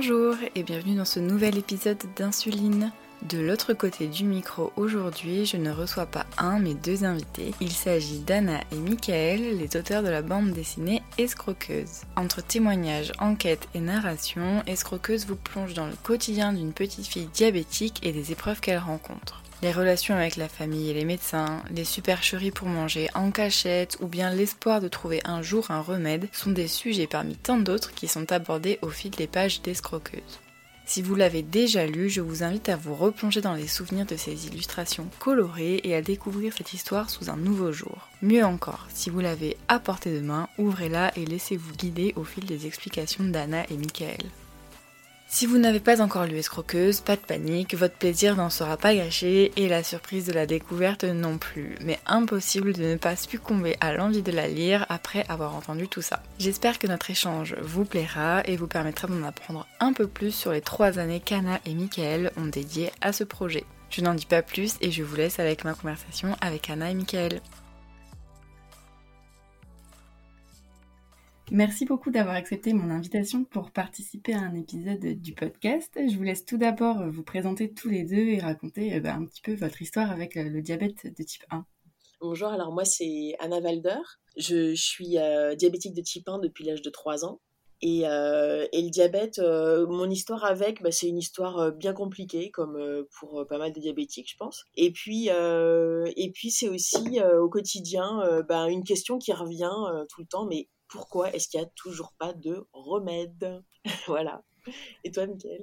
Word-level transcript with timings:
Bonjour 0.00 0.36
et 0.54 0.62
bienvenue 0.62 0.94
dans 0.94 1.04
ce 1.04 1.18
nouvel 1.18 1.58
épisode 1.58 1.98
d'Insuline. 2.14 2.92
De 3.22 3.38
l'autre 3.38 3.72
côté 3.72 4.06
du 4.06 4.22
micro 4.22 4.72
aujourd'hui, 4.76 5.44
je 5.44 5.56
ne 5.56 5.72
reçois 5.72 6.06
pas 6.06 6.24
un 6.38 6.60
mais 6.60 6.74
deux 6.74 7.02
invités. 7.02 7.52
Il 7.60 7.72
s'agit 7.72 8.20
d'Anna 8.20 8.60
et 8.70 8.76
Michael, 8.76 9.58
les 9.58 9.76
auteurs 9.76 10.04
de 10.04 10.08
la 10.08 10.22
bande 10.22 10.52
dessinée 10.52 11.02
Escroqueuse. 11.18 12.02
Entre 12.14 12.44
témoignages, 12.44 13.10
enquêtes 13.18 13.68
et 13.74 13.80
narration, 13.80 14.62
Escroqueuse 14.68 15.26
vous 15.26 15.34
plonge 15.34 15.74
dans 15.74 15.88
le 15.88 15.96
quotidien 16.04 16.52
d'une 16.52 16.72
petite 16.72 17.08
fille 17.08 17.28
diabétique 17.34 17.98
et 18.04 18.12
des 18.12 18.30
épreuves 18.30 18.60
qu'elle 18.60 18.78
rencontre. 18.78 19.42
Les 19.60 19.72
relations 19.72 20.14
avec 20.14 20.36
la 20.36 20.48
famille 20.48 20.88
et 20.88 20.94
les 20.94 21.04
médecins, 21.04 21.62
les 21.74 21.84
supercheries 21.84 22.52
pour 22.52 22.68
manger 22.68 23.08
en 23.14 23.32
cachette 23.32 23.98
ou 24.00 24.06
bien 24.06 24.30
l'espoir 24.30 24.80
de 24.80 24.86
trouver 24.86 25.20
un 25.24 25.42
jour 25.42 25.72
un 25.72 25.80
remède 25.80 26.28
sont 26.32 26.52
des 26.52 26.68
sujets 26.68 27.08
parmi 27.08 27.34
tant 27.34 27.58
d'autres 27.58 27.92
qui 27.92 28.06
sont 28.06 28.30
abordés 28.30 28.78
au 28.82 28.88
fil 28.88 29.10
des 29.10 29.26
pages 29.26 29.60
d'Escroqueuse. 29.62 30.38
Si 30.86 31.02
vous 31.02 31.16
l'avez 31.16 31.42
déjà 31.42 31.86
lu, 31.86 32.08
je 32.08 32.20
vous 32.20 32.44
invite 32.44 32.68
à 32.68 32.76
vous 32.76 32.94
replonger 32.94 33.40
dans 33.40 33.54
les 33.54 33.66
souvenirs 33.66 34.06
de 34.06 34.16
ces 34.16 34.46
illustrations 34.46 35.08
colorées 35.18 35.80
et 35.82 35.94
à 35.94 36.02
découvrir 36.02 36.54
cette 36.56 36.72
histoire 36.72 37.10
sous 37.10 37.28
un 37.28 37.36
nouveau 37.36 37.72
jour. 37.72 38.08
Mieux 38.22 38.44
encore, 38.44 38.86
si 38.94 39.10
vous 39.10 39.20
l'avez 39.20 39.56
à 39.66 39.80
portée 39.80 40.14
de 40.14 40.24
main, 40.24 40.48
ouvrez-la 40.56 41.12
et 41.18 41.26
laissez-vous 41.26 41.74
guider 41.74 42.14
au 42.16 42.22
fil 42.22 42.46
des 42.46 42.66
explications 42.66 43.24
d'Anna 43.24 43.64
et 43.70 43.76
Michael. 43.76 44.22
Si 45.30 45.44
vous 45.44 45.58
n'avez 45.58 45.78
pas 45.78 46.00
encore 46.00 46.24
lu 46.24 46.38
Escroqueuse, 46.38 47.02
pas 47.02 47.14
de 47.14 47.20
panique, 47.20 47.74
votre 47.74 47.94
plaisir 47.94 48.34
n'en 48.34 48.48
sera 48.48 48.78
pas 48.78 48.94
gâché 48.94 49.52
et 49.56 49.68
la 49.68 49.82
surprise 49.82 50.24
de 50.24 50.32
la 50.32 50.46
découverte 50.46 51.04
non 51.04 51.36
plus, 51.36 51.74
mais 51.84 51.98
impossible 52.06 52.72
de 52.72 52.82
ne 52.82 52.96
pas 52.96 53.14
succomber 53.14 53.76
à 53.82 53.92
l'envie 53.92 54.22
de 54.22 54.32
la 54.32 54.48
lire 54.48 54.86
après 54.88 55.26
avoir 55.28 55.54
entendu 55.54 55.86
tout 55.86 56.00
ça. 56.00 56.22
J'espère 56.38 56.78
que 56.78 56.86
notre 56.86 57.10
échange 57.10 57.56
vous 57.60 57.84
plaira 57.84 58.40
et 58.46 58.56
vous 58.56 58.66
permettra 58.66 59.06
d'en 59.06 59.22
apprendre 59.22 59.66
un 59.80 59.92
peu 59.92 60.06
plus 60.06 60.34
sur 60.34 60.52
les 60.52 60.62
trois 60.62 60.98
années 60.98 61.20
qu'Anna 61.20 61.60
et 61.66 61.74
Michael 61.74 62.32
ont 62.38 62.46
dédiées 62.46 62.90
à 63.02 63.12
ce 63.12 63.22
projet. 63.22 63.64
Je 63.90 64.00
n'en 64.00 64.14
dis 64.14 64.26
pas 64.26 64.40
plus 64.40 64.76
et 64.80 64.90
je 64.90 65.02
vous 65.02 65.16
laisse 65.16 65.40
avec 65.40 65.62
ma 65.62 65.74
conversation 65.74 66.36
avec 66.40 66.70
Anna 66.70 66.90
et 66.90 66.94
Michael. 66.94 67.42
Merci 71.50 71.86
beaucoup 71.86 72.10
d'avoir 72.10 72.34
accepté 72.34 72.74
mon 72.74 72.90
invitation 72.90 73.42
pour 73.44 73.70
participer 73.70 74.34
à 74.34 74.40
un 74.40 74.54
épisode 74.54 75.00
du 75.00 75.32
podcast. 75.32 75.90
Je 75.96 76.14
vous 76.14 76.22
laisse 76.22 76.44
tout 76.44 76.58
d'abord 76.58 77.02
vous 77.10 77.22
présenter 77.22 77.72
tous 77.72 77.88
les 77.88 78.04
deux 78.04 78.16
et 78.16 78.38
raconter 78.38 78.94
euh, 78.94 79.00
bah, 79.00 79.14
un 79.14 79.24
petit 79.24 79.40
peu 79.40 79.54
votre 79.54 79.80
histoire 79.80 80.10
avec 80.10 80.36
euh, 80.36 80.42
le 80.44 80.60
diabète 80.60 81.06
de 81.06 81.22
type 81.22 81.44
1. 81.50 81.64
Bonjour, 82.20 82.48
alors 82.48 82.70
moi 82.70 82.84
c'est 82.84 83.34
Anna 83.38 83.60
Valder. 83.60 84.00
Je, 84.36 84.74
suis 84.74 85.16
euh, 85.16 85.54
diabétique 85.54 85.94
de 85.94 86.02
type 86.02 86.28
1 86.28 86.38
depuis 86.40 86.64
l'âge 86.64 86.82
de 86.82 86.90
3 86.90 87.24
ans. 87.24 87.40
Et, 87.80 88.02
le 88.02 88.90
diabète, 88.90 89.38
mon 89.38 90.10
histoire 90.10 90.44
avec, 90.44 90.82
bah, 90.82 90.90
c'est 90.90 91.08
une 91.08 91.18
histoire 91.18 91.72
bien 91.72 91.92
compliquée, 91.94 92.50
comme 92.50 93.06
pour 93.18 93.46
pas 93.48 93.56
mal 93.56 93.72
de 93.72 93.78
diabétiques, 93.78 94.32
je 94.32 94.36
pense. 94.36 94.64
Et 94.74 94.90
puis, 94.90 95.28
et 95.28 96.30
puis 96.34 96.50
c'est 96.50 96.68
aussi 96.68 97.20
au 97.40 97.48
quotidien 97.48 98.42
bah, 98.48 98.68
une 98.68 98.82
question 98.82 99.18
qui 99.18 99.32
revient 99.32 99.70
tout 100.08 100.22
le 100.22 100.26
temps, 100.26 100.44
mais 100.44 100.68
pourquoi 100.88 101.32
est-ce 101.32 101.48
qu'il 101.48 101.60
n'y 101.60 101.66
a 101.66 101.70
toujours 101.74 102.12
pas 102.18 102.32
de 102.32 102.66
remède 102.72 103.62
Voilà. 104.06 104.42
Et 105.04 105.10
toi, 105.10 105.26
Mickaël 105.26 105.62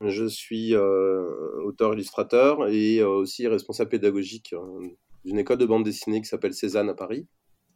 Je 0.00 0.26
suis 0.26 0.74
euh, 0.74 1.62
auteur-illustrateur 1.64 2.68
et 2.68 2.98
euh, 2.98 3.08
aussi 3.08 3.46
responsable 3.46 3.90
pédagogique 3.90 4.52
euh, 4.52 4.88
d'une 5.24 5.38
école 5.38 5.58
de 5.58 5.66
bande 5.66 5.84
dessinée 5.84 6.20
qui 6.20 6.28
s'appelle 6.28 6.54
Cézanne 6.54 6.88
à 6.88 6.94
Paris. 6.94 7.26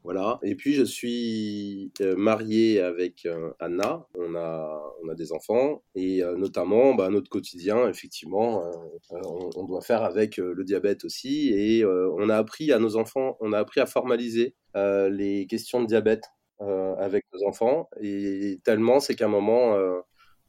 Voilà. 0.05 0.41
Et 0.43 0.57
puis 0.57 0.75
je 0.75 0.83
suis 0.83 1.93
marié 2.17 2.81
avec 2.81 3.29
Anna. 3.61 4.05
On 4.19 4.35
a, 4.35 4.83
on 5.01 5.09
a 5.09 5.15
des 5.15 5.31
enfants 5.31 5.85
et 5.95 6.23
notamment 6.37 6.93
bah, 6.97 7.09
notre 7.09 7.31
quotidien, 7.31 7.89
effectivement, 7.89 8.69
on, 9.11 9.51
on, 9.55 9.65
doit 9.65 9.81
faire 9.81 10.03
avec 10.03 10.39
le 10.39 10.65
diabète 10.65 11.05
aussi. 11.05 11.53
Et 11.55 11.85
on 11.87 12.29
a 12.31 12.37
appris 12.37 12.73
à 12.73 12.81
nos 12.81 12.97
enfants, 12.97 13.37
on 13.39 13.53
a 13.53 13.61
appris 13.61 13.79
à 13.79 13.87
formaliser 13.87 14.57
les 14.75 15.47
questions 15.49 15.81
de 15.81 15.87
diabète 15.87 16.25
euh, 16.63 16.95
avec 16.97 17.25
nos 17.33 17.47
enfants. 17.49 17.89
Et 18.01 18.61
tellement, 18.63 19.01
c'est 19.01 19.17
qu'à 19.17 19.25
un 19.25 19.29
moment, 19.29 19.75
euh, 19.75 19.99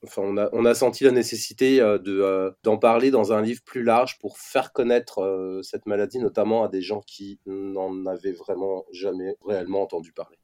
enfin, 0.03 0.21
on, 0.21 0.65
a, 0.65 0.73
senti 0.75 1.03
la 1.03 1.11
nécessité 1.11 1.81
euh, 1.81 1.97
de, 1.97 2.53
d'en 2.61 2.77
parler 2.77 3.09
dans 3.09 3.33
un 3.33 3.41
livre 3.41 3.61
plus 3.65 3.81
large 3.81 4.19
pour 4.19 4.37
faire 4.37 4.73
connaître 4.73 5.59
cette 5.63 5.87
maladie, 5.87 6.19
notamment 6.19 6.63
à 6.63 6.67
des 6.67 6.81
gens 6.81 7.01
qui 7.01 7.39
n'en 7.47 8.05
avaient 8.05 8.31
vraiment 8.31 8.85
jamais 8.91 9.35
réellement 9.43 9.81
entendu 9.81 10.11
parler. 10.11 10.37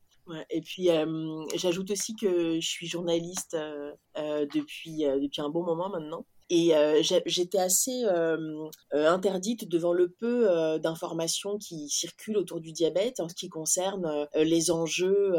Et 0.49 0.61
puis, 0.61 0.89
j'ajoute 1.55 1.91
aussi 1.91 2.15
que 2.15 2.59
je 2.59 2.67
suis 2.67 2.87
journaliste 2.87 3.55
depuis, 4.15 5.03
depuis 5.03 5.41
un 5.41 5.49
bon 5.49 5.63
moment 5.63 5.89
maintenant. 5.89 6.25
Et 6.49 6.75
euh, 6.75 7.01
j'étais 7.25 7.59
assez 7.59 8.05
euh, 8.05 8.67
euh, 8.93 9.07
interdite 9.07 9.69
devant 9.69 9.93
le 9.93 10.09
peu 10.09 10.47
d'informations 10.79 11.57
qui 11.57 11.89
circulent 11.89 12.37
autour 12.37 12.59
du 12.59 12.71
diabète 12.71 13.19
en 13.19 13.29
ce 13.29 13.35
qui 13.35 13.49
concerne 13.49 14.27
les 14.35 14.71
enjeux 14.71 15.33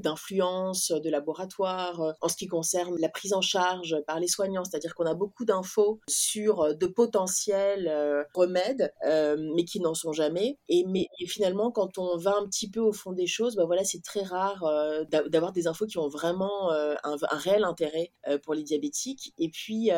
d'influence 0.00 0.92
de 0.92 1.10
laboratoire, 1.10 2.14
en 2.20 2.28
ce 2.28 2.36
qui 2.36 2.46
concerne 2.46 2.96
la 2.98 3.08
prise 3.08 3.32
en 3.32 3.40
charge 3.40 3.96
par 4.06 4.20
les 4.20 4.28
soignants. 4.28 4.64
C'est-à-dire 4.64 4.94
qu'on 4.94 5.06
a 5.06 5.14
beaucoup 5.14 5.44
d'infos 5.44 6.00
sur 6.08 6.74
de 6.74 6.86
potentiels 6.86 8.26
remèdes, 8.34 8.92
mais 9.04 9.64
qui 9.64 9.80
n'en 9.80 9.94
sont 9.94 10.12
jamais. 10.12 10.58
Et, 10.68 10.84
mais, 10.86 11.08
finalement, 11.26 11.70
quand 11.70 11.98
on 11.98 12.16
va 12.16 12.36
un 12.36 12.46
petit 12.46 12.70
peu 12.70 12.80
au 12.80 12.92
fond 12.92 13.12
des 13.12 13.26
choses, 13.26 13.56
ben 13.56 13.66
voilà, 13.66 13.84
c'est 13.84 14.02
très 14.02 14.22
rare 14.22 14.64
d'avoir 15.10 15.52
des 15.52 15.66
infos 15.66 15.86
qui 15.86 15.98
ont 15.98 16.08
vraiment 16.08 16.70
un, 16.70 16.96
un, 17.04 17.36
réel 17.38 17.64
intérêt 17.64 18.12
pour 18.44 18.54
les 18.54 18.62
diabétiques. 18.62 19.32
Et 19.38 19.48
puis, 19.48 19.90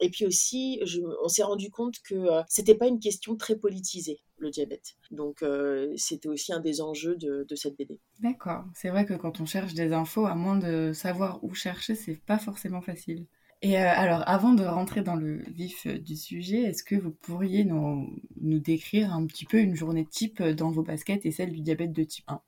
et 0.00 0.10
puis 0.10 0.26
aussi, 0.26 0.80
on 1.22 1.28
s'est 1.28 1.42
rendu 1.42 1.70
compte 1.70 1.96
que 2.02 2.14
euh, 2.14 2.42
c'était 2.48 2.74
pas 2.74 2.86
une 2.86 3.00
question 3.00 3.36
très 3.36 3.56
politisée 3.56 4.20
le 4.38 4.50
diabète. 4.50 4.96
Donc 5.10 5.42
euh, 5.42 5.92
c'était 5.96 6.28
aussi 6.28 6.52
un 6.52 6.60
des 6.60 6.80
enjeux 6.80 7.16
de, 7.16 7.46
cette 7.54 7.76
BD. 7.76 8.00
D'accord. 8.20 8.64
C'est 8.74 8.90
vrai 8.90 9.06
que 9.06 9.14
quand 9.14 9.40
on 9.40 9.46
cherche 9.46 9.74
des 9.74 9.92
infos, 9.92 10.26
à 10.26 10.34
moins 10.34 10.58
de 10.58 10.92
savoir 10.92 11.42
où 11.42 11.54
chercher, 11.54 11.94
c'est 11.94 12.20
pas 12.26 12.38
forcément 12.38 12.80
facile. 12.80 13.26
Et 13.62 13.78
euh, 13.78 13.88
alors, 13.88 14.22
avant 14.26 14.52
de 14.52 14.64
rentrer 14.64 15.02
dans 15.02 15.14
le 15.14 15.42
vif 15.50 15.86
du 15.86 16.16
sujet, 16.16 16.62
est-ce 16.62 16.84
que 16.84 16.96
vous 16.96 17.12
pourriez 17.12 17.64
nous, 17.64 18.20
nous 18.40 18.58
décrire 18.58 19.14
un 19.14 19.24
petit 19.26 19.46
peu 19.46 19.58
une 19.58 19.74
journée 19.74 20.04
type 20.04 20.42
dans 20.42 20.70
vos 20.70 20.82
baskets 20.82 21.24
et 21.24 21.30
celle 21.30 21.52
du 21.52 21.62
diabète 21.62 21.92
de 21.92 22.02
type 22.02 22.28
1 22.28 22.42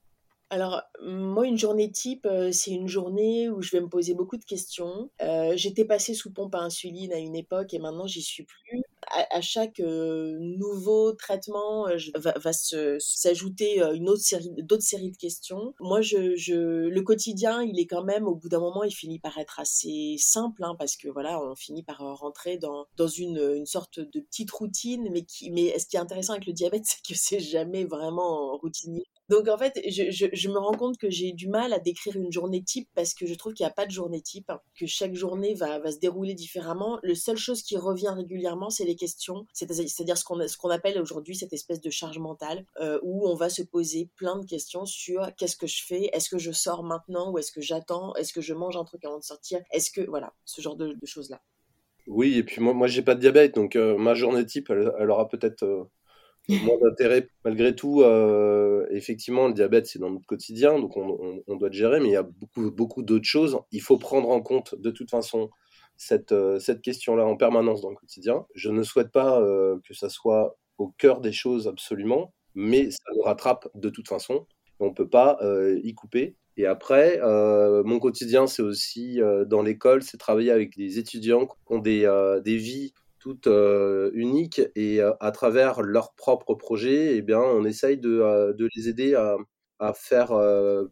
alors, 0.48 0.80
moi, 1.02 1.44
une 1.46 1.58
journée 1.58 1.90
type, 1.90 2.24
euh, 2.24 2.52
c'est 2.52 2.70
une 2.70 2.86
journée 2.86 3.48
où 3.50 3.62
je 3.62 3.72
vais 3.72 3.80
me 3.80 3.88
poser 3.88 4.14
beaucoup 4.14 4.36
de 4.36 4.44
questions. 4.44 5.10
Euh, 5.20 5.54
j'étais 5.56 5.84
passée 5.84 6.14
sous 6.14 6.32
pompe 6.32 6.54
à 6.54 6.60
insuline 6.60 7.12
à 7.12 7.18
une 7.18 7.34
époque 7.34 7.74
et 7.74 7.80
maintenant 7.80 8.06
j'y 8.06 8.22
suis 8.22 8.44
plus. 8.44 8.82
À, 9.08 9.40
chaque 9.40 9.80
euh, 9.80 10.36
nouveau 10.40 11.12
traitement, 11.12 11.86
va, 12.16 12.52
s'ajouter 12.52 13.80
une 13.94 14.08
autre 14.08 14.22
série, 14.22 14.50
d'autres 14.58 14.82
séries 14.82 15.12
de 15.12 15.16
questions. 15.16 15.74
Moi, 15.80 16.00
le 16.00 17.00
quotidien, 17.00 17.62
il 17.62 17.78
est 17.78 17.86
quand 17.86 18.04
même, 18.04 18.26
au 18.26 18.34
bout 18.34 18.48
d'un 18.48 18.58
moment, 18.60 18.82
il 18.82 18.92
finit 18.92 19.20
par 19.20 19.38
être 19.38 19.60
assez 19.60 20.16
simple, 20.18 20.64
hein, 20.64 20.74
parce 20.78 20.96
que 20.96 21.08
voilà, 21.08 21.40
on 21.40 21.54
finit 21.54 21.84
par 21.84 21.98
rentrer 21.98 22.58
dans, 22.58 22.86
une, 23.06 23.64
sorte 23.64 24.00
de 24.00 24.20
petite 24.20 24.50
routine, 24.50 25.08
mais 25.12 25.24
mais 25.50 25.78
ce 25.78 25.86
qui 25.86 25.96
est 25.96 26.00
intéressant 26.00 26.34
avec 26.34 26.46
le 26.46 26.52
diabète, 26.52 26.84
c'est 26.84 27.02
que 27.06 27.18
c'est 27.18 27.40
jamais 27.40 27.84
vraiment 27.84 28.56
routinier. 28.56 29.04
Donc 29.28 29.48
en 29.48 29.59
fait, 29.59 29.81
je, 29.88 30.48
me 30.48 30.59
rends 30.59 30.76
compte 30.76 30.98
que 30.98 31.10
j'ai 31.10 31.32
du 31.32 31.48
mal 31.48 31.72
à 31.72 31.78
décrire 31.78 32.16
une 32.16 32.31
journée 32.31 32.62
type 32.62 32.88
parce 32.94 33.12
que 33.12 33.26
je 33.26 33.34
trouve 33.34 33.54
qu'il 33.54 33.64
n'y 33.64 33.70
a 33.70 33.75
pas 33.75 33.87
de 33.87 33.91
journée 33.91 34.20
type, 34.20 34.53
que 34.78 34.87
chaque 34.87 35.14
journée 35.14 35.54
va, 35.54 35.91
se 35.91 35.98
dérouler 35.98 36.34
différemment. 36.34 36.98
Le 37.03 37.14
seule 37.14 37.37
chose 37.37 37.62
qui 37.62 37.76
revient 37.76 38.12
régulièrement, 38.14 38.70
c'est 38.70 38.84
les 38.84 38.96
questions, 38.96 39.46
c'est-à-dire 39.52 40.17
ce 40.17 40.25
qu'on 40.56 40.70
appelle 40.70 41.00
aujourd'hui 41.00 41.34
cette 41.34 41.52
espèce 41.52 41.81
de 41.81 41.90
charge 41.90 42.19
mentale, 42.19 42.64
euh, 42.81 43.00
où 43.02 43.28
on 43.28 43.34
va 43.34 43.49
se 43.49 43.62
poser 43.62 44.08
plein 44.17 44.38
de 44.38 44.46
questions 44.46 44.87
sur 44.87 45.34
qu'est-ce 45.37 45.56
que 45.56 45.67
je 45.67 45.84
fais, 45.84 46.08
est-ce 46.12 46.31
que 46.31 46.38
je 46.38 46.52
sors 46.52 46.84
maintenant 46.84 47.32
ou 47.32 47.38
est-ce 47.38 47.50
que 47.50 47.61
j'attends, 47.61 48.14
est-ce 48.14 48.32
que 48.32 48.40
je 48.40 48.55
mange 48.55 48.76
un 48.76 48.84
truc 48.84 49.05
avant 49.05 49.19
de 49.19 49.25
sortir, 49.25 49.61
est-ce 49.73 49.90
que 49.90 50.02
voilà, 50.02 50.32
ce 50.44 50.61
genre 50.61 50.76
de, 50.76 50.93
de 50.93 51.06
choses-là. 51.06 51.40
Oui, 52.06 52.38
et 52.38 52.44
puis 52.44 52.61
moi, 52.61 52.73
moi 52.73 52.87
j'ai 52.87 53.02
pas 53.02 53.14
de 53.14 53.20
diabète, 53.20 53.55
donc 53.55 53.75
euh, 53.75 53.96
ma 53.99 54.14
journée 54.14 54.46
type, 54.46 54.70
elle, 54.70 55.11
aura 55.11 55.28
peut-être 55.28 55.64
euh, 55.64 55.84
moins 56.48 56.78
d'intérêt. 56.82 57.28
Malgré 57.44 57.75
tout, 57.75 58.02
euh, 58.02 58.87
effectivement, 58.90 59.48
le 59.48 59.54
diabète, 59.54 59.87
c'est 59.87 59.98
dans 59.98 60.10
notre 60.10 60.26
quotidien, 60.26 60.78
donc 60.78 60.96
on, 60.96 61.56
doit 61.56 61.69
le 61.69 61.75
gérer, 61.75 62.00
mais 62.00 62.08
il 62.08 62.12
y 62.12 62.16
a 62.16 62.22
beaucoup, 62.22 62.70
beaucoup 62.70 63.02
d'autres 63.02 63.26
choses. 63.26 63.58
Il 63.72 63.82
faut 63.82 63.98
prendre 63.98 64.28
en 64.31 64.40
compte, 64.40 64.75
de 64.76 64.90
toute 64.90 65.10
façon, 65.10 65.50
cette, 65.96 66.32
euh, 66.32 66.58
question-là 66.82 67.25
en 67.25 67.37
permanence 67.37 67.81
dans 67.81 67.90
le 67.90 67.96
quotidien. 67.96 68.46
Je 68.54 68.70
ne 68.70 68.82
souhaite 68.82 69.10
pas 69.10 69.40
euh, 69.40 69.78
que 69.87 69.94
ça 69.94 70.08
soit 70.08 70.58
au 70.78 70.88
cœur 70.88 71.20
des 71.20 71.32
choses 71.32 71.69
absolument, 71.69 72.32
mais 72.54 72.90
ça 72.90 73.12
nous 73.14 73.22
rattrape 73.22 73.69
de 73.75 73.88
toute 73.88 74.08
façon. 74.08 74.46
On 74.78 74.88
ne 74.88 74.94
peut 74.94 75.08
pas 75.08 75.38
y 75.82 75.94
couper. 75.94 76.37
Et 76.58 76.66
après, 76.66 77.19
mon 77.22 77.99
quotidien, 77.99 78.46
c'est 78.46 78.60
aussi 78.60 79.20
dans 79.46 79.62
l'école, 79.62 80.02
c'est 80.02 80.19
travailler 80.19 80.50
avec 80.50 80.76
des 80.76 80.99
étudiants 80.99 81.46
qui 81.46 81.54
ont 81.69 81.78
des 81.78 82.56
vies 82.56 82.92
euh, 83.46 84.11
uniques 84.14 84.61
et 84.75 85.00
euh, 85.00 85.12
à 85.20 85.31
travers 85.32 85.82
leurs 85.82 86.14
propres 86.14 86.55
projets, 86.55 87.17
eh 87.17 87.23
bien, 87.23 87.40
on 87.40 87.64
essaye 87.64 87.99
de, 87.99 88.20
euh, 88.20 88.55
les 88.76 88.88
aider 88.88 89.14
à, 89.14 89.37
à 89.78 89.93
faire 89.94 90.32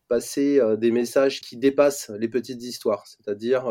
passer 0.08 0.60
des 0.78 0.90
messages 0.90 1.40
qui 1.40 1.56
dépassent 1.56 2.10
les 2.19 2.28
petites 2.28 2.62
histoires, 2.62 3.06
c'est-à-dire 3.06 3.64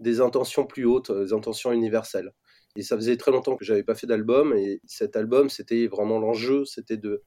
des 0.00 0.20
intentions 0.20 0.66
plus 0.66 0.84
hautes, 0.84 1.12
des 1.12 1.32
intentions 1.32 1.70
universelles. 1.72 2.32
Et 2.74 2.82
ça 2.82 2.96
faisait 2.96 3.16
très 3.16 3.30
longtemps 3.30 3.56
que 3.56 3.64
j'avais 3.64 3.84
pas 3.84 3.94
fait 3.94 4.06
d'album, 4.08 4.52
et 4.54 4.80
cet 4.84 5.14
album, 5.16 5.48
c'était 5.48 5.86
vraiment 5.86 6.18
l'enjeu, 6.18 6.64
c'était 6.64 6.96
de, 6.96 7.22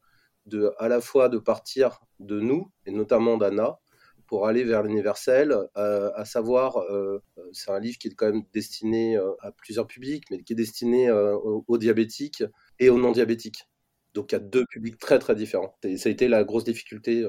de, 0.45 0.73
à 0.77 0.89
la 0.89 0.99
fois 1.01 1.29
de 1.29 1.37
partir 1.37 2.01
de 2.19 2.39
nous, 2.41 2.69
et 2.85 2.91
notamment 2.91 3.37
d'Anna, 3.37 3.79
pour 4.27 4.47
aller 4.47 4.63
vers 4.63 4.83
l'universel, 4.83 5.55
euh, 5.77 6.11
à 6.15 6.25
savoir, 6.25 6.77
euh, 6.77 7.21
c'est 7.51 7.71
un 7.71 7.79
livre 7.79 7.97
qui 7.97 8.07
est 8.07 8.15
quand 8.15 8.31
même 8.31 8.43
destiné 8.53 9.17
euh, 9.17 9.31
à 9.41 9.51
plusieurs 9.51 9.87
publics, 9.87 10.25
mais 10.31 10.41
qui 10.43 10.53
est 10.53 10.55
destiné 10.55 11.11
aux, 11.11 11.77
diabétiques 11.77 12.43
et 12.79 12.89
aux 12.89 12.97
non-diabétiques. 12.97 13.67
Donc 14.13 14.31
il 14.31 14.35
y 14.35 14.37
a 14.37 14.41
deux 14.41 14.65
publics 14.65 14.97
très 14.97 15.19
très 15.19 15.35
différents. 15.35 15.75
Ça 15.97 16.09
a 16.09 16.11
été 16.11 16.27
la 16.27 16.43
grosse 16.43 16.63
difficulté 16.63 17.25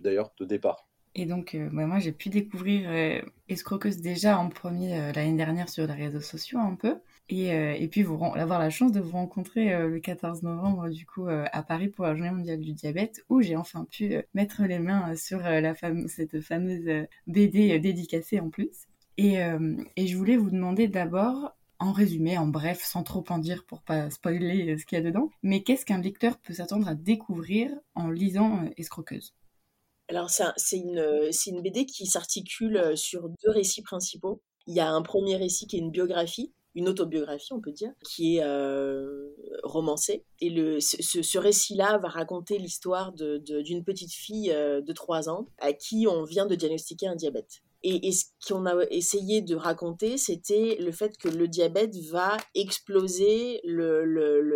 d'ailleurs 0.00 0.32
de 0.38 0.44
départ. 0.44 0.88
Et 1.16 1.26
donc, 1.26 1.56
moi 1.72 1.98
j'ai 1.98 2.12
pu 2.12 2.28
découvrir 2.28 2.88
Escroqueuse 3.48 4.00
déjà 4.00 4.38
en 4.38 4.48
premier 4.48 5.12
l'année 5.12 5.36
dernière 5.36 5.68
sur 5.68 5.86
les 5.86 5.92
réseaux 5.92 6.20
sociaux 6.20 6.60
un 6.60 6.76
peu. 6.76 6.94
Et, 7.30 7.52
euh, 7.52 7.74
et 7.78 7.86
puis 7.86 8.04
avoir 8.34 8.58
la 8.58 8.70
chance 8.70 8.90
de 8.90 8.98
vous 8.98 9.12
rencontrer 9.12 9.72
euh, 9.72 9.86
le 9.86 10.00
14 10.00 10.42
novembre 10.42 10.88
du 10.88 11.06
coup 11.06 11.28
euh, 11.28 11.44
à 11.52 11.62
Paris 11.62 11.86
pour 11.86 12.04
la 12.04 12.16
journée 12.16 12.32
mondiale 12.32 12.58
du 12.58 12.72
diabète 12.72 13.24
où 13.28 13.40
j'ai 13.40 13.54
enfin 13.54 13.86
pu 13.88 14.20
mettre 14.34 14.64
les 14.64 14.80
mains 14.80 15.14
sur 15.14 15.40
cette 16.08 16.40
fameuse 16.40 17.06
BD 17.28 17.78
dédicacée 17.78 18.40
en 18.40 18.50
plus. 18.50 18.88
Et, 19.16 19.36
je 19.36 20.16
voulais 20.16 20.36
vous 20.36 20.50
demander 20.50 20.88
d'abord 20.88 21.54
en 21.78 21.92
résumé, 21.92 22.36
en 22.36 22.46
bref, 22.46 22.82
sans 22.82 23.04
trop 23.04 23.24
en 23.28 23.38
dire 23.38 23.64
pour 23.64 23.82
pas 23.82 24.10
spoiler 24.10 24.76
ce 24.76 24.84
qu'il 24.84 24.98
y 24.98 25.00
a 25.00 25.04
dedans, 25.04 25.30
mais 25.42 25.62
qu'est-ce 25.62 25.86
qu'un 25.86 26.00
lecteur 26.00 26.38
peut 26.38 26.52
s'attendre 26.52 26.88
à 26.88 26.94
découvrir 26.94 27.70
en 27.94 28.10
lisant 28.10 28.64
Escroqueuse? 28.76 29.34
Alors 30.08 30.30
c'est 30.30 30.78
une 30.78 31.62
BD 31.62 31.86
qui 31.86 32.06
s'articule 32.06 32.96
sur 32.96 33.28
deux 33.28 33.50
récits 33.50 33.82
principaux. 33.82 34.42
Il 34.66 34.74
y 34.74 34.80
a 34.80 34.90
un 34.90 35.02
premier 35.02 35.36
récit 35.36 35.66
qui 35.66 35.76
est 35.76 35.80
une 35.80 35.90
biographie 35.90 36.52
une 36.74 36.88
autobiographie, 36.88 37.52
on 37.52 37.60
peut 37.60 37.72
dire, 37.72 37.90
qui 38.04 38.36
est 38.36 38.44
euh, 38.44 39.28
romancée. 39.62 40.24
Et 40.40 40.50
le, 40.50 40.80
ce, 40.80 41.38
récit-là 41.38 41.98
va 41.98 42.08
raconter 42.08 42.58
l'histoire 42.58 43.12
d'une 43.12 43.40
de, 43.42 43.84
petite 43.84 44.12
fille 44.12 44.52
euh, 44.52 44.80
de 44.80 44.92
3 44.92 45.28
ans 45.28 45.46
à 45.58 45.72
qui 45.72 46.06
on 46.08 46.24
vient 46.24 46.46
de 46.46 46.54
diagnostiquer 46.54 47.08
un 47.08 47.16
diabète. 47.16 47.62
Et, 47.82 48.12
ce 48.12 48.26
qu'on 48.46 48.66
a 48.66 48.84
essayé 48.90 49.40
de 49.40 49.56
raconter, 49.56 50.18
c'était 50.18 50.76
le 50.78 50.92
fait 50.92 51.16
que 51.16 51.28
le 51.28 51.48
diabète 51.48 51.96
va 52.10 52.36
exploser 52.54 53.60
le, 53.64 54.04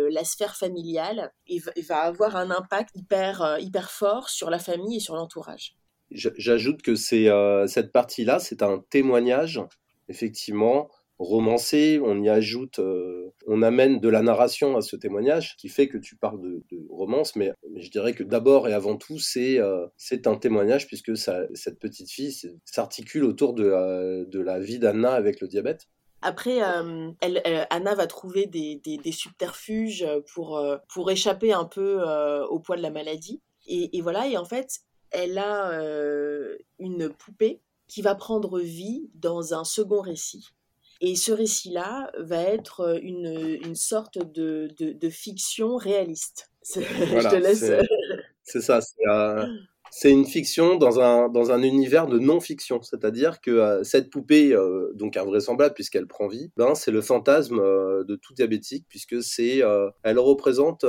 la 0.09 0.23
sphère 0.23 0.55
familiale 0.55 1.33
et 1.47 1.59
va, 1.81 2.01
avoir 2.01 2.35
un 2.35 2.51
impact 2.51 2.91
hyper, 2.95 3.41
euh, 3.41 3.59
hyper 3.59 3.89
fort 3.89 4.29
sur 4.29 4.51
la 4.51 4.59
famille 4.59 4.97
et 4.97 4.99
sur 4.99 5.15
l'entourage. 5.15 5.75
J'ajoute 6.11 6.83
que 6.83 6.93
cette 6.95 7.91
partie-là, 7.91 8.37
c'est 8.37 8.61
un 8.61 8.83
témoignage, 8.91 9.59
effectivement, 10.07 10.91
romancé, 11.17 11.99
on 12.03 12.21
y 12.21 12.29
ajoute, 12.29 12.79
euh, 12.79 13.33
on 13.47 13.61
amène 13.61 13.99
de 13.99 14.09
la 14.09 14.21
narration 14.21 14.75
à 14.75 14.81
ce 14.81 14.95
témoignage, 14.95 15.55
qui 15.57 15.69
fait 15.69 15.87
que 15.87 15.97
tu 15.97 16.15
parles 16.15 16.41
de, 16.41 16.63
romance, 16.89 17.35
mais, 17.35 17.51
je 17.75 17.89
dirais 17.89 18.13
que 18.13 18.23
d'abord 18.23 18.67
et 18.67 18.73
avant 18.73 18.97
tout, 18.97 19.19
c'est 19.19 19.59
euh, 19.59 19.87
un 20.25 20.35
témoignage, 20.35 20.87
puisque 20.87 21.15
cette 21.17 21.79
petite 21.79 22.09
fille 22.09 22.33
s'articule 22.65 23.23
autour 23.23 23.53
de, 23.53 23.63
la 24.33 24.59
vie 24.59 24.79
d'Anna 24.79 25.13
avec 25.13 25.39
le 25.41 25.47
diabète. 25.47 25.87
Après, 26.21 26.61
euh, 26.61 27.11
Anna 27.69 27.95
va 27.95 28.07
trouver 28.07 28.47
des, 28.47 28.81
des, 28.83 29.11
subterfuges 29.11 30.07
pour, 30.33 30.61
pour 30.89 31.11
échapper 31.11 31.53
un 31.53 31.65
peu 31.65 32.01
au 32.49 32.59
poids 32.59 32.77
de 32.77 32.81
la 32.81 32.91
maladie. 32.91 33.41
Et, 33.67 33.97
et, 33.97 34.01
voilà, 34.01 34.27
et 34.27 34.37
en 34.37 34.45
fait, 34.45 34.79
elle 35.11 35.37
a 35.37 35.79
une 36.79 37.09
poupée 37.09 37.61
qui 37.87 38.01
va 38.01 38.15
prendre 38.15 38.59
vie 38.59 39.09
dans 39.13 39.53
un 39.53 39.63
second 39.63 40.01
récit 40.01 40.49
et 41.01 41.15
ce 41.15 41.31
récit-là 41.31 42.11
va 42.17 42.41
être 42.41 42.81
euh, 42.81 42.99
une, 43.01 43.59
une 43.63 43.75
sorte 43.75 44.17
de, 44.17 44.69
de, 44.77 45.09
fiction 45.09 45.75
réaliste. 45.75 46.51
je 46.75 47.29
te 47.29 47.35
laisse. 47.35 47.71
C'est 48.43 48.61
ça, 48.61 48.79
c'est 48.81 49.03
une 50.03 50.25
fiction 50.25 50.75
dans 50.75 50.99
un, 50.99 51.29
dans 51.29 51.51
un 51.51 51.63
univers 51.63 52.07
de 52.07 52.19
non-fiction. 52.19 52.81
C'est-à-dire 52.81 53.41
que 53.41 53.51
euh, 53.51 53.83
cette 53.83 54.09
poupée, 54.09 54.53
euh, 54.53 54.91
donc 54.93 55.17
invraisemblable 55.17 55.73
puisqu'elle 55.73 56.07
prend 56.07 56.27
vie, 56.27 56.51
ben, 56.57 56.75
c'est 56.75 56.91
le 56.91 57.01
fantasme 57.01 57.57
de 57.57 58.15
tout 58.15 58.33
diabétique 58.33 58.85
puisque 58.89 59.23
c'est, 59.23 59.61
elle 60.03 60.19
représente 60.19 60.85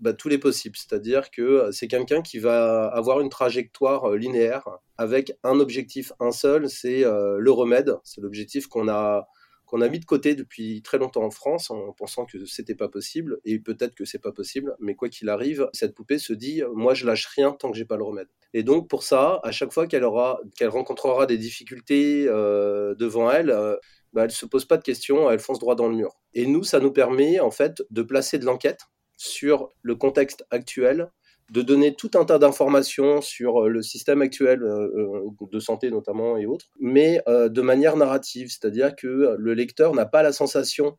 bah, 0.00 0.12
tous 0.12 0.28
les 0.28 0.38
possibles. 0.38 0.76
C'est-à-dire 0.76 1.30
que 1.30 1.68
c'est 1.72 1.88
quelqu'un 1.88 2.22
qui 2.22 2.38
va 2.38 2.86
avoir 2.86 3.20
une 3.20 3.28
trajectoire 3.28 4.10
linéaire 4.12 4.68
avec 4.98 5.32
un 5.42 5.60
objectif, 5.60 6.12
un 6.20 6.32
seul, 6.32 6.68
c'est 6.68 7.02
le 7.04 7.50
remède. 7.50 7.96
C'est 8.04 8.20
l'objectif 8.20 8.66
qu'on 8.66 8.88
a 8.88 9.26
qu'on 9.72 9.80
a 9.80 9.88
mis 9.88 10.00
de 10.00 10.04
côté 10.04 10.34
depuis 10.34 10.82
très 10.82 10.98
longtemps 10.98 11.24
en 11.24 11.30
France 11.30 11.70
en 11.70 11.94
pensant 11.94 12.26
que 12.26 12.44
c'était 12.44 12.74
pas 12.74 12.88
possible 12.88 13.38
et 13.46 13.58
peut-être 13.58 13.94
que 13.94 14.04
c'est 14.04 14.18
pas 14.18 14.30
possible 14.30 14.76
mais 14.80 14.94
quoi 14.94 15.08
qu'il 15.08 15.30
arrive 15.30 15.66
cette 15.72 15.94
poupée 15.94 16.18
se 16.18 16.34
dit 16.34 16.62
moi 16.74 16.92
je 16.92 17.06
lâche 17.06 17.24
rien 17.24 17.52
tant 17.52 17.70
que 17.70 17.78
j'ai 17.78 17.86
pas 17.86 17.96
le 17.96 18.04
remède. 18.04 18.28
Et 18.52 18.64
donc 18.64 18.90
pour 18.90 19.02
ça 19.02 19.40
à 19.42 19.50
chaque 19.50 19.72
fois 19.72 19.86
qu'elle 19.86 20.04
aura 20.04 20.40
qu'elle 20.58 20.68
rencontrera 20.68 21.24
des 21.24 21.38
difficultés 21.38 22.26
euh, 22.28 22.94
devant 22.96 23.30
elle 23.30 23.48
euh, 23.48 23.76
bah, 24.12 24.24
elle 24.24 24.30
se 24.30 24.44
pose 24.44 24.66
pas 24.66 24.76
de 24.76 24.82
questions 24.82 25.30
elle 25.30 25.38
fonce 25.38 25.58
droit 25.58 25.74
dans 25.74 25.88
le 25.88 25.96
mur. 25.96 26.20
Et 26.34 26.44
nous 26.44 26.64
ça 26.64 26.78
nous 26.78 26.92
permet 26.92 27.40
en 27.40 27.50
fait 27.50 27.82
de 27.88 28.02
placer 28.02 28.38
de 28.38 28.44
l'enquête 28.44 28.82
sur 29.16 29.70
le 29.80 29.94
contexte 29.94 30.44
actuel 30.50 31.10
de 31.52 31.60
donner 31.60 31.94
tout 31.94 32.10
un 32.14 32.24
tas 32.24 32.38
d'informations 32.38 33.20
sur 33.20 33.64
euh, 33.64 33.68
le 33.68 33.82
système 33.82 34.22
actuel 34.22 34.62
euh, 34.62 34.88
euh, 34.96 35.46
de 35.50 35.60
santé 35.60 35.90
notamment 35.90 36.38
et 36.38 36.46
autres, 36.46 36.70
mais 36.80 37.22
de 37.26 37.60
manière 37.60 37.96
narrative, 37.96 38.48
c'est-à-dire 38.48 38.96
que 38.96 39.36
le 39.38 39.54
lecteur 39.54 39.94
n'a 39.94 40.06
pas 40.06 40.22
la 40.22 40.32
sensation 40.32 40.96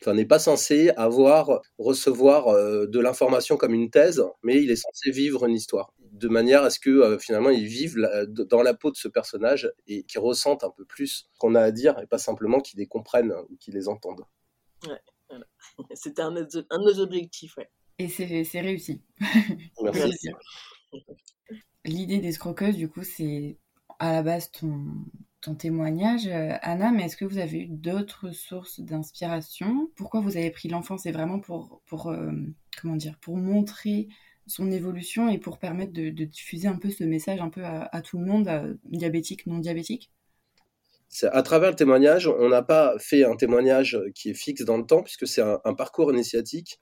enfin 0.00 0.14
n'est 0.14 0.26
pas 0.26 0.40
censé 0.40 0.90
avoir 0.96 1.60
recevoir 1.78 2.52
de 2.88 2.98
l'information 2.98 3.56
comme 3.56 3.72
une 3.72 3.90
thèse, 3.90 4.24
mais 4.42 4.60
il 4.60 4.70
est 4.72 4.76
censé 4.76 5.12
vivre 5.12 5.46
une 5.46 5.54
histoire 5.54 5.92
de 6.00 6.26
manière 6.26 6.64
à 6.64 6.70
ce 6.70 6.80
que 6.80 7.16
finalement 7.18 7.50
il 7.50 7.66
vive 7.66 7.96
dans 8.28 8.62
la 8.62 8.74
peau 8.74 8.90
de 8.90 8.96
ce 8.96 9.06
personnage 9.06 9.72
et 9.86 10.02
qu'il 10.02 10.20
ressente 10.20 10.64
un 10.64 10.70
peu 10.70 10.84
plus 10.84 11.28
qu'on 11.38 11.54
a 11.54 11.60
à 11.60 11.70
dire 11.70 11.96
et 12.00 12.06
pas 12.06 12.18
simplement 12.18 12.58
qu'il 12.58 12.80
les 12.80 12.86
comprenne 12.86 13.32
ou 13.50 13.56
qu'il 13.56 13.74
les 13.74 13.88
entende. 13.88 14.22
Ouais, 14.88 15.00
C'était 15.94 16.22
un, 16.22 16.34
un 16.34 16.42
de 16.42 16.84
nos 16.84 16.98
objectifs, 16.98 17.56
ouais. 17.56 17.70
Et 17.98 18.08
c'est 18.08 18.60
réussi. 18.60 19.02
Merci. 19.82 20.28
L'idée 21.84 22.18
d'escroqueuse, 22.18 22.76
du 22.76 22.88
coup, 22.88 23.02
c'est 23.02 23.58
à 23.98 24.12
la 24.12 24.22
base 24.22 24.50
ton, 24.50 24.84
ton 25.42 25.56
témoignage, 25.56 26.28
euh, 26.28 26.54
Anna, 26.62 26.92
mais 26.92 27.04
est-ce 27.04 27.16
que 27.16 27.24
vous 27.24 27.38
avez 27.38 27.58
eu 27.58 27.66
d'autres 27.66 28.30
sources 28.30 28.80
d'inspiration? 28.80 29.90
Pourquoi 29.96 30.20
vous 30.20 30.36
avez 30.36 30.50
pris 30.50 30.68
l'enfant 30.68 30.96
C'est 30.96 31.10
vraiment 31.10 31.40
pour, 31.40 31.82
pour 31.86 32.08
euh, 32.08 32.30
comment 32.80 32.96
dire, 32.96 33.18
pour 33.20 33.36
montrer 33.36 34.08
son 34.46 34.70
évolution 34.70 35.28
et 35.28 35.38
pour 35.38 35.58
permettre 35.58 35.92
de, 35.92 36.10
diffuser 36.10 36.68
un 36.68 36.76
peu 36.76 36.90
ce 36.90 37.04
message 37.04 37.40
un 37.40 37.48
peu 37.48 37.64
à, 37.64 38.02
tout 38.02 38.18
le 38.18 38.24
monde, 38.24 38.78
diabétique, 38.84 39.46
non 39.46 39.58
diabétique? 39.58 40.10
À 41.30 41.42
travers 41.42 41.70
le 41.70 41.76
témoignage, 41.76 42.26
on 42.26 42.48
n'a 42.48 42.62
pas 42.62 42.94
fait 42.98 43.24
un 43.24 43.36
témoignage 43.36 43.98
qui 44.14 44.30
est 44.30 44.34
fixe 44.34 44.64
dans 44.64 44.78
le 44.78 44.86
temps, 44.86 45.02
puisque 45.02 45.26
c'est 45.26 45.42
un, 45.42 45.74
parcours 45.74 46.12
initiatique 46.12 46.80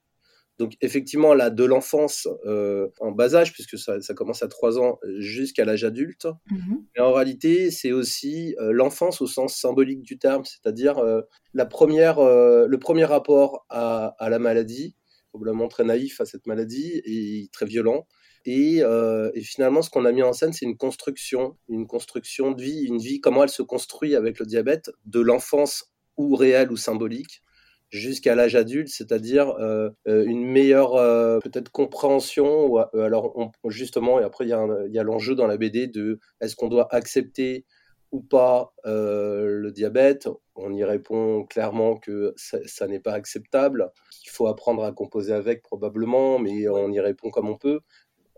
donc 0.60 0.76
effectivement, 0.82 1.32
là, 1.32 1.48
de 1.48 1.64
l'enfance 1.64 2.28
euh, 2.44 2.88
en 3.00 3.12
bas 3.12 3.34
âge, 3.34 3.54
puisque 3.54 3.78
ça, 3.78 3.98
commence 4.14 4.42
à 4.42 4.48
3 4.48 4.78
ans 4.78 4.98
jusqu'à 5.16 5.64
l'âge 5.64 5.84
adulte, 5.84 6.26
mhm. 6.50 6.84
mais 6.94 7.02
en 7.02 7.14
réalité, 7.14 7.70
c'est 7.70 7.92
aussi 7.92 8.54
euh, 8.60 8.70
l'enfance 8.70 9.22
au 9.22 9.26
sens 9.26 9.56
symbolique 9.56 10.02
du 10.02 10.18
terme, 10.18 10.44
c'est-à-dire 10.44 10.98
euh, 10.98 11.22
la 11.54 11.64
première, 11.64 12.20
le 12.20 12.76
premier 12.78 13.06
rapport 13.06 13.64
à, 13.70 14.14
la 14.20 14.38
maladie, 14.38 14.96
probablement 15.30 15.66
très 15.66 15.84
naïf 15.84 16.20
à 16.20 16.26
cette 16.26 16.46
maladie 16.46 17.00
et 17.06 17.48
très 17.54 17.64
violent. 17.64 18.06
Et, 18.44 18.80
et 18.80 19.40
finalement, 19.40 19.80
ce 19.80 19.88
qu'on 19.88 20.04
a 20.04 20.12
mis 20.12 20.22
en 20.22 20.32
scène, 20.34 20.52
c'est 20.52 20.66
une 20.66 20.76
construction, 20.76 21.56
une 21.68 21.86
construction 21.86 22.52
de 22.52 22.62
vie, 22.62 22.84
une 22.84 22.98
vie, 22.98 23.20
comment 23.20 23.44
elle 23.44 23.50
se 23.50 23.62
construit 23.62 24.14
avec 24.14 24.38
le 24.38 24.46
diabète, 24.46 24.90
de 25.06 25.20
l'enfance 25.20 25.90
ou 26.16 26.36
réelle 26.36 26.70
ou 26.70 26.76
symbolique, 26.76 27.42
jusqu'à 27.90 28.34
l'âge 28.34 28.54
adulte, 28.54 28.88
c'est-à-dire 28.88 29.50
euh, 29.60 29.90
euh, 30.08 30.24
une 30.24 30.44
meilleure 30.44 30.94
euh, 30.94 31.38
peut-être 31.40 31.70
compréhension. 31.70 32.66
Ou, 32.66 32.78
alors 32.78 33.52
justement, 33.66 34.20
et 34.20 34.24
après 34.24 34.46
il 34.46 34.50
y 34.50 34.98
a, 34.98 35.02
l'enjeu 35.02 35.34
dans 35.34 35.46
la 35.46 35.56
BD 35.56 35.86
de 35.86 36.20
est-ce 36.40 36.56
qu'on 36.56 36.68
doit 36.68 36.92
accepter 36.94 37.64
ou 38.12 38.20
pas 38.20 38.72
le 38.84 39.70
diabète 39.70 40.28
On 40.56 40.72
y 40.72 40.84
répond 40.84 41.44
clairement 41.44 41.96
que 41.96 42.34
ça, 42.36 42.86
n'est 42.86 43.00
pas 43.00 43.12
acceptable, 43.12 43.90
qu'il 44.22 44.30
faut 44.30 44.46
apprendre 44.46 44.84
à 44.84 44.92
composer 44.92 45.32
avec 45.32 45.62
probablement, 45.62 46.38
mais 46.38 46.68
on 46.68 46.90
y 46.90 47.00
répond 47.00 47.30
comme 47.30 47.48
on 47.48 47.56
peut. 47.56 47.80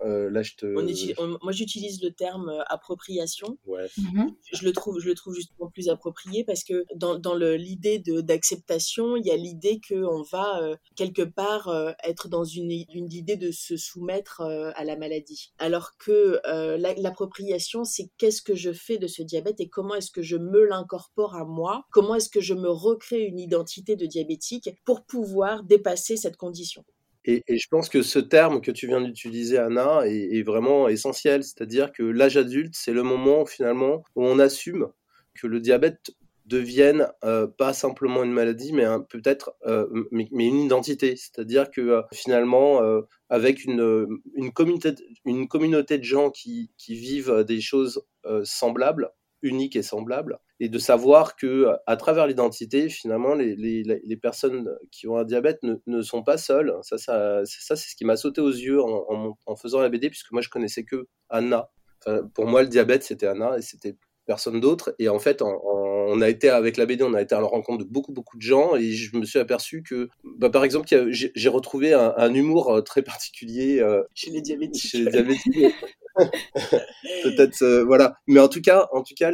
Euh, 0.05 0.31
là, 0.31 0.43
je 0.43 0.55
te. 0.57 0.67
moi, 1.43 1.53
j'utilise 1.53 2.03
le 2.03 2.11
terme 2.11 2.49
euh, 2.49 2.63
appropriation. 2.67 3.59
Ouais. 3.67 3.87
Mmh 3.99 4.31
je 4.53 4.65
le 4.65 4.73
trouve, 4.73 5.01
je 5.01 5.09
le 5.09 5.15
trouve 5.15 5.35
justement 5.35 5.71
plus 5.71 5.89
approprié 5.89 6.45
parce 6.45 6.63
que 6.63 6.85
dans, 6.95 7.19
dans 7.19 7.35
l'idée 7.35 7.99
d'acceptation, 7.99 9.17
il 9.17 9.25
y 9.25 9.31
a 9.31 9.37
l'idée 9.37 9.81
qu'on 9.89 10.23
va 10.23 10.61
euh, 10.63 10.77
quelque 10.95 11.23
part 11.23 11.73
être 12.05 12.29
dans 12.29 12.45
une, 12.45 12.71
une 12.71 13.13
idée 13.13 13.37
de 13.37 13.51
se 13.51 13.77
soumettre 13.77 14.43
à 14.43 14.85
la 14.85 14.97
maladie. 14.97 15.53
Alors 15.59 15.97
que 15.99 16.41
l'appropriation, 17.01 17.85
c'est 17.85 18.11
qu'est-ce 18.19 18.43
que 18.43 18.55
je 18.55 18.73
fais 18.73 18.99
de 18.99 19.07
ce 19.07 19.23
diabète 19.23 19.61
et 19.61 19.69
comment 19.69 19.95
est-ce 19.95 20.11
que 20.11 20.23
je 20.23 20.37
me 20.37 20.65
l'incorpore 20.67 21.35
à 21.35 21.45
moi? 21.45 21.85
Comment 21.91 22.17
est-ce 22.17 22.29
que 22.29 22.41
je 22.41 22.55
me 22.55 22.69
recrée 22.69 23.23
une 23.23 23.39
identité 23.39 23.97
de 23.97 24.07
diabétique 24.07 24.71
pour 24.85 25.05
pouvoir 25.05 25.63
dépasser 25.65 26.17
cette 26.17 26.37
condition? 26.37 26.85
Et, 27.25 27.43
je 27.49 27.69
pense 27.69 27.89
que 27.89 28.03
ce 28.03 28.19
terme 28.19 28.61
que 28.61 28.71
tu 28.71 28.87
viens 28.87 29.01
d'utiliser, 29.01 29.59
Anna, 29.59 30.03
est, 30.07 30.43
vraiment 30.43 30.89
essentiel. 30.89 31.45
C'est-à-dire 31.45 31.93
que 31.93 32.03
l'âge 32.03 32.37
adulte, 32.37 32.75
c'est 32.75 32.93
le 32.93 33.03
moment 33.03 33.47
finalement 33.47 34.03
où 34.17 34.25
on 34.25 34.39
assume 34.39 34.89
que 35.35 35.47
le 35.47 35.61
diabète 35.61 36.11
devienne 36.47 37.09
euh, 37.25 37.47
pas 37.47 37.73
simplement 37.73 38.25
une 38.25 38.33
maladie, 38.33 38.73
mais 38.73 38.85
peut-être 39.09 39.55
euh, 39.67 39.87
mais, 40.11 40.27
une 40.33 40.59
identité. 40.59 41.15
C'est-à-dire 41.17 41.71
que 41.71 41.81
euh, 41.81 42.03
finalement, 42.13 42.81
avec 43.29 43.65
une, 43.65 44.21
une, 44.35 44.53
communauté, 44.53 44.95
une 45.25 45.47
communauté 45.47 45.99
de 45.99 46.05
gens 46.05 46.31
qui, 46.31 46.73
qui 46.77 46.95
vivent 46.97 47.45
des 47.47 47.61
choses 47.61 48.05
semblables, 48.43 49.13
uniques 49.43 49.77
et 49.77 49.83
semblables, 49.83 50.39
et 50.63 50.69
de 50.69 50.79
savoir 50.79 51.35
que 51.35 51.71
à 51.89 51.97
travers 51.97 52.29
l'identité, 52.29 52.89
finalement, 52.89 53.35
les, 53.35 53.57
les, 53.57 53.83
les, 53.83 54.17
personnes 54.17 54.71
qui 54.93 55.09
ont 55.09 55.17
un 55.17 55.25
diabète 55.25 55.61
ne, 55.65 55.75
ne 55.89 56.03
sont 56.03 56.23
pas 56.23 56.37
seules. 56.37 56.73
Ça, 56.83 56.99
ça, 56.99 57.41
ça 57.45 57.75
c'est 57.75 57.91
ce 57.91 57.97
qui 57.97 58.05
m'a 58.05 58.15
sauté 58.15 58.41
aux 58.41 58.49
yeux 58.49 58.81
en, 58.81 59.37
en, 59.45 59.57
faisant 59.57 59.81
la 59.81 59.89
BD, 59.89 60.09
puisque 60.09 60.31
moi, 60.31 60.41
je 60.41 60.49
connaissais 60.49 60.85
que 60.85 61.09
Anna. 61.31 61.69
pour 62.33 62.47
moi, 62.47 62.63
le 62.63 62.69
diabète, 62.69 63.03
c'était 63.03 63.27
Anna 63.27 63.59
et 63.59 63.61
c'était 63.61 63.97
personne 64.25 64.61
d'autre. 64.61 64.95
Et 65.01 65.09
en 65.09 65.19
fait, 65.19 65.43
on 65.43 66.21
a 66.21 66.29
été 66.29 66.49
avec 66.49 66.77
la 66.77 66.87
BD, 66.87 67.03
on 67.03 67.15
a 67.15 67.23
été 67.23 67.35
à 67.35 67.41
la 67.41 67.49
rencontre 67.49 67.85
de 67.85 67.91
beaucoup, 67.91 68.13
beaucoup 68.13 68.37
de 68.37 68.43
gens, 68.43 68.77
et 68.77 68.93
je 68.93 69.17
me 69.17 69.25
suis 69.25 69.41
aperçu 69.41 69.83
que, 69.83 70.11
bah, 70.23 70.49
par 70.49 70.63
exemple, 70.63 70.87
j'ai 71.11 71.49
retrouvé 71.49 71.93
un, 71.93 72.15
un, 72.17 72.33
humour 72.33 72.73
euh, 72.73 72.83
très 72.83 73.03
particulier 73.03 73.81
euh, 73.81 74.05
chez 74.15 74.31
les 74.31 74.43
diabétiques. 74.43 74.91
Chez 74.91 74.99
les 74.99 75.11
diabétiques. 75.11 75.57
Peut-être, 77.23 77.63
euh, 77.63 77.85
voilà. 77.85 78.15
Mais 78.27 78.41
en 78.41 78.49
tout 78.49 78.61
cas, 78.61 78.89
en 78.93 79.03
tout 79.03 79.15
cas, 79.17 79.31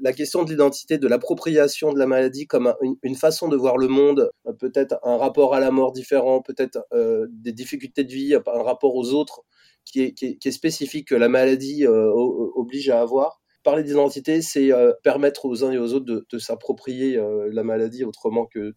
la 0.00 0.12
question 0.12 0.44
de 0.44 0.50
l'identité, 0.50 0.98
de 0.98 1.08
l'appropriation 1.08 1.92
de 1.92 1.98
la 1.98 2.06
maladie 2.06 2.46
comme 2.46 2.74
une, 3.02 3.14
façon 3.14 3.48
de 3.48 3.56
voir 3.56 3.76
le 3.76 3.88
monde, 3.88 4.30
euh, 4.46 4.52
peut-être 4.52 4.98
un 5.02 5.16
rapport 5.16 5.54
à 5.54 5.60
la 5.60 5.70
mort 5.70 5.92
différent, 5.92 6.42
peut-être 6.42 6.78
euh, 6.92 7.26
des 7.30 7.52
difficultés 7.52 8.04
de 8.04 8.12
vie, 8.12 8.34
un 8.34 8.62
rapport 8.62 8.94
aux 8.94 9.12
autres 9.12 9.42
qui 9.84 10.02
est, 10.02 10.50
spécifique 10.50 11.08
que 11.08 11.14
la 11.14 11.28
maladie 11.28 11.86
oblige 11.86 12.90
à 12.90 13.00
avoir. 13.00 13.40
Parler 13.62 13.82
d'identité, 13.82 14.42
c'est 14.42 14.70
permettre 15.02 15.46
aux 15.46 15.64
uns 15.64 15.72
et 15.72 15.78
aux 15.78 15.94
autres 15.94 16.04
de 16.30 16.38
s'approprier 16.38 17.18
la 17.50 17.62
maladie 17.62 18.04
autrement 18.04 18.44
que 18.44 18.74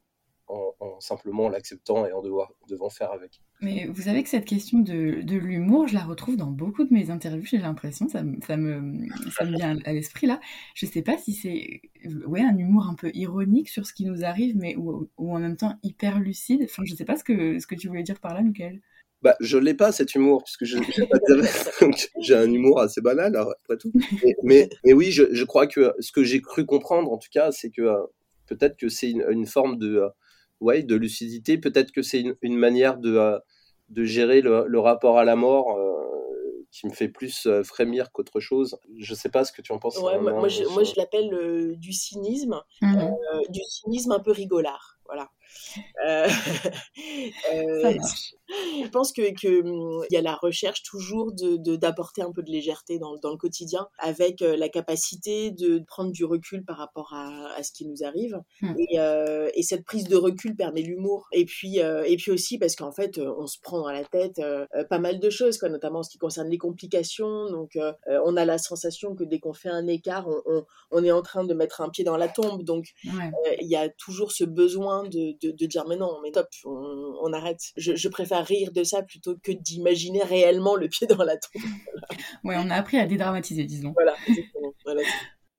en, 0.52 1.00
simplement 1.00 1.50
l'acceptant 1.50 2.06
et 2.06 2.12
en 2.12 2.22
devoir, 2.22 2.52
devant 2.68 2.90
faire 2.90 3.12
avec. 3.12 3.42
Mais 3.62 3.88
vous 3.88 4.04
savez 4.04 4.24
que 4.24 4.30
cette 4.30 4.46
question 4.46 4.80
de, 4.80 5.22
de 5.22 5.38
l'humour, 5.38 5.88
je 5.88 5.94
la 5.94 6.04
retrouve 6.04 6.38
dans 6.38 6.52
beaucoup 6.52 6.84
de 6.84 6.94
mes 6.94 7.10
interviews, 7.10 7.46
j'ai 7.46 7.58
l'impression, 7.58 8.08
ça, 8.08 8.24
ça, 8.46 8.58
me, 8.58 9.08
ça 9.32 9.46
me 9.46 9.56
vient 9.56 9.78
à 9.86 9.94
l'esprit 9.94 10.28
là. 10.28 10.40
Je 10.76 10.86
sais 10.86 11.02
pas 11.02 11.18
si 11.18 11.34
c'est 11.34 11.82
ouais, 12.26 12.42
un 12.42 12.58
humour 12.58 12.88
un 12.88 12.96
peu 12.96 13.12
ironique 13.14 13.70
sur 13.70 13.86
ce 13.86 13.94
qui 13.94 14.06
nous 14.06 14.24
arrive, 14.24 14.58
mais 14.58 14.76
ou, 14.76 15.10
ou 15.18 15.36
en 15.36 15.40
même 15.40 15.58
temps 15.58 15.76
hyper 15.84 16.20
lucide. 16.20 16.62
Enfin, 16.66 16.84
je 16.86 16.96
sais 16.96 17.06
pas 17.06 17.18
ce 17.18 17.24
que, 17.24 17.60
ce 17.60 17.68
que 17.68 17.76
tu 17.76 17.88
voulais 17.88 18.04
dire 18.04 18.20
par 18.20 18.34
là, 18.34 18.42
Michael. 18.42 18.82
Bah, 19.22 19.36
je 19.40 19.58
l'ai 19.60 19.76
pas 19.76 19.92
cet 19.92 20.16
humour 20.16 20.44
puisque 20.44 20.66
je 20.66 20.80
j'ai 22.22 22.36
un 22.36 22.52
humour 22.52 22.80
assez 22.80 23.02
banal 23.02 23.36
après 23.36 23.78
tout. 23.78 23.92
Mais, 24.44 24.68
mais, 24.84 24.94
oui, 24.94 25.12
je, 25.12 25.32
je, 25.32 25.44
crois 25.44 25.68
que 25.68 25.94
ce 26.00 26.12
que 26.12 26.24
j'ai 26.24 26.42
cru 26.42 26.66
comprendre 26.66 27.12
en 27.12 27.18
tout 27.18 27.30
cas, 27.32 27.52
c'est 27.52 27.70
que 27.70 27.84
euh, 27.84 28.02
peut-être 28.48 28.78
que 28.78 28.90
c'est 28.90 29.12
une, 29.12 29.24
une, 29.30 29.46
forme 29.46 29.78
de 29.78 29.98
euh, 29.98 30.10
ouais, 30.62 30.84
de 30.84 30.96
lucidité. 30.96 31.58
Peut-être 31.58 31.92
que 31.92 32.02
c'est 32.02 32.24
une, 32.42 32.58
manière 32.58 32.98
de, 32.98 33.16
euh, 33.18 33.40
de 33.90 34.06
gérer 34.06 34.42
le, 34.42 34.80
rapport 34.80 35.18
à 35.18 35.26
la 35.26 35.36
mort 35.36 35.78
euh, 35.78 36.66
qui 36.72 36.88
me 36.88 36.94
fait 36.94 37.10
plus 37.10 37.46
euh, 37.48 37.64
frémir 37.64 38.12
qu'autre 38.12 38.40
chose. 38.40 38.78
Je 38.98 39.14
sais 39.14 39.30
pas 39.30 39.44
ce 39.44 39.52
que 39.52 39.62
tu 39.62 39.74
en 39.74 39.80
penses. 39.80 39.98
Ouais, 39.98 40.20
moi, 40.20 40.48
je, 40.48 40.64
moi, 40.66 40.84
je 40.84 40.94
l'appelle 40.96 41.76
du 41.78 41.92
cynisme, 41.92 42.62
mmh 42.82 43.10
du 43.50 43.60
cynisme 43.68 44.12
un 44.12 44.20
peu 44.20 44.32
rigolard. 44.32 45.00
Voilà. 45.12 45.30
Euh, 46.08 46.28
euh, 47.54 47.94
je 48.84 48.88
pense 48.90 49.12
que 49.12 49.34
qu'il 49.34 49.68
hum, 49.68 50.04
y 50.10 50.16
a 50.16 50.22
la 50.22 50.36
recherche 50.36 50.84
toujours 50.84 51.34
de 51.34 51.76
d'apporter 51.76 52.22
un 52.22 52.32
peu 52.32 52.44
de 52.44 52.50
légèreté 52.50 52.98
dans, 52.98 53.18
dans 53.18 53.32
le 53.32 53.38
quotidien, 53.38 53.88
avec 53.98 54.42
euh, 54.42 54.56
la 54.56 54.70
capacité 54.70 55.52
de 55.52 55.84
prendre 55.86 56.12
du 56.12 56.24
recul 56.24 56.64
par 56.64 56.78
rapport 56.78 57.14
à, 57.14 57.54
à 57.58 57.64
ce 57.64 57.74
qui 57.74 57.86
nous 57.86 58.04
arrive. 58.04 58.40
Mmh. 58.62 58.76
Et, 58.80 58.98
et, 59.54 59.64
cette 59.64 59.84
prise 59.84 60.06
de 60.06 60.16
recul 60.16 60.56
permet 60.56 60.82
l'humour. 60.82 61.28
Et 61.34 61.46
puis 61.46 61.80
et 61.80 62.18
puis 62.18 62.32
aussi 62.32 62.58
parce 62.58 62.76
qu'en 62.76 62.92
fait, 62.92 63.20
on 63.20 63.48
se 63.48 63.58
prend 63.62 63.80
dans 63.80 63.92
la 63.92 64.06
tête 64.06 64.42
pas 64.90 65.00
mal 65.00 65.20
de 65.20 65.30
choses, 65.30 65.58
quoi, 65.58 65.70
notamment 65.70 66.00
en 66.00 66.04
ce 66.04 66.10
qui 66.10 66.18
concerne 66.18 66.50
les 66.50 66.58
complications. 66.58 67.50
Donc, 67.50 67.78
on 68.08 68.38
a 68.38 68.46
la 68.46 68.58
sensation 68.58 69.16
que 69.16 69.24
dès 69.24 69.40
qu'on 69.40 69.54
fait 69.54 69.70
un 69.70 69.88
écart, 69.88 70.28
on, 70.28 70.42
on, 70.46 70.66
on, 70.92 71.04
est 71.04 71.12
en 71.12 71.22
train 71.22 71.44
de 71.44 71.54
mettre 71.54 71.82
un 71.82 71.90
pied 71.90 72.04
dans 72.04 72.18
la 72.18 72.28
tombe. 72.28 72.64
Donc, 72.64 72.88
il 73.04 73.68
y 73.68 73.76
a 73.76 73.90
toujours 73.90 74.32
ce 74.32 74.44
besoin 74.44 75.01
de, 75.10 75.36
de, 75.42 75.66
dire 75.66 75.86
mais 75.88 75.98
non, 75.98 76.20
mais 76.22 76.32
top, 76.32 76.48
on, 76.66 77.34
arrête. 77.34 77.62
Je, 77.78 78.08
préfère 78.10 78.46
rire 78.46 78.72
de 78.72 78.84
ça 78.84 79.04
plutôt 79.04 79.36
que 79.42 79.52
d'imaginer 79.52 80.24
réellement 80.24 80.76
le 80.76 80.88
pied 80.88 81.08
dans 81.08 81.24
la 81.24 81.38
tombe. 81.38 81.62
Ouais, 82.44 82.56
on 82.58 82.70
a 82.70 82.76
appris 82.76 82.98
à 82.98 83.06
dédramatiser, 83.06 83.64
disons. 83.64 83.94
Voilà, 83.94 84.16
exactement. 84.28 84.74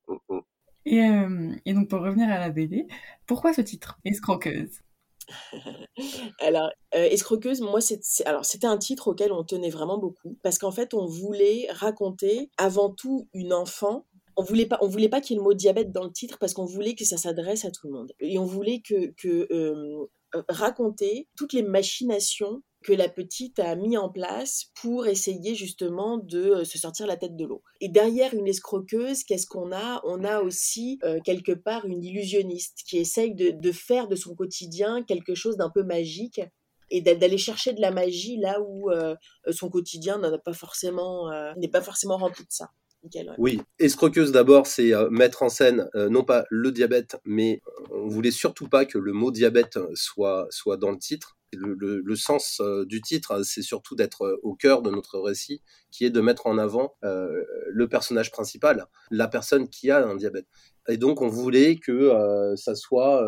Mm, 0.07 0.15
mm. 0.29 0.41
Et, 0.85 0.99
euh, 0.99 1.55
et, 1.65 1.73
donc 1.73 1.89
pour 1.89 2.01
revenir 2.01 2.29
à 2.29 2.39
la 2.39 2.49
BD, 2.49 2.87
pourquoi 3.25 3.53
ce 3.53 3.61
titre 3.61 3.99
Escroqueuse? 4.03 4.81
Alors, 6.39 6.69
euh, 6.95 7.05
escroqueuse, 7.05 7.61
moi, 7.61 7.79
c'est, 7.81 8.25
alors 8.25 8.45
c'était 8.45 8.67
un 8.67 8.77
titre 8.77 9.07
auquel 9.07 9.31
on 9.31 9.43
tenait 9.43 9.69
vraiment 9.69 9.97
beaucoup 9.97 10.37
parce 10.43 10.57
qu'en 10.57 10.71
fait, 10.71 10.93
on 10.93 11.05
voulait 11.05 11.67
raconter 11.71 12.49
avant 12.57 12.89
tout 12.89 13.29
une 13.33 13.53
enfant 13.53 14.05
on 14.35 14.43
voulait 14.43 14.65
pas, 14.65 14.77
on 14.81 14.87
voulait 14.87 15.09
pas 15.09 15.21
qu'il 15.21 15.35
y 15.35 15.37
ait 15.37 15.41
le 15.41 15.43
mot 15.43 15.53
diabète 15.53 15.91
dans 15.91 16.03
le 16.03 16.11
titre 16.11 16.37
parce 16.39 16.53
qu'on 16.53 16.65
voulait 16.65 16.95
que 16.95 17.05
ça 17.05 17.17
s'adresse 17.17 17.65
à 17.65 17.71
tout 17.71 17.87
le 17.87 17.93
monde. 17.93 18.11
Et 18.19 18.37
on 18.37 18.45
voulait 18.45 18.81
que, 18.81 19.11
que 19.17 19.47
euh, 19.51 20.07
raconter 20.49 21.27
toutes 21.37 21.53
les 21.53 21.63
machinations 21.63 22.63
que 22.83 22.93
la 22.93 23.07
petite 23.07 23.59
a 23.59 23.75
mis 23.75 23.95
en 23.97 24.09
place 24.09 24.65
pour 24.81 25.07
essayer 25.07 25.55
justement 25.55 26.17
de 26.17 26.39
euh, 26.39 26.63
se 26.65 26.77
sortir 26.77 27.07
la 27.07 27.15
tête 27.15 27.35
de 27.35 27.45
l'eau. 27.45 27.63
Et 27.79 27.89
derrière 27.89 28.33
une 28.33 28.47
escroqueuse, 28.47 29.23
qu'est-ce 29.23 29.47
qu'on 29.47 29.71
a? 29.71 30.01
On 30.05 30.23
a 30.23 30.41
aussi 30.41 30.99
euh, 31.03 31.19
quelque 31.23 31.53
part 31.53 31.85
une 31.85 32.03
illusionniste 32.03 32.79
qui 32.87 32.97
essaye 32.97 33.35
de, 33.35 33.71
faire 33.71 34.07
de 34.07 34.15
son 34.15 34.35
quotidien 34.35 35.03
quelque 35.03 35.35
chose 35.35 35.57
d'un 35.57 35.69
peu 35.69 35.83
magique 35.83 36.41
et 36.89 37.01
d'aller 37.01 37.37
chercher 37.37 37.73
de 37.73 37.81
la 37.81 37.91
magie 37.91 38.37
là 38.37 38.61
où 38.61 38.91
son 39.49 39.69
quotidien 39.69 40.19
n'est 40.19 40.37
pas 40.37 40.53
forcément 40.53 42.17
rempli 42.17 42.43
de 42.43 42.51
ça. 42.51 42.69
Oui, 43.37 43.59
escroqueuse 43.79 44.31
d'abord, 44.31 44.65
c'est 44.65 44.93
euh, 44.93 45.09
mettre 45.09 45.43
en 45.43 45.49
scène 45.49 45.89
euh, 45.95 46.09
non 46.09 46.23
pas 46.23 46.45
le 46.49 46.71
diabète, 46.71 47.17
mais 47.25 47.61
euh, 47.67 47.83
on 47.91 48.07
voulait 48.07 48.31
surtout 48.31 48.69
pas 48.69 48.85
que 48.85 48.97
le 48.97 49.11
mot 49.11 49.31
diabète 49.31 49.77
soit, 49.93 50.47
soit 50.49 50.77
dans 50.77 50.91
le 50.91 50.97
titre. 50.97 51.37
Le, 51.55 52.15
sens 52.15 52.59
du 52.87 52.99
titre, 52.99 53.43
c'est 53.43 53.61
surtout 53.61 53.95
d'être 53.95 54.39
au 54.41 54.55
cœur 54.55 54.81
de 54.81 54.89
notre 54.89 55.19
récit, 55.19 55.61
qui 55.91 56.03
est 56.03 56.09
de 56.09 56.19
mettre 56.19 56.47
en 56.47 56.57
avant 56.57 56.95
le 57.03 57.85
personnage 57.87 58.31
principal, 58.31 58.87
la 59.11 59.27
personne 59.27 59.69
qui 59.69 59.91
a 59.91 60.03
un 60.03 60.15
diabète. 60.15 60.47
Et 60.87 60.97
donc, 60.97 61.21
on 61.21 61.27
voulait 61.27 61.75
que 61.75 62.55
ça 62.55 62.73
soit 62.73 63.23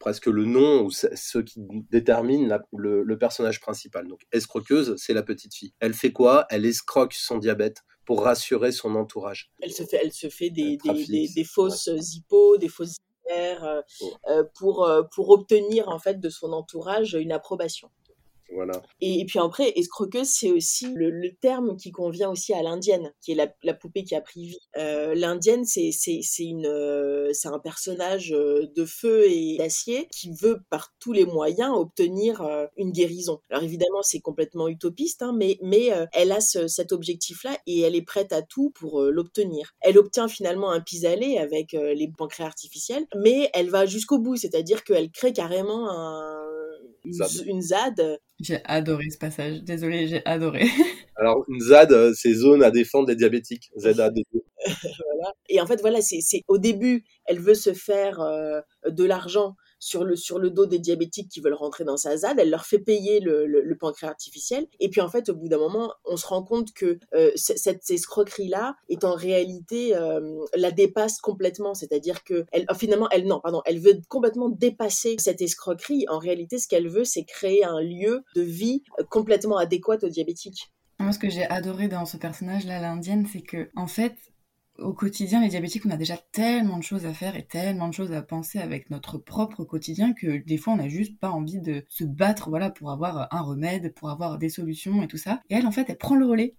presque 0.00 0.26
le 0.26 0.44
nom 0.44 0.82
ou 0.82 0.90
ce 0.90 1.38
qui 1.38 1.60
détermine 1.88 2.58
le, 2.76 3.14
personnage 3.16 3.60
principal. 3.60 4.08
Donc, 4.08 4.22
escroqueuse, 4.32 4.96
c'est 4.96 5.14
la 5.14 5.22
petite 5.22 5.54
fille. 5.54 5.72
Elle 5.78 5.94
fait 5.94 6.10
quoi? 6.10 6.46
Elle 6.50 6.66
escroque 6.66 7.14
son 7.14 7.38
diabète 7.38 7.84
pour 8.04 8.24
rassurer 8.24 8.72
son 8.72 8.94
entourage. 8.94 9.50
Elle 9.60 9.72
se 9.72 9.84
fait, 9.84 10.00
elle 10.02 10.12
se 10.12 10.28
fait 10.28 10.50
des, 10.50 10.76
des, 10.76 11.28
des, 11.28 11.44
fausses 11.44 11.88
hippos, 12.14 12.58
des 12.58 12.68
fausses 12.68 12.96
euh, 13.30 13.82
euh, 14.28 14.44
pour, 14.58 14.84
euh, 14.84 15.02
pour 15.14 15.30
obtenir 15.30 15.88
en 15.88 15.98
fait 15.98 16.20
de 16.20 16.28
son 16.28 16.52
entourage 16.52 17.14
une 17.14 17.32
approbation. 17.32 17.90
Et, 19.00 19.24
puis 19.26 19.38
après, 19.38 19.72
escroqueuse, 19.76 20.28
c'est 20.28 20.50
aussi 20.50 20.86
le, 20.94 21.12
terme 21.40 21.76
qui 21.76 21.90
convient 21.90 22.30
aussi 22.30 22.52
à 22.52 22.62
l'indienne, 22.62 23.12
qui 23.20 23.32
est 23.32 23.54
la, 23.62 23.74
poupée 23.74 24.04
qui 24.04 24.14
a 24.14 24.20
pris 24.20 24.46
vie. 24.46 24.58
Euh, 24.76 25.14
l'indienne, 25.14 25.62
euh, 25.62 27.30
c'est 27.32 27.48
un 27.48 27.58
personnage 27.58 28.32
euh, 28.32 28.66
de 28.76 28.84
feu 28.84 29.24
et 29.28 29.56
d'acier 29.58 30.08
qui 30.12 30.30
veut 30.30 30.60
par 30.70 30.92
tous 31.00 31.12
les 31.12 31.24
moyens 31.24 31.72
obtenir 31.74 32.42
une 32.76 32.92
guérison. 32.92 33.40
Alors 33.50 33.62
évidemment, 33.62 34.02
c'est 34.02 34.20
complètement 34.20 34.68
utopiste, 34.68 35.22
hein, 35.22 35.36
mais 35.36 35.90
elle 36.12 36.32
a 36.32 36.40
cet 36.40 36.92
objectif-là 36.92 37.56
et 37.66 37.80
elle 37.80 37.96
est 37.96 38.02
prête 38.02 38.32
à 38.32 38.42
tout 38.42 38.70
pour 38.70 39.00
l'obtenir. 39.02 39.72
Elle 39.80 39.98
obtient 39.98 40.28
finalement 40.28 40.70
un 40.70 40.80
pis-aller 40.80 41.38
avec 41.38 41.72
les 41.72 42.10
pancréas 42.16 42.46
artificiels, 42.46 43.06
mais 43.16 43.50
elle 43.54 43.70
va 43.70 43.86
jusqu'au 43.86 44.18
bout, 44.18 44.36
c'est-à-dire 44.36 44.84
qu'elle 44.84 45.10
crée 45.10 45.32
carrément 45.32 45.90
un 45.90 46.41
une 47.04 47.62
ZAD. 47.62 48.18
J'ai 48.40 48.58
adoré 48.64 49.10
ce 49.10 49.18
passage. 49.18 49.62
Désolée, 49.62 50.08
j'ai 50.08 50.24
adoré. 50.26 50.64
Alors, 51.16 51.44
une 51.48 51.60
ZAD, 51.60 52.14
c'est 52.14 52.34
zone 52.34 52.62
à 52.62 52.70
défendre 52.70 53.08
les 53.08 53.16
diabétiques. 53.16 53.70
ZAD. 53.76 54.14
voilà. 54.64 55.32
Et 55.48 55.60
en 55.60 55.66
fait, 55.66 55.80
voilà, 55.80 56.00
c'est 56.00 56.42
au 56.48 56.58
début, 56.58 57.04
elle 57.26 57.40
veut 57.40 57.54
se 57.54 57.72
faire 57.72 58.18
de 58.86 59.04
l'argent 59.04 59.54
sur 59.82 60.04
le, 60.04 60.14
sur 60.14 60.38
le 60.38 60.50
dos 60.50 60.66
des 60.66 60.78
diabétiques 60.78 61.28
qui 61.28 61.40
veulent 61.40 61.54
rentrer 61.54 61.82
dans 61.82 61.96
sa 61.96 62.16
ZAD, 62.16 62.38
elle 62.38 62.50
leur 62.50 62.64
fait 62.66 62.78
payer 62.78 63.18
le, 63.18 63.46
le, 63.46 63.76
pancréas 63.76 64.10
artificiel. 64.10 64.68
Et 64.78 64.88
puis 64.88 65.00
en 65.00 65.08
fait, 65.08 65.28
au 65.28 65.34
bout 65.34 65.48
d'un 65.48 65.58
moment, 65.58 65.92
on 66.04 66.16
se 66.16 66.24
rend 66.24 66.44
compte 66.44 66.72
que 66.72 67.00
euh, 67.14 67.32
cette 67.34 67.90
escroquerie-là 67.90 68.76
est 68.88 69.02
en 69.02 69.14
réalité 69.14 69.96
euh, 69.96 70.20
la 70.54 70.70
dépasse 70.70 71.18
complètement. 71.18 71.74
C'est-à-dire 71.74 72.22
que 72.22 72.46
elle, 72.52 72.64
oh, 72.70 72.74
finalement, 72.74 73.08
elle 73.10 73.26
non, 73.26 73.40
pardon, 73.40 73.60
elle 73.64 73.80
veut 73.80 74.00
complètement 74.08 74.50
dépasser 74.50 75.16
cette 75.18 75.42
escroquerie. 75.42 76.06
En 76.08 76.20
réalité, 76.20 76.58
ce 76.58 76.68
qu'elle 76.68 76.88
veut, 76.88 77.04
c'est 77.04 77.24
créer 77.24 77.64
un 77.64 77.80
lieu 77.80 78.22
de 78.36 78.42
vie 78.42 78.84
complètement 79.10 79.56
adéquat 79.56 79.98
aux 80.02 80.08
diabétiques. 80.08 80.70
Moi, 81.00 81.10
ce 81.10 81.18
que 81.18 81.28
j'ai 81.28 81.44
adoré 81.46 81.88
dans 81.88 82.04
ce 82.04 82.16
personnage-là, 82.16 82.80
l'indienne, 82.80 83.26
c'est 83.32 83.42
que, 83.42 83.68
en 83.74 83.88
fait, 83.88 84.14
au 84.78 84.92
quotidien, 84.92 85.42
les 85.42 85.48
diabétiques, 85.48 85.84
on 85.86 85.90
a 85.90 85.96
déjà 85.96 86.16
tellement 86.32 86.78
de 86.78 86.82
choses 86.82 87.06
à 87.06 87.12
faire 87.12 87.36
et 87.36 87.44
tellement 87.44 87.88
de 87.88 87.94
choses 87.94 88.12
à 88.12 88.22
penser 88.22 88.58
avec 88.58 88.90
notre 88.90 89.18
propre 89.18 89.64
quotidien 89.64 90.12
que 90.12 90.38
des 90.44 90.56
fois, 90.56 90.72
on 90.72 90.76
n'a 90.76 90.88
juste 90.88 91.18
pas 91.18 91.30
envie 91.30 91.60
de 91.60 91.84
se 91.88 92.04
battre, 92.04 92.48
voilà, 92.48 92.70
pour 92.70 92.90
avoir 92.90 93.28
un 93.30 93.40
remède, 93.40 93.94
pour 93.94 94.10
avoir 94.10 94.38
des 94.38 94.48
solutions 94.48 95.02
et 95.02 95.08
tout 95.08 95.18
ça. 95.18 95.42
Et 95.50 95.54
elle, 95.54 95.66
en 95.66 95.72
fait, 95.72 95.88
elle 95.88 95.98
prend 95.98 96.14
le 96.14 96.26
relais 96.26 96.54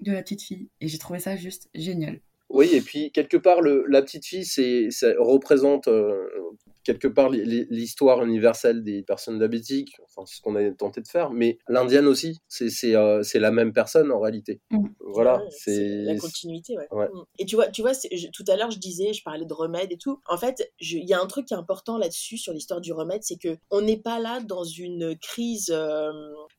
de 0.00 0.12
la 0.12 0.22
petite 0.22 0.42
fille. 0.42 0.68
Et 0.80 0.88
j'ai 0.88 0.98
trouvé 0.98 1.18
ça 1.18 1.36
juste 1.36 1.68
génial. 1.74 2.20
Oui, 2.48 2.68
et 2.72 2.80
puis 2.80 3.10
quelque 3.10 3.36
part, 3.36 3.60
le, 3.60 3.84
la 3.88 4.02
petite 4.02 4.24
fille, 4.24 4.44
c'est, 4.44 4.90
ça 4.90 5.08
représente 5.18 5.88
euh, 5.88 6.28
quelque 6.86 7.08
part 7.08 7.30
l'histoire 7.30 8.22
universelle 8.24 8.84
des 8.84 9.02
personnes 9.02 9.38
diabétiques, 9.38 9.96
enfin, 10.04 10.24
c'est 10.24 10.36
ce 10.36 10.40
qu'on 10.40 10.54
a 10.54 10.70
tenté 10.70 11.00
de 11.00 11.08
faire, 11.08 11.30
mais 11.30 11.58
l'indienne 11.68 12.06
aussi, 12.06 12.38
c'est 12.48 12.94
euh, 12.94 13.22
la 13.34 13.50
même 13.50 13.72
personne 13.72 14.12
en 14.12 14.20
réalité. 14.20 14.60
Mmh. 14.70 14.86
Voilà, 15.00 15.42
c'est 15.50 16.02
la 16.04 16.16
continuité. 16.16 16.76
Ouais. 16.92 17.08
Mmh. 17.08 17.24
Et 17.40 17.46
tu 17.46 17.56
vois, 17.56 17.66
tu 17.68 17.82
vois 17.82 17.92
tout 18.32 18.44
à 18.46 18.56
l'heure, 18.56 18.70
je 18.70 18.78
disais, 18.78 19.12
je 19.12 19.22
parlais 19.24 19.44
de 19.44 19.52
remède 19.52 19.90
et 19.90 19.98
tout. 19.98 20.20
En 20.28 20.38
fait, 20.38 20.72
il 20.80 21.04
y 21.04 21.12
a 21.12 21.20
un 21.20 21.26
truc 21.26 21.46
qui 21.46 21.54
est 21.54 21.56
important 21.56 21.98
là-dessus, 21.98 22.38
sur 22.38 22.52
l'histoire 22.52 22.80
du 22.80 22.92
remède, 22.92 23.22
c'est 23.24 23.36
que 23.36 23.58
on 23.70 23.80
n'est 23.80 24.00
pas 24.00 24.20
là 24.20 24.40
dans 24.40 24.64
une 24.64 25.18
crise 25.18 25.70
euh, 25.70 26.12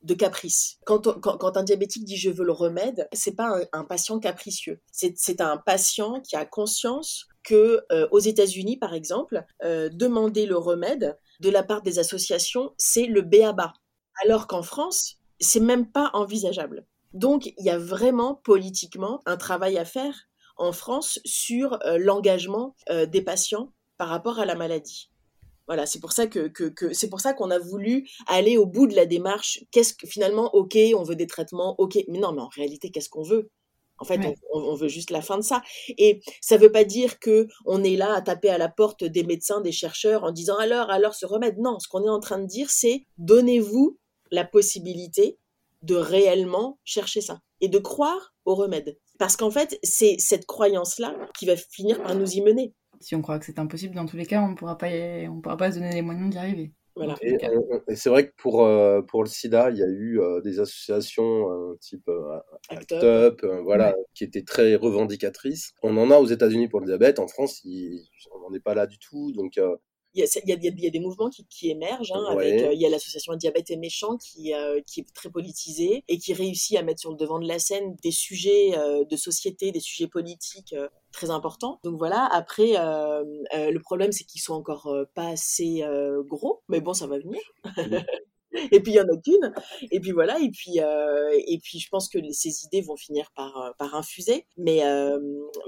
de 0.03 0.13
caprice. 0.13 0.77
Quand, 0.85 1.19
quand, 1.21 1.55
un 1.55 1.63
diabétique 1.63 2.03
dit 2.03 2.17
je 2.17 2.29
veux 2.29 2.43
le 2.43 2.51
remède, 2.51 3.07
c'est 3.13 3.35
pas 3.35 3.61
un, 3.71 3.79
un 3.79 3.85
patient 3.85 4.19
capricieux. 4.19 4.81
C'est 4.91 5.39
un 5.39 5.55
patient 5.57 6.19
qui 6.19 6.35
a 6.35 6.45
conscience 6.45 7.27
que 7.47 7.85
euh, 7.93 8.09
aux 8.11 8.19
États-Unis, 8.19 8.75
par 8.75 8.93
exemple, 8.93 9.45
euh, 9.63 9.87
demander 9.89 10.45
le 10.45 10.57
remède 10.57 11.17
de 11.39 11.49
la 11.49 11.63
part 11.63 11.81
des 11.81 11.97
associations, 11.97 12.73
c'est 12.77 13.05
le 13.05 13.21
béaba, 13.21 13.71
alors 14.21 14.47
qu'en 14.47 14.63
France, 14.63 15.15
c'est 15.39 15.61
même 15.61 15.89
pas 15.89 16.09
envisageable. 16.13 16.85
Donc, 17.13 17.45
il 17.45 17.65
y 17.65 17.69
a 17.69 17.77
vraiment 17.77 18.35
politiquement 18.35 19.21
un 19.25 19.37
travail 19.37 19.77
à 19.77 19.85
faire 19.85 20.27
en 20.57 20.73
France 20.73 21.19
sur 21.23 21.79
euh, 21.85 21.97
l'engagement 21.97 22.75
des 22.89 23.21
patients 23.21 23.71
par 23.97 24.09
rapport 24.09 24.39
à 24.39 24.45
la 24.45 24.55
maladie. 24.55 25.09
Voilà, 25.67 25.85
c'est 25.85 26.01
pour 26.01 26.11
ça 26.11 26.27
que, 26.27 26.51
c'est 26.91 27.09
pour 27.09 27.21
ça 27.21 27.33
qu'on 27.33 27.49
a 27.49 27.59
voulu 27.59 28.09
aller 28.27 28.57
au 28.57 28.65
bout 28.65 28.87
de 28.87 28.95
la 28.95 29.05
démarche. 29.05 29.63
Qu'est-ce 29.71 29.93
que 29.93 30.07
finalement, 30.07 30.53
ok, 30.53 30.77
on 30.95 31.03
veut 31.03 31.15
des 31.15 31.27
traitements, 31.27 31.75
ok, 31.77 31.97
mais 32.09 32.19
non, 32.19 32.33
mais 32.33 32.41
en 32.41 32.49
réalité, 32.49 32.91
qu'est-ce 32.91 33.09
qu'on 33.09 33.23
veut? 33.23 33.49
En 33.99 34.05
fait, 34.05 34.19
on, 34.51 34.75
veut 34.75 34.87
juste 34.87 35.09
la 35.09 35.21
fin 35.21 35.37
de 35.37 35.43
ça. 35.43 35.61
Et 35.97 36.21
ça 36.41 36.57
ne 36.57 36.61
veut 36.61 36.71
pas 36.71 36.83
dire 36.83 37.19
que 37.19 37.47
on 37.65 37.83
est 37.83 37.95
là 37.95 38.13
à 38.13 38.21
taper 38.21 38.49
à 38.49 38.57
la 38.57 38.69
porte 38.69 39.03
des 39.03 39.23
médecins, 39.23 39.61
des 39.61 39.71
chercheurs 39.71 40.23
en 40.23 40.31
disant 40.31 40.57
alors, 40.57 40.89
alors 40.89 41.15
ce 41.15 41.25
remède. 41.25 41.57
Non, 41.57 41.79
ce 41.79 41.87
qu'on 41.87 42.03
est 42.03 42.09
en 42.09 42.19
train 42.19 42.39
de 42.39 42.45
dire, 42.45 42.69
c'est 42.69 43.05
donnez-vous 43.17 43.97
la 44.31 44.45
possibilité 44.45 45.37
de 45.83 45.95
réellement 45.95 46.79
chercher 46.83 47.21
ça 47.21 47.41
et 47.61 47.69
de 47.69 47.77
croire 47.79 48.33
au 48.45 48.55
remède. 48.55 48.97
Parce 49.19 49.35
qu'en 49.35 49.51
fait, 49.51 49.79
c'est 49.83 50.17
cette 50.19 50.45
croyance-là 50.45 51.15
qui 51.37 51.45
va 51.45 51.55
finir 51.55 52.01
par 52.01 52.15
nous 52.15 52.29
y 52.31 52.41
mener. 52.41 52.73
Si 52.99 53.15
on 53.15 53.21
croit 53.21 53.39
que 53.39 53.45
c'est 53.45 53.59
impossible, 53.59 53.95
dans 53.95 54.05
tous 54.05 54.17
les 54.17 54.25
cas, 54.25 54.41
on 54.41 54.49
ne 54.49 54.55
pourra 54.55 54.77
pas, 54.77 54.89
on 55.29 55.41
pourra 55.41 55.57
pas 55.57 55.71
se 55.71 55.77
donner 55.77 55.93
les 55.93 56.01
moyens 56.01 56.29
d'y 56.29 56.37
arriver. 56.37 56.73
Et, 57.21 57.95
c'est 57.95 58.09
vrai 58.09 58.27
que 58.27 58.33
pour, 58.37 58.65
euh, 58.65 59.01
pour 59.01 59.23
le 59.23 59.29
sida, 59.29 59.69
il 59.69 59.77
y 59.77 59.83
a 59.83 59.87
eu 59.87 60.19
euh, 60.19 60.41
des 60.41 60.59
associations 60.59 61.51
euh, 61.51 61.77
type 61.79 62.09
ACT 62.69 62.93
UP, 62.93 63.45
voilà, 63.63 63.95
qui 64.13 64.23
étaient 64.23 64.43
très 64.43 64.75
revendicatrices. 64.75 65.73
On 65.83 65.97
en 65.97 66.11
a 66.11 66.17
aux 66.17 66.25
États-Unis 66.25 66.67
pour 66.67 66.79
le 66.79 66.85
diabète, 66.85 67.19
en 67.19 67.27
France, 67.27 67.63
on 67.65 68.39
n'en 68.39 68.53
est 68.53 68.59
pas 68.59 68.73
là 68.73 68.87
du 68.87 68.99
tout. 68.99 69.31
Donc 69.33 69.59
il 70.17 70.49
y, 70.49 70.87
a, 70.87 70.89
des 70.89 70.99
mouvements 70.99 71.29
qui, 71.29 71.69
émergent. 71.69 72.11
Hein, 72.13 72.25
avec, 72.29 72.69
il 72.73 72.81
y 72.81 72.85
a 72.85 72.89
l'association 72.89 73.35
Diabète 73.35 73.71
et 73.71 73.77
Méchant 73.77 74.17
qui, 74.17 74.53
qui 74.85 74.99
est 75.01 75.13
très 75.13 75.29
politisée 75.29 76.03
et 76.07 76.17
qui 76.17 76.33
réussit 76.33 76.77
à 76.77 76.83
mettre 76.83 76.99
sur 76.99 77.11
le 77.11 77.17
devant 77.17 77.39
de 77.39 77.47
la 77.47 77.59
scène 77.59 77.95
des 78.03 78.11
sujets 78.11 78.71
de 79.09 79.15
société, 79.15 79.71
des 79.71 79.79
sujets 79.79 80.07
politiques 80.07 80.75
très 81.17 81.29
important. 81.29 81.79
Donc 81.83 81.97
voilà, 81.97 82.25
après, 82.31 82.77
euh, 82.77 83.23
euh, 83.55 83.71
le 83.71 83.79
problème, 83.79 84.11
c'est 84.11 84.23
qu'ils 84.23 84.41
sont 84.41 84.53
encore 84.53 84.87
euh, 84.87 85.05
pas 85.15 85.29
assez 85.29 85.83
gros, 86.25 86.63
mais 86.69 86.79
bon, 86.79 86.93
ça 86.93 87.07
va 87.07 87.17
venir. 87.17 87.41
et 88.71 88.79
puis 88.79 88.93
il 88.93 88.95
y 88.95 89.01
en 89.01 89.07
a 89.07 89.17
qu'une. 89.17 89.53
Et 89.91 89.99
puis 89.99 90.11
voilà. 90.11 90.39
Et 90.39 90.49
puis 90.49 90.77
et 90.77 91.59
puis 91.63 91.79
je 91.79 91.89
pense 91.89 92.09
que 92.09 92.19
ces 92.31 92.65
idées 92.65 92.81
vont 92.81 92.95
finir 92.95 93.29
par 93.35 93.73
par 93.77 93.95
infuser. 93.95 94.45
Mais 94.57 94.81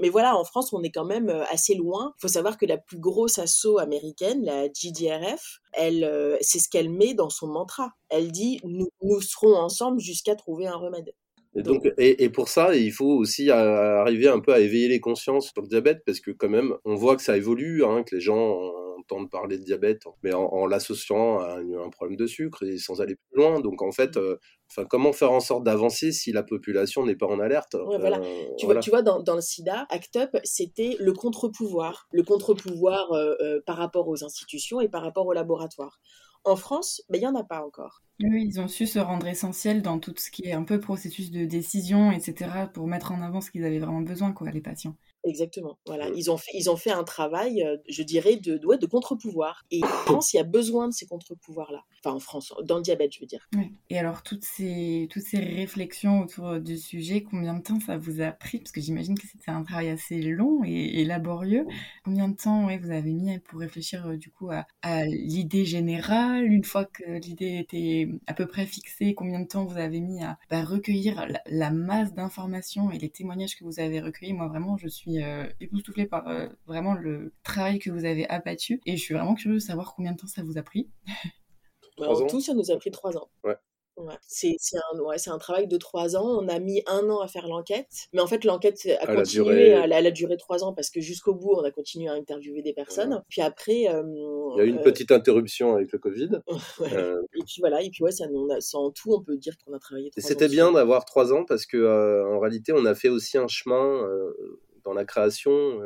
mais 0.00 0.08
voilà 0.08 0.36
en 0.36 0.44
France 0.44 0.72
on 0.72 0.82
est 0.82 0.90
quand 0.90 1.04
même 1.04 1.30
assez 1.50 1.74
loin. 1.74 2.14
Il 2.18 2.22
faut 2.22 2.28
savoir 2.28 2.58
que 2.58 2.66
la 2.66 2.78
plus 2.78 2.98
grosse 2.98 3.38
asso 3.38 3.78
américaine 3.78 4.44
la 4.44 4.68
GDRF 4.68 5.60
elle 5.72 6.38
c'est 6.40 6.58
ce 6.58 6.68
qu'elle 6.68 6.90
met 6.90 7.14
dans 7.14 7.30
son 7.30 7.48
mantra. 7.48 7.92
Elle 8.08 8.32
dit 8.32 8.60
nous 8.64 8.88
nous 9.02 9.20
serons 9.20 9.54
ensemble 9.54 10.00
jusqu'à 10.00 10.34
trouver 10.34 10.66
un 10.66 10.76
remède 10.76 11.12
et, 11.56 11.62
donc, 11.62 11.82
et, 11.98 12.28
pour 12.30 12.48
ça, 12.48 12.76
il 12.76 12.92
faut 12.92 13.12
aussi 13.16 13.50
arriver 13.50 14.28
un 14.28 14.40
peu 14.40 14.52
à 14.52 14.60
éveiller 14.60 14.88
les 14.88 15.00
consciences 15.00 15.50
sur 15.52 15.62
le 15.62 15.68
diabète, 15.68 16.02
parce 16.06 16.20
que 16.20 16.30
quand 16.30 16.48
même, 16.48 16.74
on 16.84 16.94
voit 16.94 17.16
que 17.16 17.22
ça 17.22 17.36
évolue, 17.36 17.84
hein, 17.84 18.04
que 18.04 18.14
les 18.14 18.20
gens 18.20 18.72
entendent 19.00 19.30
parler 19.30 19.58
de 19.58 19.64
diabète, 19.64 20.02
mais 20.22 20.32
en, 20.32 20.66
l'associant 20.66 21.38
à 21.40 21.58
un, 21.58 21.90
problème 21.90 22.16
de 22.16 22.26
sucre 22.26 22.62
et 22.62 22.78
sans 22.78 23.00
aller 23.00 23.16
plus 23.16 23.42
loin. 23.42 23.60
Donc 23.60 23.82
en 23.82 23.90
fait, 23.90 24.16
mmh. 24.16 24.20
euh, 24.20 24.36
enfin, 24.70 24.84
comment 24.88 25.12
faire 25.12 25.32
en 25.32 25.40
sorte 25.40 25.64
d'avancer 25.64 26.12
si 26.12 26.32
la 26.32 26.42
population 26.42 27.04
n'est 27.04 27.16
pas 27.16 27.26
en 27.26 27.40
alerte? 27.40 27.76
Voilà. 27.98 28.20
Euh, 28.20 28.44
tu, 28.58 28.66
Vois, 28.66 28.76
tu 28.76 28.90
vois, 28.90 29.02
dans, 29.02 29.20
dans 29.22 29.34
le 29.34 29.40
SIDA, 29.40 29.86
ACT 29.90 30.16
UP, 30.16 30.38
c'était 30.44 30.96
le 30.98 31.12
contre-pouvoir, 31.12 32.08
le 32.12 32.22
contre-pouvoir 32.22 33.12
euh, 33.12 33.60
par 33.66 33.76
rapport 33.76 34.08
aux 34.08 34.24
institutions 34.24 34.80
et 34.80 34.88
par 34.88 35.02
rapport 35.02 35.26
aux 35.26 35.32
laboratoires. 35.32 36.00
En 36.44 36.56
France, 36.56 37.02
ben, 37.08 37.18
il 37.18 37.20
n'y 37.20 37.26
en 37.26 37.34
a 37.34 37.44
pas 37.44 37.64
encore. 37.64 38.02
Oui, 38.22 38.44
ils 38.46 38.60
ont 38.60 38.68
su 38.68 38.86
se 38.86 38.98
rendre 38.98 39.26
essentiels 39.26 39.82
dans 39.82 39.98
tout 39.98 40.14
ce 40.16 40.30
qui 40.30 40.44
est 40.46 40.52
un 40.52 40.64
peu 40.64 40.78
processus 40.78 41.30
de 41.30 41.46
décision, 41.46 42.12
etc., 42.12 42.68
pour 42.72 42.86
mettre 42.86 43.12
en 43.12 43.22
avant 43.22 43.40
ce 43.40 43.50
qu'ils 43.50 43.64
avaient 43.64 43.78
vraiment 43.78 44.02
besoin, 44.02 44.32
quoi, 44.32 44.50
les 44.50 44.60
patients. 44.60 44.96
Exactement. 45.24 45.78
Voilà, 45.86 46.08
ils 46.10 46.30
ont 46.30 46.36
fait, 46.36 46.52
ils 46.54 46.70
ont 46.70 46.76
fait 46.76 46.90
un 46.90 47.04
travail, 47.04 47.64
je 47.88 48.02
dirais, 48.02 48.36
de, 48.36 48.64
ouais, 48.64 48.78
de 48.78 48.86
contre-pouvoir. 48.86 49.64
Et 49.70 49.82
en 49.84 49.86
France, 50.06 50.32
il 50.32 50.36
y 50.36 50.40
a 50.40 50.44
besoin 50.44 50.88
de 50.88 50.92
ces 50.92 51.06
contre-pouvoirs-là. 51.06 51.84
Enfin, 52.02 52.16
en 52.16 52.20
France, 52.20 52.54
dans 52.64 52.76
le 52.76 52.82
diabète, 52.82 53.12
je 53.14 53.20
veux 53.20 53.26
dire. 53.26 53.46
Et 53.90 53.98
alors, 53.98 54.22
toutes 54.22 54.44
ces, 54.44 55.08
toutes 55.10 55.22
ces 55.22 55.38
réflexions 55.38 56.20
autour 56.20 56.58
du 56.58 56.78
sujet, 56.78 57.22
combien 57.22 57.54
de 57.54 57.62
temps 57.62 57.80
ça 57.80 57.98
vous 57.98 58.20
a 58.22 58.30
pris? 58.32 58.58
Parce 58.58 58.72
que 58.72 58.80
j'imagine 58.80 59.18
que 59.18 59.26
c'était 59.26 59.50
un 59.50 59.62
travail 59.62 59.90
assez 59.90 60.20
long 60.22 60.62
et, 60.64 61.04
laborieux. 61.04 61.66
Combien 62.04 62.28
de 62.28 62.36
temps 62.36 62.66
ouais, 62.66 62.78
vous 62.78 62.90
avez 62.90 63.12
mis 63.12 63.38
pour 63.40 63.60
réfléchir, 63.60 64.06
euh, 64.06 64.16
du 64.16 64.30
coup, 64.30 64.50
à, 64.50 65.04
l'idée 65.04 65.64
générale? 65.64 66.50
Une 66.50 66.64
fois 66.64 66.84
que 66.84 67.18
l'idée 67.18 67.58
était 67.58 68.08
à 68.26 68.34
peu 68.34 68.46
près 68.46 68.64
fixée, 68.64 69.14
combien 69.14 69.40
de 69.40 69.46
temps 69.46 69.64
vous 69.64 69.78
avez 69.78 70.00
mis 70.00 70.22
à 70.22 70.38
bah, 70.48 70.64
recueillir 70.64 71.26
la 71.46 71.70
masse 71.70 72.14
d'informations 72.14 72.90
et 72.90 72.98
les 72.98 73.10
témoignages 73.10 73.56
que 73.56 73.64
vous 73.64 73.80
avez 73.80 74.00
recueillis? 74.00 74.32
Moi, 74.32 74.48
vraiment, 74.48 74.76
je 74.76 74.88
suis 74.88 75.09
euh, 75.18 75.46
époustouflée 75.60 76.06
par 76.06 76.28
euh, 76.28 76.46
vraiment 76.66 76.94
le 76.94 77.32
travail 77.42 77.78
que 77.78 77.90
vous 77.90 78.04
avez 78.04 78.28
abattu. 78.28 78.80
Et 78.86 78.96
je 78.96 79.02
suis 79.02 79.14
vraiment 79.14 79.34
curieuse 79.34 79.62
de 79.62 79.66
savoir 79.66 79.94
combien 79.94 80.12
de 80.12 80.16
temps 80.16 80.26
ça 80.26 80.42
vous 80.42 80.58
a 80.58 80.62
pris. 80.62 80.90
en 81.98 82.26
tout, 82.26 82.40
ça 82.40 82.54
nous 82.54 82.70
a 82.70 82.76
pris 82.76 82.90
trois 82.90 83.16
ans. 83.16 83.30
Ouais. 83.44 83.56
C'est 84.26 84.56
un, 84.94 84.98
ouais, 85.00 85.16
un 85.26 85.38
travail 85.38 85.66
de 85.66 85.76
trois 85.76 86.16
ans. 86.16 86.42
On 86.42 86.48
a 86.48 86.58
mis 86.58 86.82
un 86.86 87.08
an 87.10 87.20
à 87.20 87.28
faire 87.28 87.46
l'enquête. 87.46 87.88
Mais 88.12 88.20
en 88.20 88.26
fait, 88.26 88.44
l'enquête 88.44 88.88
a 89.00 89.14
continué. 89.14 89.68
Elle, 89.68 89.92
a 89.92 90.10
duré 90.10 90.36
trois 90.36 90.64
ans 90.64 90.72
parce 90.72 90.90
que 90.90 91.00
jusqu'au 91.00 91.34
bout, 91.34 91.52
on 91.52 91.64
a 91.64 91.70
continué 91.70 92.08
à 92.08 92.14
interviewer 92.14 92.62
des 92.62 92.72
personnes. 92.72 93.22
Puis 93.28 93.40
après. 93.40 93.88
Euh, 93.88 94.02
Il 94.56 94.58
y 94.58 94.60
a 94.60 94.64
eu 94.64 94.68
une 94.68 94.78
euh, 94.78 94.82
petite 94.82 95.12
interruption 95.12 95.74
avec 95.74 95.92
le 95.92 95.98
Covid. 95.98 96.30
Euh, 96.80 97.20
et 97.34 97.42
puis 97.44 97.56
voilà. 97.60 97.82
Et 97.82 97.90
puis 97.90 98.02
ouais, 98.02 98.10
ça, 98.10 98.24
on 98.32 98.48
a, 98.48 98.58
en 98.74 98.90
tout, 98.90 99.12
on 99.12 99.22
peut 99.22 99.36
dire 99.36 99.54
qu'on 99.58 99.72
a 99.74 99.78
travaillé 99.78 100.10
trois 100.10 100.26
C'était 100.26 100.48
bien 100.48 100.72
d'avoir 100.72 101.04
trois 101.04 101.32
ans 101.32 101.44
parce 101.44 101.66
que 101.66 102.26
en 102.34 102.38
réalité, 102.40 102.72
on 102.72 102.84
a 102.84 102.94
fait 102.94 103.08
aussi 103.08 103.38
un 103.38 103.48
chemin 103.48 104.06
la 104.94 105.04
création. 105.04 105.80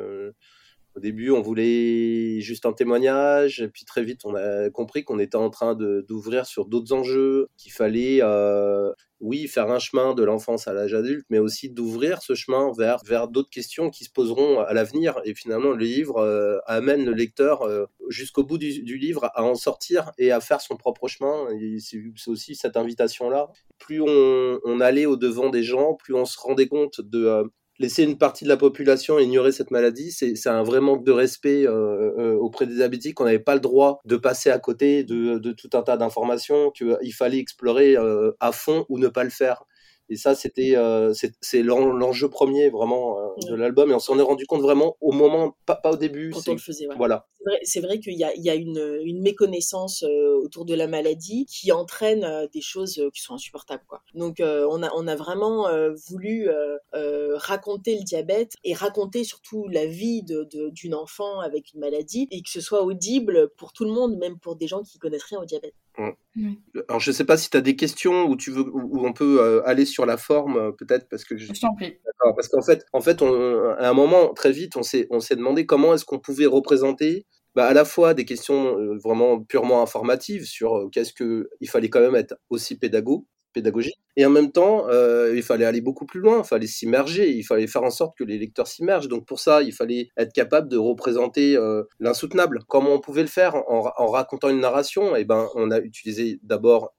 Au 0.96 1.00
début, 1.00 1.32
on 1.32 1.42
voulait 1.42 2.40
juste 2.40 2.66
un 2.66 2.72
témoignage, 2.72 3.60
et 3.60 3.68
puis 3.68 3.84
très 3.84 4.04
vite, 4.04 4.20
on 4.24 4.36
a 4.36 4.70
compris 4.70 5.02
qu'on 5.02 5.18
était 5.18 5.36
en 5.36 5.50
train 5.50 5.74
d'ouvrir 5.74 6.46
sur 6.46 6.66
d'autres 6.66 6.92
enjeux, 6.92 7.48
qu'il 7.56 7.72
fallait 7.72 8.20
euh, 8.22 8.92
oui, 9.18 9.48
faire 9.48 9.72
un 9.72 9.80
chemin 9.80 10.14
de 10.14 10.22
l'enfance 10.22 10.68
à 10.68 10.72
l'âge 10.72 10.94
adulte, 10.94 11.26
mais 11.30 11.40
aussi 11.40 11.68
d'ouvrir 11.68 12.22
ce 12.22 12.34
chemin 12.36 12.70
vers, 12.78 12.98
vers 13.04 13.26
d'autres 13.26 13.50
questions 13.50 13.90
qui 13.90 14.04
se 14.04 14.10
poseront 14.10 14.60
à 14.60 14.72
l'avenir. 14.72 15.20
Et 15.24 15.34
finalement, 15.34 15.72
le 15.72 15.84
livre 15.84 16.18
euh, 16.18 16.58
amène 16.66 17.04
le 17.04 17.12
lecteur 17.12 17.62
euh, 17.62 17.86
jusqu'au 18.08 18.44
bout 18.44 18.58
du, 18.58 18.96
livre 18.96 19.32
à 19.34 19.42
en 19.42 19.56
sortir 19.56 20.12
et 20.16 20.30
à 20.30 20.38
faire 20.38 20.60
son 20.60 20.76
propre 20.76 21.08
chemin. 21.08 21.48
C'est 21.80 21.98
aussi 22.28 22.54
cette 22.54 22.76
invitation-là. 22.76 23.50
Plus 23.78 24.00
on, 24.00 24.60
on 24.62 24.80
allait 24.80 25.06
au-devant 25.06 25.50
des 25.50 25.64
gens, 25.64 25.94
plus 25.94 26.14
on 26.14 26.24
se 26.24 26.38
rendait 26.38 26.68
compte 26.68 27.00
de, 27.00 27.50
laisser 27.78 28.04
une 28.04 28.18
partie 28.18 28.44
de 28.44 28.48
la 28.48 28.56
population 28.56 29.18
ignorer 29.18 29.52
cette 29.52 29.70
maladie, 29.70 30.12
c'est 30.12 30.48
un 30.48 30.62
vrai 30.62 30.80
manque 30.80 31.04
de 31.04 31.12
respect 31.12 31.66
euh, 31.66 32.12
euh, 32.18 32.34
auprès 32.34 32.66
des 32.66 32.74
diabétiques. 32.74 33.20
On 33.20 33.24
n'avait 33.24 33.38
pas 33.38 33.54
le 33.54 33.60
droit 33.60 34.00
de 34.04 34.16
passer 34.16 34.50
à 34.50 34.58
côté 34.58 35.04
de, 35.04 35.38
de 35.38 35.52
tout 35.52 35.70
un 35.74 35.82
tas 35.82 35.96
d'informations, 35.96 36.70
qu'il 36.70 37.14
fallait 37.14 37.38
explorer 37.38 37.96
euh, 37.96 38.32
à 38.40 38.52
fond 38.52 38.86
ou 38.88 38.98
ne 38.98 39.08
pas 39.08 39.24
le 39.24 39.30
faire. 39.30 39.64
Et 40.10 40.16
ça, 40.16 40.34
c'était 40.34 40.76
euh, 40.76 41.14
c'est 41.40 41.62
l'enjeu 41.62 42.28
premier 42.28 42.68
vraiment 42.68 43.18
euh, 43.18 43.48
de 43.48 43.54
l'album. 43.54 43.90
Et 43.90 43.94
on 43.94 43.98
s'en 43.98 44.18
est 44.18 44.22
rendu 44.22 44.46
compte 44.46 44.60
vraiment 44.60 44.96
au 45.00 45.12
moment, 45.12 45.56
pas, 45.66 45.76
pas 45.76 45.92
au 45.92 45.96
début. 45.96 46.30
Quand 46.30 46.46
on 46.48 46.52
le 46.52 46.58
faisait, 46.58 46.86
Voilà. 46.96 47.26
C'est 47.62 47.80
vrai, 47.80 48.00
qu'il 48.00 48.14
y 48.14 48.24
a, 48.24 48.34
il 48.34 48.42
y 48.42 48.50
a 48.50 48.54
une, 48.54 49.00
une 49.04 49.22
méconnaissance 49.22 50.02
euh, 50.02 50.34
autour 50.42 50.64
de 50.64 50.74
la 50.74 50.86
maladie 50.86 51.46
qui 51.46 51.72
entraîne 51.72 52.26
des 52.52 52.60
choses 52.60 53.02
qui 53.14 53.20
sont 53.20 53.34
insupportables. 53.34 53.84
Quoi. 53.86 54.02
Donc 54.14 54.36
on, 54.40 54.82
a, 54.82 54.90
on 54.94 55.06
a 55.06 55.16
vraiment 55.16 55.68
voulu 56.08 56.48
raconter 56.92 57.96
le 57.96 58.02
diabète 58.02 58.52
et 58.64 58.74
raconter 58.74 59.24
surtout 59.24 59.68
la 59.68 59.86
vie 59.86 60.22
d'une 60.22 60.44
de, 60.44 60.70
d'une 60.70 60.94
enfant 60.94 61.40
avec 61.40 61.72
une 61.74 61.80
maladie 61.80 62.28
et 62.30 62.42
que 62.42 62.50
ce 62.50 62.60
soit 62.60 62.82
audible 62.82 63.50
pour 63.56 63.72
tout 63.72 63.84
le 63.84 63.90
monde, 63.92 64.16
même 64.16 64.38
pour 64.38 64.56
des 64.56 64.66
gens 64.66 64.82
qui 64.82 64.98
connaissent 64.98 65.24
rien 65.24 65.40
au 65.40 65.44
diabète. 65.44 65.74
Alors, 65.98 67.00
je 67.00 67.10
ne 67.10 67.14
sais 67.14 67.24
pas 67.24 67.36
si 67.36 67.50
tu 67.50 67.56
as 67.56 67.60
des 67.60 67.76
questions 67.76 68.24
où, 68.24 68.36
tu 68.36 68.50
veux, 68.50 68.64
où 68.66 69.06
on 69.06 69.12
peut 69.12 69.40
euh, 69.40 69.62
aller 69.66 69.84
sur 69.84 70.06
la 70.06 70.16
forme, 70.16 70.56
euh, 70.56 70.72
peut-être, 70.72 71.08
parce 71.08 71.24
que 71.24 71.36
je. 71.36 71.52
t'en 71.60 71.74
prie. 71.74 71.96
Parce 72.36 72.48
qu'en 72.48 72.62
fait, 72.62 72.84
en 72.92 73.00
fait 73.00 73.22
à 73.22 73.88
un 73.88 73.92
moment, 73.92 74.32
très 74.34 74.50
vite, 74.50 74.76
on 74.76 74.82
s'est 74.82 75.06
demandé 75.36 75.66
comment 75.66 75.94
est-ce 75.94 76.04
qu'on 76.04 76.18
pouvait 76.18 76.46
représenter 76.46 77.26
bah, 77.54 77.66
à 77.66 77.72
la 77.72 77.84
fois 77.84 78.14
des 78.14 78.24
questions 78.24 78.76
euh, 78.78 78.98
vraiment 78.98 79.40
purement 79.40 79.80
informatives 79.80 80.44
sur 80.44 80.88
qu'est-ce 80.90 81.12
que 81.12 81.48
il 81.60 81.68
fallait 81.68 81.88
quand 81.88 82.00
même 82.00 82.16
être 82.16 82.34
aussi 82.50 82.76
pédago, 82.76 83.28
pédagogique. 83.54 83.98
Et 84.16 84.26
en 84.26 84.30
même 84.30 84.52
temps, 84.52 84.86
euh, 84.88 85.32
il 85.34 85.42
fallait 85.42 85.64
aller 85.64 85.80
beaucoup 85.80 86.04
plus 86.04 86.20
loin, 86.20 86.42
il 86.44 86.46
fallait 86.46 86.66
s'immerger, 86.66 87.30
il 87.30 87.42
fallait 87.42 87.66
faire 87.66 87.82
en 87.82 87.90
sorte 87.90 88.16
que 88.18 88.24
les 88.24 88.38
lecteurs 88.38 88.66
s'immergent. 88.66 89.08
Donc 89.08 89.26
pour 89.26 89.40
ça, 89.40 89.62
il 89.62 89.72
fallait 89.72 90.10
être 90.18 90.32
capable 90.32 90.68
de 90.68 90.76
représenter 90.76 91.56
euh, 91.56 91.84
l'insoutenable. 92.00 92.60
Comment 92.68 92.92
on 92.92 93.00
pouvait 93.00 93.22
le 93.22 93.28
faire? 93.28 93.54
En, 93.68 94.06
racontant 94.10 94.50
une 94.50 94.60
narration 94.60 95.16
eh 95.16 95.24
ben, 95.24 95.48
on 95.54 95.70
a 95.70 95.78
utilisé 95.78 96.38
d'abord 96.42 96.94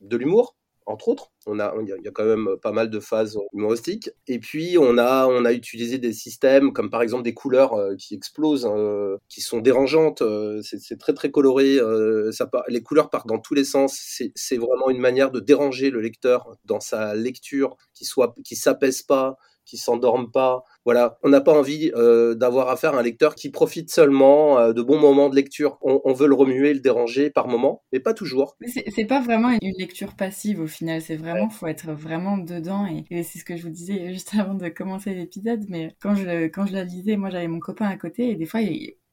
de 0.00 0.16
l'humour, 0.16 0.56
entre 0.86 1.08
autres. 1.08 1.30
On 1.46 1.60
a, 1.60 1.74
il 1.80 1.88
y 1.88 2.08
a 2.08 2.10
quand 2.10 2.24
même 2.24 2.56
pas 2.62 2.72
mal 2.72 2.90
de 2.90 3.00
phases 3.00 3.38
humoristiques. 3.52 4.10
Et 4.26 4.38
puis, 4.38 4.76
on 4.78 4.98
a, 4.98 5.26
on 5.26 5.44
a 5.44 5.52
utilisé 5.52 5.98
des 5.98 6.12
systèmes 6.12 6.72
comme 6.72 6.90
par 6.90 7.02
exemple 7.02 7.22
des 7.22 7.34
couleurs 7.34 7.74
euh, 7.74 7.94
qui 7.96 8.14
explosent, 8.14 8.68
euh, 8.70 9.18
qui 9.28 9.40
sont 9.40 9.60
dérangeantes. 9.60 10.22
Euh, 10.22 10.60
c'est 10.62 10.98
très 10.98 11.12
très 11.12 11.30
coloré. 11.30 11.78
les 12.68 12.82
couleurs 12.82 13.10
partent 13.10 13.28
dans 13.28 13.38
tous 13.38 13.54
les 13.54 13.64
sens. 13.64 13.98
C'est 14.34 14.56
vraiment 14.56 14.90
une 14.90 15.00
manière 15.00 15.30
de 15.30 15.40
déranger 15.40 15.90
le 15.90 16.00
lecteur 16.00 16.56
dans 16.64 16.80
sa 16.80 17.14
lecture, 17.14 17.76
qui 17.94 18.04
soit, 18.04 18.34
qui 18.44 18.56
s'apaise 18.56 19.02
pas, 19.02 19.36
qui 19.66 19.76
s'endorment 19.76 20.30
pas. 20.30 20.64
Voilà, 20.84 21.18
on 21.22 21.28
n'a 21.28 21.40
pas 21.40 21.52
envie 21.52 21.90
euh, 21.94 22.34
d'avoir 22.34 22.68
affaire 22.68 22.94
à 22.94 23.00
un 23.00 23.02
lecteur 23.02 23.34
qui 23.34 23.50
profite 23.50 23.90
seulement 23.90 24.58
euh, 24.58 24.72
de 24.72 24.80
bons 24.80 24.98
moments 24.98 25.28
de 25.28 25.34
lecture. 25.34 25.78
On, 25.82 26.12
veut 26.12 26.28
le 26.28 26.34
remuer, 26.34 26.72
le 26.72 26.80
déranger 26.80 27.28
par 27.28 27.48
moment, 27.48 27.82
mais 27.92 28.00
pas 28.00 28.14
toujours. 28.14 28.56
C'est 28.66 29.04
pas 29.04 29.20
vraiment 29.20 29.50
une 29.50 29.74
lecture 29.78 30.14
passive 30.14 30.60
au 30.60 30.66
final. 30.66 31.02
C'est 31.02 31.16
vraiment, 31.16 31.50
faut 31.50 31.66
être 31.66 31.90
vraiment 31.90 32.38
dedans. 32.38 32.86
Et, 32.86 33.22
c'est 33.24 33.38
ce 33.38 33.44
que 33.44 33.56
je 33.56 33.62
vous 33.62 33.70
disais 33.70 34.12
juste 34.12 34.34
avant 34.38 34.54
de 34.54 34.68
commencer 34.68 35.12
l'épisode. 35.12 35.64
Mais 35.68 35.94
quand 36.00 36.14
je 36.14 36.46
quand 36.46 36.66
je 36.66 36.72
la 36.72 36.84
lisais, 36.84 37.16
moi 37.16 37.30
j'avais 37.30 37.48
mon 37.48 37.60
copain 37.60 37.86
à 37.86 37.96
côté 37.96 38.30
et 38.30 38.36
des 38.36 38.46
fois 38.46 38.60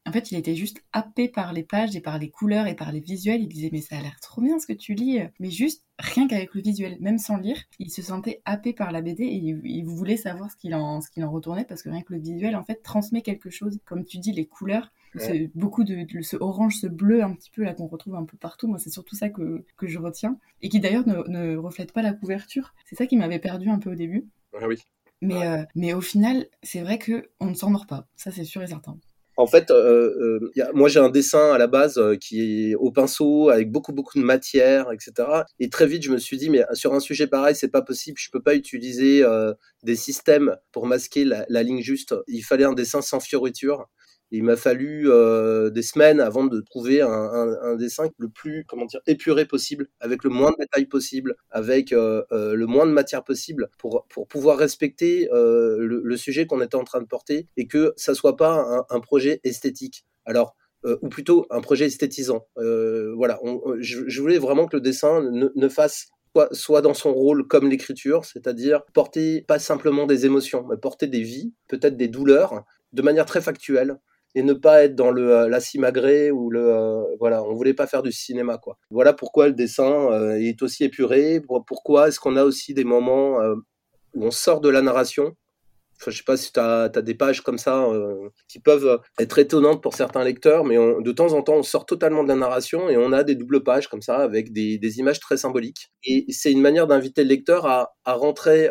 en 0.06 0.12
fait, 0.12 0.32
il 0.32 0.38
était 0.38 0.56
juste 0.56 0.84
happé 0.92 1.30
par 1.30 1.54
les 1.54 1.64
pages 1.64 1.96
et 1.96 2.02
par 2.02 2.20
les 2.20 2.30
couleurs 2.30 2.68
et 2.68 2.76
par 2.76 2.92
les 2.92 3.00
visuels. 3.00 3.42
Il 3.42 3.48
disait, 3.48 3.70
mais 3.72 3.80
ça 3.80 3.98
a 3.98 4.02
l'air 4.02 4.20
trop 4.20 4.42
bien 4.42 4.60
ce 4.60 4.68
que 4.68 4.74
tu 4.74 4.96
lis. 4.96 5.20
Mais 5.40 5.50
juste, 5.50 5.86
rien 5.98 6.28
qu'avec 6.28 6.54
le 6.54 6.62
visuel, 6.62 6.98
même 7.00 7.18
sans 7.18 7.38
lire, 7.38 7.58
il 7.80 7.90
se 7.90 8.02
sentait 8.02 8.42
happé 8.44 8.74
par 8.74 8.92
la 8.92 9.02
BD 9.02 9.24
et 9.24 9.36
il, 9.36 9.86
voulait 9.86 10.18
savoir 10.18 10.52
ce 10.52 10.58
qu'il 10.58 10.76
en, 10.76 11.00
ce 11.00 11.08
en 11.22 11.32
retournait 11.32 11.64
parce 11.64 11.84
que 11.84 11.90
rien 11.90 12.02
que 12.02 12.14
le 12.14 12.20
visuel, 12.20 12.58
en 12.58 12.64
fait, 12.64 12.84
transmet 12.84 13.22
quelque 13.22 13.50
chose. 13.50 13.80
Comme 13.86 14.04
tu 14.04 14.18
dis, 14.18 14.34
les 14.34 14.46
couleurs, 14.46 14.92
c'est 15.16 15.52
beaucoup 15.56 15.86
de, 15.86 16.06
ce 16.22 16.36
orange, 16.36 16.76
ce 16.76 16.88
bleu 16.88 17.24
un 17.24 17.34
petit 17.34 17.52
peu 17.52 17.64
là 17.64 17.74
qu'on 17.74 17.88
retrouve 17.88 18.16
un 18.16 18.26
peu 18.26 18.36
partout. 18.36 18.68
Moi, 18.68 18.80
c'est 18.80 18.90
surtout 18.90 19.16
ça 19.16 19.30
que, 19.30 19.64
que 19.78 19.88
je 19.88 20.00
retiens. 20.00 20.38
Et 20.62 20.68
qui 20.68 20.82
d'ailleurs 20.82 21.08
ne, 21.08 21.56
reflète 21.56 21.94
pas 21.94 22.02
la 22.02 22.14
couverture. 22.14 22.74
C'est 22.86 22.96
ça 22.96 23.06
qui 23.06 23.16
m'avait 23.16 23.40
perdu 23.40 23.70
un 23.70 23.80
peu 23.80 23.92
au 23.92 23.96
début. 23.96 24.28
Ah 24.60 24.68
oui. 24.68 24.76
Mais, 25.22 25.48
euh, 25.48 25.64
mais 25.76 25.94
au 25.94 26.02
final, 26.02 26.48
c'est 26.62 26.82
vrai 26.82 26.98
que 27.00 27.30
on 27.40 27.46
ne 27.46 27.54
s'en 27.54 27.74
pas. 27.86 28.10
Ça, 28.18 28.32
c'est 28.32 28.44
sûr 28.44 28.62
et 28.62 28.68
certain. 28.68 28.98
En 29.36 29.48
fait, 29.48 29.72
euh, 29.72 30.40
euh 30.56 30.72
moi 30.74 30.90
j'ai 30.90 31.00
un 31.00 31.10
dessin 31.10 31.54
à 31.54 31.58
la 31.58 31.68
base 31.68 31.98
euh, 31.98 32.16
qui 32.16 32.70
est 32.70 32.76
au 32.76 32.92
pinceau 32.92 33.50
avec 33.50 33.72
beaucoup 33.72 33.92
beaucoup 33.92 34.20
de 34.20 34.24
matière, 34.24 34.92
etc. 34.92 35.28
Et 35.60 35.70
très 35.70 35.88
vite 35.88 36.04
je 36.04 36.12
me 36.12 36.18
suis 36.18 36.38
dit 36.38 36.50
mais 36.50 36.64
sur 36.74 36.94
un 36.94 37.00
sujet 37.00 37.26
pareil 37.28 37.56
c'est 37.56 37.72
pas 37.72 37.82
possible, 37.82 38.18
je 38.20 38.30
peux 38.32 38.42
pas 38.42 38.56
utiliser 38.56 39.24
euh, 39.24 39.54
des 39.84 39.96
systèmes 39.96 40.56
pour 40.72 40.86
masquer 40.86 41.26
la, 41.26 41.46
la, 41.50 41.64
ligne 41.64 41.82
juste. 41.82 42.16
Il 42.28 42.44
fallait 42.44 42.64
un 42.64 42.74
dessin 42.74 43.02
sans 43.02 43.20
fioriture 43.20 43.88
il 44.34 44.44
m'a 44.44 44.56
fallu 44.56 45.10
euh, 45.12 45.70
des 45.70 45.84
semaines 45.84 46.20
avant 46.20 46.44
de 46.44 46.60
trouver 46.60 47.02
un, 47.02 47.76
dessin 47.76 48.10
le 48.18 48.30
plus 48.30 48.66
comment 48.68 48.86
dire 48.86 49.00
épuré 49.06 49.46
possible, 49.46 49.88
avec 50.00 50.24
le 50.24 50.32
moins 50.32 50.50
de 50.52 50.56
détails 50.60 50.88
possible, 50.88 51.36
avec 51.52 51.94
euh, 51.94 52.24
euh, 52.32 52.56
le 52.56 52.66
moins 52.66 52.88
de 52.88 52.92
matière 52.92 53.24
possible, 53.24 53.70
pour, 53.78 54.08
pour 54.10 54.28
pouvoir 54.28 54.58
respecter 54.58 55.30
le, 55.32 56.18
sujet 56.18 56.48
qu'on 56.48 56.62
était 56.62 56.76
en 56.76 56.84
train 56.84 57.02
de 57.02 57.06
porter 57.06 57.48
et 57.58 57.68
que 57.68 57.94
ça 57.96 58.16
soit 58.16 58.38
pas 58.38 58.86
un, 58.90 59.00
projet 59.00 59.40
esthétique. 59.44 60.06
Alors 60.26 60.56
ou 61.02 61.10
plutôt 61.10 61.46
un 61.50 61.62
projet 61.62 61.86
esthétisant. 61.86 62.48
voilà, 62.56 63.40
je, 63.80 64.22
voulais 64.22 64.40
vraiment 64.40 64.68
que 64.68 64.78
le 64.78 64.82
dessin 64.82 65.22
ne, 65.32 65.68
fasse 65.70 66.08
soit, 66.52 66.82
dans 66.82 66.94
son 66.94 67.14
rôle 67.14 67.48
comme 67.48 67.70
l'écriture, 67.70 68.26
c'est-à-dire 68.26 68.82
porter 68.94 69.44
pas 69.48 69.60
simplement 69.60 70.08
des 70.08 70.26
émotions, 70.26 70.66
mais 70.70 70.78
porter 70.78 71.08
des 71.08 71.22
vies, 71.22 71.54
peut-être 71.68 71.98
des 71.98 72.08
douleurs, 72.08 72.64
de 72.94 73.02
manière 73.02 73.26
très 73.26 73.42
factuelle, 73.42 73.98
et 74.36 74.44
ne 74.44 74.54
pas 74.54 74.84
être 74.84 74.96
dans 74.96 75.12
le 75.12 75.32
euh, 75.32 75.50
la 75.50 75.60
simagrée 75.60 76.32
ou 76.32 76.50
le 76.50 76.74
euh, 76.74 77.04
voilà 77.20 77.44
on 77.44 77.54
voulait 77.54 77.74
pas 77.74 77.88
faire 77.88 78.04
du 78.04 78.12
cinéma 78.12 78.58
quoi. 78.58 78.78
Voilà 78.90 79.14
pourquoi 79.14 79.48
le 79.48 79.54
dessin 79.54 80.12
euh, 80.12 80.36
est 80.36 80.62
aussi 80.62 80.84
épuré 80.84 81.42
pourquoi 81.68 82.08
est-ce 82.08 82.20
qu'on 82.20 82.36
a 82.36 82.44
aussi 82.44 82.74
des 82.74 82.84
moments 82.84 83.40
où 84.14 84.26
on 84.26 84.32
sort 84.32 84.62
de 84.62 84.70
la 84.70 84.82
narration. 84.82 85.36
Enfin, 86.02 86.12
je 86.12 86.18
sais 86.18 86.24
pas 86.24 86.38
si 86.38 86.52
tu 86.52 86.60
as, 86.60 86.90
des 86.90 87.14
pages 87.14 87.42
comme 87.42 87.58
ça 87.58 87.88
qui 88.48 88.60
peuvent 88.60 89.00
être 89.20 89.40
étonnantes 89.40 89.82
pour 89.82 89.94
certains 89.94 90.24
lecteurs 90.24 90.66
mais 90.66 90.76
de 90.76 91.12
temps 91.12 91.34
en 91.34 91.42
temps 91.42 91.56
on 91.56 91.64
sort 91.64 91.86
totalement 91.86 92.24
de 92.24 92.28
la 92.30 92.36
narration 92.36 92.90
et 92.90 92.98
on 92.98 93.12
a 93.14 93.24
des 93.24 93.36
doubles 93.36 93.64
pages 93.64 93.88
comme 93.88 94.02
ça 94.02 94.18
avec 94.18 94.52
des, 94.52 94.78
des 94.78 95.00
images 95.00 95.20
très 95.20 95.38
symboliques. 95.38 95.92
Et 96.04 96.26
c'est 96.30 96.52
une 96.52 96.62
manière 96.62 96.88
d'inviter 96.88 97.24
le 97.24 97.30
lecteur 97.30 97.66
à, 97.66 97.96
à 98.06 98.14
rentrer 98.14 98.70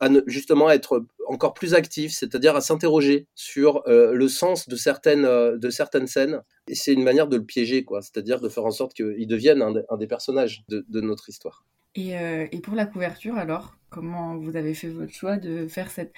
à 0.00 0.08
justement 0.26 0.70
être 0.70 1.04
encore 1.26 1.54
plus 1.54 1.74
actif, 1.74 2.12
c'est-à-dire 2.12 2.56
à, 2.56 2.60
s'interroger 2.60 3.26
sur 3.34 3.82
euh, 3.86 4.12
le 4.12 4.28
sens 4.28 4.68
de 4.68 4.76
certaines, 4.76 5.24
euh, 5.24 5.58
de 5.58 5.70
certaines 5.70 6.06
scènes. 6.06 6.42
Et 6.68 6.74
c'est 6.74 6.92
une 6.92 7.02
manière 7.04 7.28
de 7.28 7.36
le 7.36 7.44
piéger, 7.44 7.84
quoi. 7.84 8.02
C'est-à-dire 8.02 8.40
de 8.40 8.48
faire 8.48 8.64
en 8.64 8.70
sorte 8.70 8.94
qu'il 8.94 9.26
devienne 9.26 9.62
un, 9.62 9.96
des 9.96 10.06
personnages 10.06 10.64
de, 10.68 11.00
notre 11.00 11.28
histoire. 11.28 11.64
Et, 11.94 12.18
euh, 12.18 12.46
et, 12.52 12.60
pour 12.60 12.74
la 12.74 12.86
couverture, 12.86 13.36
alors, 13.36 13.76
comment 13.90 14.36
vous 14.36 14.56
avez 14.56 14.74
fait 14.74 14.88
votre 14.88 15.12
choix 15.12 15.36
de 15.36 15.66
faire 15.66 15.90
cette 15.90 16.12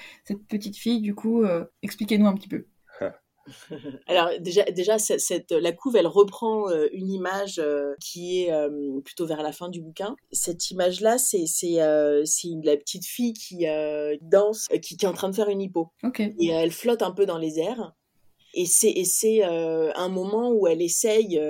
petite 0.48 0.76
fille? 0.76 1.00
Du 1.00 1.14
coup, 1.14 1.44
expliquez-nous 1.82 2.26
un 2.26 2.34
petit 2.34 2.48
peu. 2.48 2.66
Alors 4.06 4.30
déjà, 4.40 4.64
déjà 4.64 4.98
cette, 4.98 5.52
la 5.52 5.72
couve, 5.72 5.96
elle 5.96 6.06
reprend 6.06 6.68
euh, 6.70 6.88
une 6.92 7.10
image 7.10 7.58
euh, 7.58 7.94
qui 8.00 8.42
est 8.42 8.52
euh, 8.52 9.00
plutôt 9.04 9.26
vers 9.26 9.42
la 9.42 9.52
fin 9.52 9.68
du 9.68 9.80
bouquin. 9.80 10.16
Cette 10.32 10.70
image-là, 10.70 11.18
c'est 11.18 11.46
c'est 11.46 11.76
la 11.76 12.76
petite 12.76 13.06
fille 13.06 13.32
qui 13.32 13.66
danse, 14.22 14.66
qui, 14.82 14.96
qui, 14.96 15.04
est 15.04 15.08
en 15.08 15.12
train 15.12 15.28
de 15.28 15.34
faire 15.34 15.48
une 15.48 15.60
hypo. 15.60 15.92
Et 16.18 16.48
elle 16.48 16.72
flotte 16.72 17.02
un 17.02 17.12
peu 17.12 17.26
dans 17.26 17.38
les 17.38 17.58
airs. 17.58 17.94
Et 18.52 18.66
c'est 18.66 18.90
et 18.90 19.04
c'est 19.04 19.42
un 19.44 20.08
moment 20.08 20.50
où 20.50 20.66
elle 20.66 20.82
essaye 20.82 21.40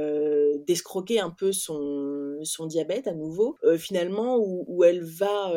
d'escroquer 0.67 1.21
un 1.21 1.31
peu 1.31 1.53
son 1.53 2.39
son 2.43 2.67
diabète 2.67 3.07
à 3.07 3.15
nouveau. 3.15 3.57
finalement, 3.79 4.37
où, 4.37 4.65
où 4.69 4.85
elle 4.85 5.03
va 5.03 5.53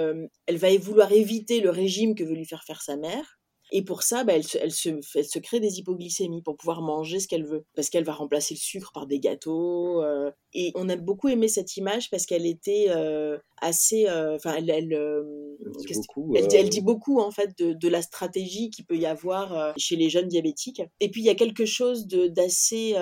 elle 0.48 0.58
va 0.58 0.78
vouloir 0.78 1.12
éviter 1.12 1.60
le 1.60 1.70
régime 1.70 2.16
que 2.16 2.24
veut 2.24 2.36
lui 2.36 2.46
faire 2.46 2.64
faire 2.64 2.82
sa 2.82 2.96
mère 2.96 3.40
et 3.76 3.82
pour 3.82 4.04
ça, 4.04 4.24
bah, 4.24 4.34
elle, 4.34 4.44
se, 4.44 4.56
elle, 4.60 4.72
se, 4.72 4.90
elle, 5.16 5.26
se, 5.26 5.40
crée 5.40 5.60
des 5.60 5.80
hypoglycémies 5.80 6.44
pour 6.44 6.56
pouvoir 6.56 6.84
manger 6.84 7.20
ce 7.20 7.28
qu'elle 7.28 7.44
veut. 7.44 7.66
Parce 7.76 7.90
qu'elle 7.90 8.04
va 8.04 8.14
remplacer 8.14 8.54
le 8.54 8.60
sucre 8.60 8.92
par 8.94 9.08
des 9.08 9.20
gâteaux. 9.20 10.04
Euh, 10.04 10.30
et 10.54 10.72
on 10.76 10.88
a 10.90 10.96
beaucoup 10.96 11.28
aimé 11.28 11.48
cette 11.48 11.76
image 11.76 12.12
parce 12.12 12.28
qu'elle 12.28 12.46
était 12.46 12.86
euh, 12.90 13.40
assez. 13.60 14.08
Euh, 14.08 14.36
enfin, 14.36 14.54
elle, 14.60 14.70
elle, 14.70 14.90
dit 15.80 15.96
beaucoup, 15.96 16.36
elle, 16.36 16.54
elle, 16.54 16.70
dit 16.70 16.82
beaucoup, 16.82 17.20
en 17.20 17.32
fait, 17.32 17.58
de, 17.58 17.74
de 17.74 17.88
la 17.88 18.04
stratégie 18.04 18.70
qu'il 18.70 18.86
peut 18.86 18.98
y 18.98 19.08
avoir 19.08 19.74
chez 19.76 19.96
les 19.96 20.12
jeunes 20.12 20.28
diabétiques. 20.28 20.84
Et 21.00 21.10
puis, 21.10 21.22
il 21.22 21.26
y 21.26 21.32
a 21.32 21.36
quelque 21.36 21.66
chose 21.66 22.06
d'assez. 22.08 22.96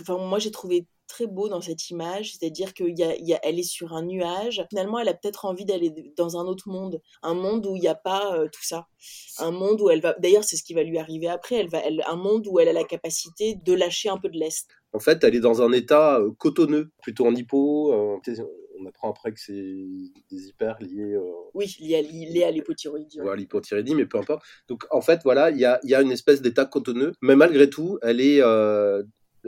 Enfin, 0.00 0.16
moi, 0.16 0.38
j'ai 0.38 0.52
trouvé 0.52 0.86
très 1.08 1.26
beau 1.26 1.48
dans 1.48 1.60
cette 1.60 1.90
image, 1.90 2.32
c'est-à-dire 2.32 2.74
qu'elle 2.74 3.58
est 3.58 3.62
sur 3.62 3.94
un 3.94 4.02
nuage. 4.02 4.64
Finalement, 4.68 4.98
elle 5.00 5.08
a 5.08 5.14
peut-être 5.14 5.46
envie 5.46 5.64
d'aller 5.64 6.12
dans 6.16 6.36
un 6.36 6.46
autre 6.46 6.68
monde, 6.68 7.00
un 7.22 7.34
monde 7.34 7.66
où 7.66 7.74
il 7.74 7.80
n'y 7.80 7.88
a 7.88 7.94
pas 7.94 8.36
euh, 8.36 8.48
tout 8.52 8.62
ça, 8.62 8.86
un 9.38 9.50
monde 9.50 9.80
où 9.80 9.90
elle 9.90 10.00
va. 10.00 10.14
D'ailleurs, 10.20 10.44
c'est 10.44 10.56
ce 10.56 10.62
qui 10.62 10.74
va 10.74 10.84
lui 10.84 10.98
arriver 10.98 11.28
après. 11.28 11.56
Elle 11.56 11.68
va, 11.68 11.80
un 12.06 12.16
monde 12.16 12.46
où 12.48 12.60
elle 12.60 12.68
a 12.68 12.72
la 12.72 12.84
capacité 12.84 13.56
de 13.56 13.72
lâcher 13.72 14.08
un 14.08 14.18
peu 14.18 14.28
de 14.28 14.38
l'est. 14.38 14.68
En 14.92 15.00
fait, 15.00 15.24
elle 15.24 15.34
est 15.34 15.40
dans 15.40 15.62
un 15.62 15.72
état 15.72 16.20
euh, 16.20 16.30
cotonneux, 16.38 16.90
plutôt 17.02 17.26
en 17.26 17.34
hypo. 17.34 17.92
on 17.92 18.86
apprend 18.86 19.10
après 19.10 19.32
que 19.32 19.40
c'est 19.40 19.52
des 20.30 20.48
hyper 20.48 20.76
liés. 20.80 21.16
Oui, 21.54 21.74
liés 21.80 22.44
à, 22.44 22.50
l'hypothyroïdie. 22.50 23.20
Ouais. 23.20 23.36
l'hypothyroïdie, 23.36 23.94
mais 23.94 24.06
peu 24.06 24.18
importe. 24.18 24.44
Donc, 24.68 24.84
en 24.90 25.00
fait, 25.00 25.20
voilà, 25.24 25.50
il 25.50 25.58
y 25.58 25.64
a, 25.64 25.80
y 25.82 25.94
a, 25.94 26.02
une 26.02 26.12
espèce 26.12 26.42
d'état 26.42 26.64
cotonneux, 26.64 27.12
mais 27.22 27.34
malgré 27.34 27.68
tout, 27.68 27.98
elle 28.02 28.20
est 28.20 28.40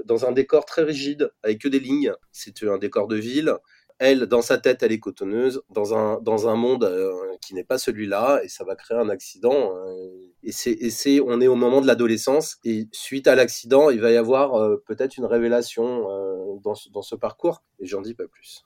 dans 0.04 0.24
un 0.24 0.32
décor 0.32 0.64
très 0.64 0.82
rigide, 0.82 1.30
avec 1.42 1.60
que 1.60 1.68
des 1.68 1.80
lignes. 1.80 2.12
C'est 2.32 2.62
un 2.64 2.78
décor 2.78 3.08
de 3.08 3.16
ville. 3.16 3.54
Elle, 3.98 4.20
dans 4.20 4.40
sa 4.40 4.56
tête, 4.56 4.82
elle 4.82 4.92
est 4.92 4.98
cotonneuse, 4.98 5.62
dans 5.68 5.94
un, 5.94 6.22
dans 6.22 6.48
un 6.48 6.56
monde 6.56 6.84
euh, 6.84 7.12
qui 7.42 7.54
n'est 7.54 7.64
pas 7.64 7.76
celui-là, 7.76 8.40
et 8.42 8.48
ça 8.48 8.64
va 8.64 8.74
créer 8.74 8.96
un 8.96 9.10
accident. 9.10 9.76
Euh, 9.76 10.32
et 10.42 10.52
c'est, 10.52 11.20
on 11.20 11.38
est 11.42 11.48
au 11.48 11.54
moment 11.54 11.82
de 11.82 11.86
l'adolescence, 11.86 12.56
et 12.64 12.88
suite 12.92 13.28
à 13.28 13.34
l'accident, 13.34 13.90
il 13.90 14.00
va 14.00 14.10
y 14.10 14.16
avoir 14.16 14.54
euh, 14.54 14.82
peut-être 14.86 15.18
une 15.18 15.26
révélation 15.26 16.08
dans, 16.62 16.74
ce, 16.74 16.88
dans 16.88 17.02
ce 17.02 17.14
parcours, 17.14 17.62
et 17.78 17.84
j'en 17.84 18.00
dis 18.00 18.14
pas 18.14 18.26
plus. 18.26 18.64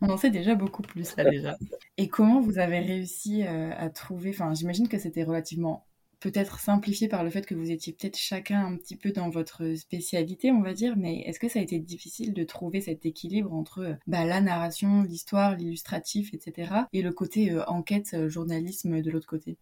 On 0.00 0.08
en 0.08 0.16
sait 0.16 0.30
déjà 0.30 0.54
beaucoup 0.54 0.82
plus 0.82 1.16
là 1.16 1.28
déjà. 1.28 1.56
Et 1.96 2.06
comment 2.08 2.40
vous 2.40 2.58
avez 2.60 2.78
réussi 2.78 3.42
à 3.42 3.90
trouver, 3.90 4.30
enfin 4.30 4.54
j'imagine 4.54 4.88
que 4.88 4.98
c'était 4.98 5.24
relativement 5.24 5.88
peut-être 6.22 6.60
simplifié 6.60 7.08
par 7.08 7.24
le 7.24 7.30
fait 7.30 7.44
que 7.44 7.54
vous 7.54 7.70
étiez 7.72 7.92
peut-être 7.92 8.16
chacun 8.16 8.64
un 8.64 8.76
petit 8.76 8.96
peu 8.96 9.10
dans 9.10 9.28
votre 9.28 9.74
spécialité, 9.74 10.52
on 10.52 10.62
va 10.62 10.72
dire, 10.72 10.94
mais 10.96 11.22
est-ce 11.22 11.40
que 11.40 11.48
ça 11.48 11.58
a 11.58 11.62
été 11.62 11.80
difficile 11.80 12.32
de 12.32 12.44
trouver 12.44 12.80
cet 12.80 13.04
équilibre 13.04 13.52
entre 13.52 13.96
bah, 14.06 14.24
la 14.24 14.40
narration, 14.40 15.02
l'histoire, 15.02 15.56
l'illustratif, 15.56 16.32
etc., 16.32 16.72
et 16.92 17.02
le 17.02 17.12
côté 17.12 17.50
euh, 17.50 17.64
enquête, 17.66 18.14
euh, 18.14 18.28
journalisme 18.28 19.02
de 19.02 19.10
l'autre 19.10 19.26
côté? 19.26 19.56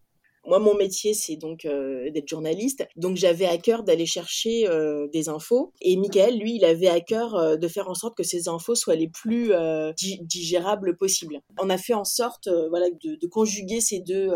Moi, 0.45 0.59
mon 0.59 0.75
métier, 0.75 1.13
c'est 1.15 1.35
donc 1.35 1.65
euh, 1.65 2.11
d'être 2.11 2.27
journaliste. 2.27 2.87
Donc, 2.95 3.15
j'avais 3.15 3.45
à 3.45 3.57
cœur 3.57 3.83
d'aller 3.83 4.07
chercher 4.07 4.67
des 5.13 5.29
infos. 5.29 5.71
Et 5.81 5.95
Michael, 5.97 6.39
lui, 6.39 6.55
il 6.55 6.65
avait 6.65 6.87
à 6.87 6.99
cœur 6.99 7.59
de 7.59 7.67
faire 7.67 7.89
en 7.89 7.93
sorte 7.93 8.17
que 8.17 8.23
ces 8.23 8.47
infos 8.49 8.73
soient 8.73 8.95
les 8.95 9.07
plus 9.07 9.51
digérables 10.23 10.97
possibles. 10.97 11.41
On 11.59 11.69
a 11.69 11.77
fait 11.77 11.93
en 11.93 12.05
sorte, 12.05 12.49
voilà, 12.69 12.87
de, 12.89 13.27
conjuguer 13.27 13.81
ces 13.81 13.99
deux, 13.99 14.31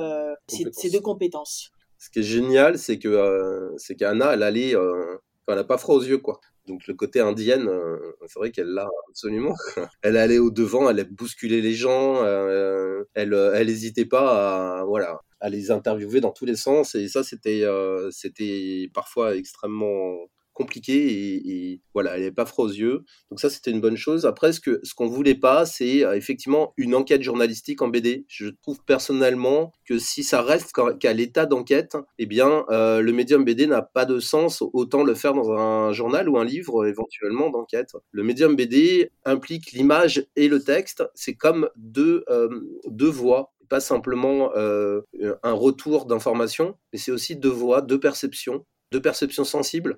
ces 0.48 0.92
deux 0.92 1.02
compétences 1.02 1.72
ce 2.06 2.12
qui 2.12 2.20
est 2.20 2.24
génial, 2.24 2.78
c'est 2.78 3.00
que 3.00 3.08
euh, 3.08 3.74
c'est 3.78 3.96
qu'Anna, 3.96 4.34
elle 4.34 4.44
allait, 4.44 4.76
euh, 4.76 5.18
elle 5.48 5.56
n'a 5.56 5.64
pas 5.64 5.80
froid 5.80 5.96
aux 5.96 6.04
yeux, 6.04 6.20
quoi. 6.20 6.40
Donc 6.68 6.86
le 6.86 6.94
côté 6.94 7.20
indienne, 7.20 7.68
euh, 7.68 7.98
c'est 8.28 8.38
vrai 8.38 8.52
qu'elle 8.52 8.68
l'a 8.68 8.88
absolument. 9.10 9.56
elle 10.04 10.16
allait 10.18 10.38
au 10.38 10.52
devant, 10.52 10.88
elle 10.88 11.04
bousculait 11.06 11.62
les 11.62 11.74
gens, 11.74 12.24
elle, 12.24 13.34
elle 13.34 14.08
pas 14.08 14.82
à, 14.82 14.86
voilà, 14.86 15.20
à 15.40 15.50
les 15.50 15.72
interviewer 15.72 16.22
dans 16.22 16.32
tous 16.32 16.46
les 16.46 16.56
sens. 16.56 16.94
Et 16.94 17.08
ça, 17.08 17.24
c'était, 17.24 17.64
c'était 18.12 18.88
parfois 18.94 19.36
extrêmement 19.36 20.16
compliqué 20.56 21.36
et, 21.46 21.82
voilà, 21.94 22.18
elle 22.18 22.24
n'est 22.24 22.32
pas 22.32 22.46
froid 22.46 22.66
aux 22.66 22.72
yeux. 22.72 23.04
Donc 23.30 23.40
ça, 23.40 23.50
c'était 23.50 23.72
une 23.72 23.82
bonne 23.82 23.98
chose. 23.98 24.26
Après, 24.26 24.52
ce 24.52 24.60
qu'on 24.60 24.80
ce 24.84 25.14
voulait 25.14 25.36
pas, 25.36 25.66
c'est 25.66 26.04
euh, 26.04 26.16
effectivement 26.16 26.74
une 26.78 26.96
enquête 26.96 27.22
journalistique 27.22 27.82
en 27.82 27.90
BD. 27.90 28.26
Je 28.28 28.48
trouve 28.48 28.80
personnellement 28.86 29.72
que 29.86 30.00
si 30.00 30.24
ça 30.24 30.42
reste 30.42 30.74
qu'à 31.00 31.14
l'état 31.14 31.46
d'enquête, 31.46 31.96
eh 32.18 32.26
bien, 32.26 32.66
euh, 32.70 33.02
le 33.02 33.12
médium 33.14 33.46
BD 33.46 33.68
n'a 33.68 33.82
pas 33.84 34.06
de 34.06 34.20
sens. 34.20 34.64
Autant 34.74 35.04
le 35.04 35.14
faire 35.14 35.34
dans 35.34 35.52
un 35.52 35.94
journal 35.94 36.28
ou 36.28 36.38
un 36.40 36.46
livre 36.46 36.86
éventuellement 36.88 37.50
d'enquête. 37.50 37.92
Le 38.12 38.24
médium 38.24 38.56
BD 38.56 39.12
implique 39.26 39.74
l'image 39.74 40.26
et 40.36 40.48
le 40.48 40.62
texte. 40.62 41.04
C'est 41.14 41.36
comme 41.36 41.70
deux, 41.76 42.24
euh, 42.30 42.50
deux 42.88 43.10
voix 43.10 43.52
pas 43.68 43.80
simplement 43.80 44.52
un 44.56 45.52
retour 45.52 46.06
d'information, 46.06 46.78
mais 46.94 47.00
c'est 47.00 47.12
aussi 47.12 47.36
deux 47.36 47.50
voix, 47.50 47.82
deux 47.82 48.00
perceptions, 48.00 48.64
deux 48.92 49.02
perceptions 49.02 49.44
sensibles 49.44 49.98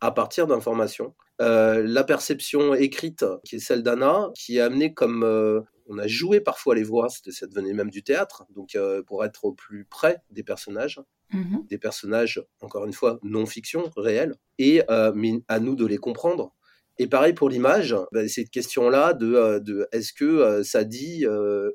à 0.00 0.10
partir 0.10 0.46
d'informations. 0.46 1.14
Euh, 1.40 1.82
la 1.84 2.04
perception 2.04 2.74
écrite, 2.74 3.24
qui 3.44 3.56
est 3.56 3.60
celle 3.60 3.82
d'Anna, 3.82 4.30
qui 4.34 4.56
est 4.56 4.60
amenée 4.60 4.94
comme 4.94 5.22
euh, 5.22 5.60
on 5.86 5.98
a 5.98 6.06
joué 6.06 6.40
parfois 6.40 6.74
les 6.74 6.82
voix, 6.82 7.08
ça 7.08 7.46
devenait 7.46 7.74
même 7.74 7.90
du 7.90 8.02
théâtre, 8.02 8.44
donc 8.54 8.74
euh, 8.74 9.02
pour 9.02 9.24
être 9.24 9.44
au 9.44 9.52
plus 9.52 9.84
près 9.84 10.22
des 10.30 10.42
personnages, 10.42 11.00
mhm. 11.32 11.66
des 11.68 11.78
personnages, 11.78 12.42
encore 12.60 12.86
une 12.86 12.92
fois, 12.92 13.18
non 13.22 13.46
fiction, 13.46 13.90
réels, 13.96 14.34
et 14.58 14.82
mais 15.14 15.42
à 15.48 15.60
nous 15.60 15.74
de 15.74 15.86
les 15.86 15.98
comprendre. 15.98 16.55
Et 16.98 17.06
pareil 17.06 17.34
pour 17.34 17.48
l'image, 17.48 17.94
bah, 18.12 18.26
cette 18.28 18.50
question-là 18.50 19.12
de, 19.12 19.58
de 19.58 19.86
est-ce 19.92 20.12
que 20.12 20.62
ça 20.62 20.84
dit 20.84 21.26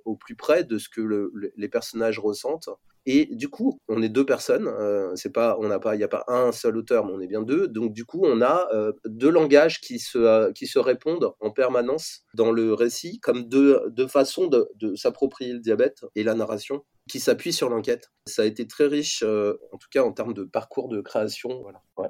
au 0.06 0.16
plus 0.16 0.36
près 0.36 0.64
de 0.64 0.78
ce 0.78 0.90
que 0.90 1.32
les 1.56 1.70
personnages 1.70 2.20
ressentent 2.20 2.70
et 3.06 3.28
du 3.32 3.50
coup, 3.50 3.80
on 3.88 4.02
est 4.02 4.10
deux 4.10 4.26
personnes. 4.26 4.68
Euh, 4.68 5.16
c'est 5.16 5.32
pas, 5.32 5.58
on 5.60 5.68
n'a 5.68 5.80
pas, 5.80 5.96
il 5.96 5.98
n'y 5.98 6.04
a 6.04 6.08
pas 6.08 6.24
un 6.28 6.52
seul 6.52 6.78
auteur, 6.78 7.06
mais 7.06 7.14
on 7.14 7.20
est 7.20 7.28
bien 7.28 7.42
deux. 7.42 7.68
Donc 7.68 7.94
du 7.94 8.06
coup, 8.06 8.22
on 8.24 8.42
a 8.42 8.68
euh, 8.74 8.94
deux 9.06 9.30
langages 9.32 9.82
qui 9.82 9.98
se 10.00 10.20
euh, 10.20 10.52
qui 10.52 10.68
se 10.68 10.78
répondent 10.78 11.34
en 11.40 11.52
permanence 11.52 12.24
dans 12.36 12.52
le 12.52 12.74
récit, 12.74 13.20
comme 13.20 13.48
deux 13.48 13.82
deux 13.90 14.08
façons 14.08 14.48
de, 14.48 14.70
de 14.76 14.96
s'approprier 14.96 15.54
le 15.54 15.60
diabète 15.60 16.06
et 16.16 16.24
la 16.24 16.36
narration 16.36 16.84
qui 17.10 17.20
s'appuient 17.20 17.54
sur 17.54 17.70
l'enquête. 17.70 18.12
Ça 18.28 18.44
a 18.44 18.46
été 18.46 18.68
très 18.68 18.86
riche, 18.86 19.24
en 19.24 19.78
tout 19.78 19.88
cas 19.92 20.04
en 20.04 20.12
termes 20.14 20.34
de 20.34 20.44
parcours 20.44 20.88
de 20.88 21.02
création. 21.02 21.62
Voilà. 21.64 21.82
Ouais 21.98 22.10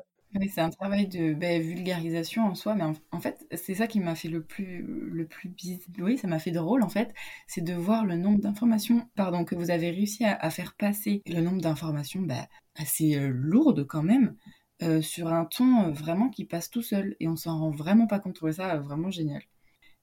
c'est 0.49 0.61
un 0.61 0.69
travail 0.69 1.07
de 1.07 1.33
ben, 1.33 1.61
vulgarisation 1.61 2.43
en 2.45 2.55
soi, 2.55 2.75
mais 2.75 2.83
en, 3.11 3.19
fait, 3.19 3.45
c'est 3.53 3.75
ça 3.75 3.87
qui 3.87 3.99
m'a 3.99 4.15
fait 4.15 4.29
le 4.29 4.43
plus, 4.43 4.83
le 4.83 5.25
plus 5.27 5.53
oui, 5.99 6.17
ça 6.17 6.27
m'a 6.27 6.39
fait 6.39 6.51
drôle 6.51 6.83
en 6.83 6.89
fait, 6.89 7.13
c'est 7.47 7.63
de 7.63 7.73
voir 7.73 8.05
le 8.05 8.15
nombre 8.15 8.39
d'informations, 8.39 9.09
pardon, 9.15 9.43
que 9.45 9.55
vous 9.55 9.71
avez 9.71 9.89
réussi 9.91 10.23
à, 10.25 10.49
faire 10.49 10.75
passer, 10.75 11.21
le 11.27 11.41
nombre 11.41 11.61
d'informations 11.61 12.21
ben, 12.21 12.45
assez 12.75 13.15
euh, 13.15 13.29
lourdes 13.29 13.85
quand 13.85 14.03
même, 14.03 14.35
euh, 14.83 15.01
sur 15.01 15.27
un 15.33 15.45
ton 15.45 15.89
euh, 15.89 15.91
vraiment 15.91 16.29
qui 16.29 16.45
passe 16.45 16.69
tout 16.69 16.81
seul, 16.81 17.15
et 17.19 17.27
on 17.27 17.35
s'en 17.35 17.59
rend 17.59 17.71
vraiment 17.71 18.07
pas 18.07 18.19
compte. 18.19 18.39
ça 18.51 18.77
vraiment 18.77 19.11
génial. 19.11 19.41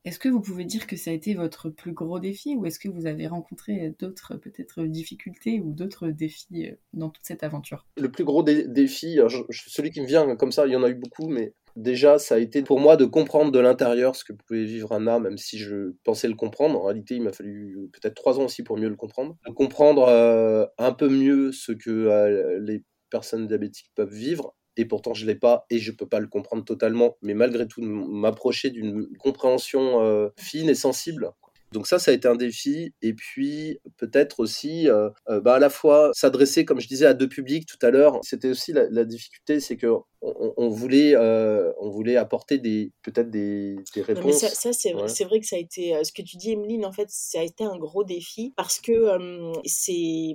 Est-ce 0.04 0.18
que 0.18 0.28
vous 0.28 0.40
pouvez 0.40 0.64
dire 0.64 0.86
que 0.86 0.96
ça 0.96 1.10
a 1.10 1.14
été 1.14 1.34
votre 1.34 1.70
plus 1.70 1.92
gros 1.92 2.20
défi 2.20 2.54
ou 2.56 2.66
est-ce 2.66 2.78
que 2.78 2.88
vous 2.88 3.06
avez 3.06 3.26
rencontré 3.26 3.94
d'autres 3.98 4.36
peut-être 4.36 4.84
difficultés 4.84 5.60
ou 5.60 5.72
d'autres 5.72 6.08
défis 6.08 6.68
euh, 6.68 6.74
dans 6.92 7.10
toute 7.10 7.24
cette 7.24 7.42
aventure? 7.42 7.86
Le 7.96 8.10
plus 8.10 8.24
gros 8.24 8.42
défi, 8.42 9.18
celui 9.50 9.90
qui 9.90 10.00
me 10.00 10.06
vient 10.06 10.36
comme 10.36 10.52
ça, 10.52 10.66
il 10.66 10.72
y 10.72 10.76
en 10.76 10.82
a 10.82 10.88
eu 10.88 10.94
beaucoup, 10.94 11.28
mais 11.28 11.52
déjà 11.76 12.18
ça 12.18 12.36
a 12.36 12.38
été 12.38 12.62
pour 12.62 12.80
moi 12.80 12.96
de 12.96 13.04
comprendre 13.04 13.52
de 13.52 13.58
l'intérieur 13.58 14.16
ce 14.16 14.24
que 14.24 14.32
pouvait 14.32 14.64
vivre 14.64 14.92
Anna, 14.92 15.18
même 15.18 15.38
si 15.38 15.58
je 15.58 15.94
pensais 16.04 16.28
le 16.28 16.34
comprendre. 16.34 16.78
En 16.78 16.84
réalité, 16.84 17.14
il 17.14 17.22
m'a 17.22 17.32
fallu 17.32 17.90
peut-être 17.92 18.14
trois 18.14 18.38
ans 18.38 18.44
aussi 18.44 18.62
pour 18.62 18.76
mieux 18.76 18.88
le 18.88 18.96
comprendre. 18.96 19.36
Comprendre 19.54 20.08
euh, 20.08 20.66
un 20.78 20.92
peu 20.92 21.08
mieux 21.08 21.52
ce 21.52 21.72
que 21.72 21.90
euh, 21.90 22.60
les 22.60 22.84
personnes 23.10 23.46
diabétiques 23.46 23.90
peuvent 23.94 24.12
vivre 24.12 24.54
et 24.78 24.84
pourtant 24.84 25.12
je 25.12 25.26
l'ai 25.26 25.34
pas 25.34 25.66
et 25.68 25.78
je 25.78 25.92
peux 25.92 26.06
pas 26.06 26.20
le 26.20 26.28
comprendre 26.28 26.64
totalement, 26.64 27.16
mais 27.20 27.34
malgré 27.34 27.66
tout 27.66 27.82
m'approcher 27.82 28.70
d'une 28.70 29.08
compréhension 29.18 30.00
euh, 30.00 30.30
fine 30.38 30.70
et 30.70 30.74
sensible. 30.74 31.32
Donc 31.72 31.86
ça, 31.86 31.98
ça 31.98 32.12
a 32.12 32.14
été 32.14 32.26
un 32.26 32.34
défi. 32.34 32.94
Et 33.02 33.12
puis 33.12 33.78
peut-être 33.98 34.40
aussi, 34.40 34.88
euh, 34.88 35.10
euh, 35.28 35.42
bah, 35.42 35.56
à 35.56 35.58
la 35.58 35.68
fois 35.68 36.12
s'adresser, 36.14 36.64
comme 36.64 36.80
je 36.80 36.88
disais, 36.88 37.04
à 37.04 37.12
deux 37.12 37.28
publics 37.28 37.66
tout 37.66 37.84
à 37.84 37.90
l'heure. 37.90 38.20
C'était 38.22 38.48
aussi 38.48 38.72
la, 38.72 39.04
difficulté, 39.04 39.60
c'est 39.60 39.76
que 39.76 39.88
on, 40.22 40.68
voulait, 40.70 41.14
on 41.16 41.90
voulait 41.90 42.16
apporter 42.16 42.56
des 42.56 42.92
peut-être 43.02 43.30
des, 43.30 43.76
réponses. 43.96 44.38
ça, 44.38 44.72
c'est 44.72 45.24
vrai 45.24 45.40
que 45.40 45.46
ça 45.46 45.56
a 45.56 45.58
été 45.58 46.02
ce 46.02 46.12
que 46.12 46.22
tu 46.22 46.38
dis, 46.38 46.52
Emeline. 46.52 46.86
En 46.86 46.92
fait, 46.92 47.08
ça 47.10 47.40
a 47.40 47.42
été 47.42 47.64
un 47.64 47.76
gros 47.76 48.04
défi 48.04 48.54
parce 48.56 48.80
que 48.80 49.18
c'est 49.66 50.32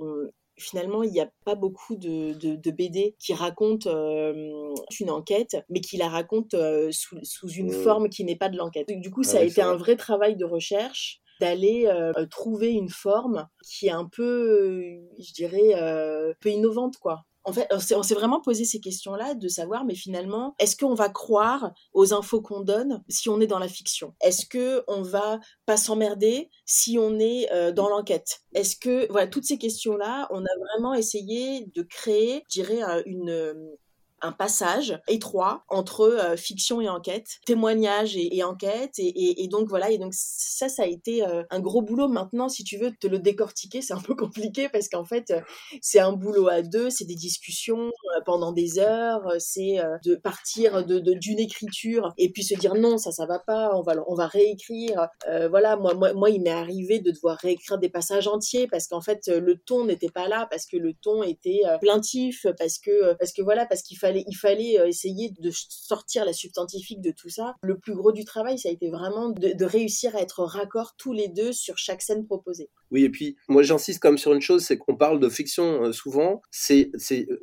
finalement, 0.56 1.02
il 1.02 1.10
n'y 1.10 1.20
a 1.20 1.30
pas 1.44 1.54
beaucoup 1.54 1.96
de, 1.96 2.32
de, 2.34 2.70
BD 2.70 3.16
qui 3.18 3.34
racontent 3.34 3.90
euh, 3.90 4.74
une 5.00 5.10
enquête, 5.10 5.56
mais 5.68 5.80
qui 5.80 5.96
la 5.96 6.08
racontent 6.08 6.56
euh, 6.56 6.90
sous, 6.92 7.18
sous, 7.22 7.48
une 7.48 7.72
forme 7.72 8.08
qui 8.08 8.24
n'est 8.24 8.36
pas 8.36 8.48
de 8.48 8.56
l'enquête. 8.56 8.88
Du 9.00 9.10
coup, 9.10 9.22
ça 9.22 9.38
a 9.38 9.42
été 9.42 9.62
un 9.62 9.76
vrai. 9.76 9.96
travail 9.96 10.36
de 10.36 10.44
recherche 10.44 11.20
d'aller 11.40 11.86
euh, 11.86 12.12
trouver 12.26 12.72
une 12.72 12.88
forme 12.88 13.48
qui 13.64 13.88
est 13.88 13.92
un 13.92 14.06
peu, 14.06 15.00
je 15.18 15.32
dirais, 15.32 16.34
peu 16.40 16.50
innovante, 16.50 16.96
quoi 16.98 17.24
en 17.44 17.52
fait, 17.52 17.68
on 17.70 18.02
s'est 18.02 18.14
vraiment 18.14 18.40
posé 18.40 18.64
ces 18.64 18.80
questions-là 18.80 19.34
de 19.34 19.48
savoir, 19.48 19.84
mais 19.84 19.94
finalement, 19.94 20.54
est-ce 20.58 20.76
qu'on 20.76 20.94
va 20.94 21.08
croire 21.08 21.72
aux 21.92 22.14
infos 22.14 22.40
qu'on 22.40 22.60
donne 22.60 23.02
si 23.08 23.28
on 23.28 23.40
est 23.40 23.46
dans 23.46 23.58
la 23.58 23.68
fiction? 23.68 24.14
Est-ce 24.20 24.46
que 24.46 24.82
on 24.88 25.02
va 25.02 25.40
pas 25.66 25.76
s'emmerder 25.76 26.50
si 26.64 26.98
on 26.98 27.18
est 27.18 27.50
euh, 27.52 27.72
dans 27.72 27.88
l'enquête? 27.88 28.40
Est-ce 28.54 28.76
que 28.76 29.10
voilà 29.10 29.26
toutes 29.26 29.44
ces 29.44 29.58
questions-là, 29.58 30.28
on 30.30 30.42
a 30.42 30.58
vraiment 30.72 30.94
essayé 30.94 31.66
de 31.74 31.82
créer, 31.82 32.44
je 32.48 32.60
dirais, 32.60 33.02
une 33.06 33.76
un 34.24 34.32
passage 34.32 34.98
étroit 35.06 35.64
entre 35.68 36.34
fiction 36.36 36.80
et 36.80 36.88
enquête, 36.88 37.26
témoignage 37.46 38.16
et, 38.16 38.42
enquête, 38.42 38.94
et, 38.98 39.48
donc 39.48 39.68
voilà, 39.68 39.90
et 39.90 39.98
donc 39.98 40.12
ça, 40.14 40.68
ça 40.68 40.84
a 40.84 40.86
été 40.86 41.22
un 41.50 41.60
gros 41.60 41.82
boulot. 41.82 42.08
Maintenant, 42.08 42.48
si 42.48 42.64
tu 42.64 42.78
veux 42.78 42.92
te 42.92 43.06
le 43.06 43.18
décortiquer, 43.18 43.82
c'est 43.82 43.92
un 43.92 44.00
peu 44.00 44.14
compliqué 44.16 44.68
parce 44.68 44.88
qu'en 44.88 45.04
fait, 45.04 45.32
c'est 45.80 46.00
un 46.00 46.12
boulot 46.12 46.48
à 46.48 46.62
deux, 46.62 46.90
c'est 46.90 47.04
des 47.04 47.14
discussions 47.14 47.92
pendant 48.24 48.52
des 48.52 48.78
heures, 48.78 49.22
c'est 49.38 49.78
de 50.04 50.14
partir 50.14 50.84
de 50.84 50.98
d'une 50.98 51.38
écriture 51.38 52.12
et 52.18 52.30
puis 52.30 52.42
se 52.42 52.54
dire 52.54 52.74
non, 52.74 52.98
ça, 52.98 53.12
ça 53.12 53.26
va 53.26 53.38
pas, 53.38 53.70
on 53.74 53.82
va, 53.82 53.94
on 54.06 54.14
va 54.14 54.26
réécrire. 54.26 55.08
voilà, 55.50 55.76
moi, 55.76 55.94
moi, 55.94 56.14
moi, 56.14 56.30
il 56.30 56.42
m'est 56.42 56.50
arrivé 56.50 56.98
de 56.98 57.10
devoir 57.10 57.36
réécrire 57.36 57.78
des 57.78 57.88
passages 57.90 58.26
entiers 58.26 58.66
parce 58.66 58.88
qu'en 58.88 59.00
fait, 59.00 59.28
le 59.28 59.56
ton 59.56 59.84
n'était 59.84 60.08
pas 60.08 60.28
là, 60.28 60.46
parce 60.50 60.66
que 60.66 60.76
le 60.76 60.94
ton 60.94 61.22
était 61.22 61.60
plaintif, 61.80 62.46
parce 62.58 62.78
que, 62.78 63.14
parce 63.14 63.32
que 63.32 63.42
voilà, 63.42 63.66
parce 63.66 63.82
qu'il 63.82 63.98
fallait, 63.98 64.13
il 64.16 64.34
fallait 64.34 64.78
essayer 64.88 65.30
de 65.38 65.50
sortir 65.52 66.24
la 66.24 66.32
substantifique 66.32 67.00
de 67.00 67.10
tout 67.10 67.28
ça. 67.28 67.54
Le 67.62 67.78
plus 67.78 67.94
gros 67.94 68.12
du 68.12 68.24
travail, 68.24 68.58
ça 68.58 68.68
a 68.68 68.72
été 68.72 68.90
vraiment 68.90 69.30
de, 69.30 69.64
réussir 69.64 70.14
à 70.14 70.20
être 70.20 70.42
raccord 70.44 70.94
tous 70.96 71.12
les 71.12 71.28
deux 71.28 71.52
sur 71.52 71.78
chaque 71.78 72.02
scène 72.02 72.26
proposée. 72.26 72.68
Oui, 72.90 73.04
et 73.04 73.10
puis 73.10 73.36
moi 73.48 73.62
j'insiste 73.62 74.00
quand 74.00 74.10
même 74.10 74.18
sur 74.18 74.34
une 74.34 74.40
chose, 74.40 74.62
c'est 74.62 74.76
qu'on 74.76 74.96
parle 74.96 75.18
de 75.20 75.28
fiction 75.28 75.92
souvent, 75.92 76.42
c'est 76.50 76.90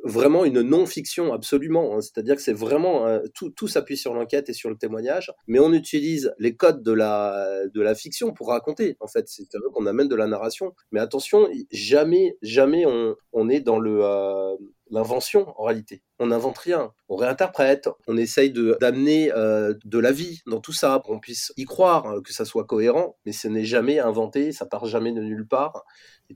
vraiment 0.04 0.44
une 0.44 0.62
non-fiction 0.62 1.32
absolument, 1.32 1.94
hein. 1.96 2.00
c'est-à-dire 2.00 2.36
que 2.36 2.42
c'est 2.42 2.52
vraiment 2.52 3.20
tout, 3.34 3.50
tout 3.50 3.68
s'appuie 3.68 3.96
sur 3.96 4.14
l'enquête 4.14 4.48
et 4.48 4.52
sur 4.52 4.70
le 4.70 4.76
témoignage, 4.76 5.32
mais 5.46 5.58
on 5.58 5.72
utilise 5.72 6.32
les 6.38 6.56
codes 6.56 6.82
de 6.82 6.92
la, 6.92 7.66
de 7.72 7.80
la 7.80 7.94
fiction 7.94 8.32
pour 8.32 8.48
raconter, 8.48 8.96
en 9.00 9.08
fait, 9.08 9.28
c'est-à-dire 9.28 9.68
qu'on 9.72 9.86
amène 9.86 10.08
de 10.08 10.16
la 10.16 10.26
narration, 10.26 10.72
mais 10.90 11.00
attention, 11.00 11.48
jamais, 11.70 12.36
jamais 12.42 12.86
on, 12.86 13.16
on 13.32 13.48
est 13.48 13.60
dans 13.60 13.78
le 13.78 14.02
l'invention 14.92 15.52
en 15.58 15.64
réalité. 15.64 16.02
On 16.18 16.26
n'invente 16.26 16.58
rien, 16.58 16.92
on 17.08 17.16
réinterprète, 17.16 17.88
on 18.06 18.16
essaye 18.16 18.52
d'amener 18.52 19.32
euh, 19.32 19.74
de 19.84 19.98
la 19.98 20.12
vie 20.12 20.42
dans 20.46 20.60
tout 20.60 20.74
ça, 20.74 21.00
pour 21.00 21.14
qu'on 21.14 21.18
puisse 21.18 21.52
y 21.56 21.64
croire, 21.64 22.06
hein, 22.06 22.20
que 22.22 22.32
ça 22.32 22.44
soit 22.44 22.64
cohérent, 22.64 23.16
mais 23.26 23.32
ce 23.32 23.48
n'est 23.48 23.64
jamais 23.64 23.98
inventé, 23.98 24.52
ça 24.52 24.66
part 24.66 24.84
jamais 24.84 25.12
de 25.12 25.22
nulle 25.22 25.48
part, 25.48 25.84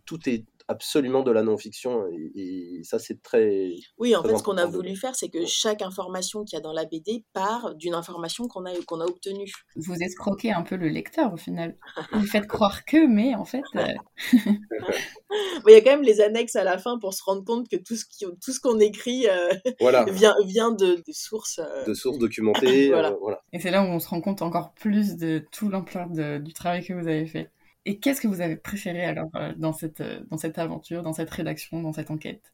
tout 0.05 0.29
est 0.29 0.45
absolument 0.69 1.23
de 1.23 1.31
la 1.31 1.43
non-fiction 1.43 2.07
et, 2.35 2.81
ça 2.83 2.99
c'est 2.99 3.23
très 3.23 3.75
oui 3.99 4.17
en 4.17 4.23
fait 4.23 4.37
ce 4.37 4.43
qu'on 4.43 4.57
a 4.57 4.67
voulu 4.67 4.97
faire 4.97 5.15
c'est 5.15 5.29
que 5.29 5.47
chaque 5.47 5.83
information 5.83 6.45
qu'il 6.45 6.57
y 6.57 6.59
a 6.59 6.63
dans 6.63 6.73
la 6.73 6.85
BD 6.85 7.25
part 7.33 7.75
d'une 7.75 7.95
information 7.95 8.49
qu'on 8.49 8.65
a 8.65 8.73
qu'on 8.87 9.01
a 9.01 9.05
obtenue 9.05 9.51
vous 9.77 9.95
escroquez 9.95 10.53
un 10.53 10.63
peu 10.63 10.77
le 10.77 10.89
lecteur 10.89 11.33
au 11.33 11.37
final 11.37 11.77
vous 12.13 12.27
faites 12.27 12.47
croire 12.47 12.85
que 12.85 13.07
mais 13.07 13.35
en 13.35 13.45
fait 13.45 13.63
euh, 13.77 13.87
il 14.33 15.73
y 15.73 15.75
a 15.75 15.81
quand 15.81 15.91
même 15.91 16.03
les 16.03 16.21
annexes 16.21 16.57
à 16.57 16.65
la 16.65 16.79
fin 16.79 16.99
pour 16.99 17.15
se 17.15 17.23
rendre 17.25 17.45
compte 17.45 17.69
que 17.69 17.77
tout 17.77 17.97
ce 17.97 18.05
qui, 18.05 18.25
tout 18.25 18.53
ce 18.53 18.61
qu'on 18.61 18.81
écrit 18.81 19.29
euh, 19.29 19.49
voilà. 19.81 20.05
vient 20.11 20.35
vient 20.45 20.73
de, 20.73 21.03
sources 21.13 21.61
euh, 21.61 21.85
de 21.85 21.95
sources 21.95 22.19
documentées 22.19 22.89
voilà. 22.93 23.17
voilà. 23.21 23.41
et 23.53 23.61
c'est 23.61 23.71
là 23.71 23.83
où 23.83 23.87
on 23.87 24.01
se 24.01 24.09
rend 24.09 24.21
compte 24.21 24.43
encore 24.43 24.73
plus 24.75 25.17
de 25.17 25.45
tout 25.53 25.69
l'ampleur 25.69 26.09
du 26.11 26.53
travail 26.53 26.85
que 26.85 26.93
vous 26.93 27.07
avez 27.07 27.27
fait 27.27 27.51
et 27.87 28.01
qu'est-ce 28.01 28.21
que 28.21 28.27
vous 28.27 28.41
avez 28.41 28.57
préféré 28.57 29.05
alors 29.05 29.31
euh, 29.37 29.53
dans 29.57 29.73
cette, 29.73 30.01
euh, 30.01 30.21
dans 30.29 30.37
cette 30.37 30.59
aventure, 30.59 31.03
dans 31.03 31.13
cette 31.13 31.31
rédaction, 31.31 31.81
dans 31.81 31.93
cette 31.93 32.11
enquête? 32.11 32.53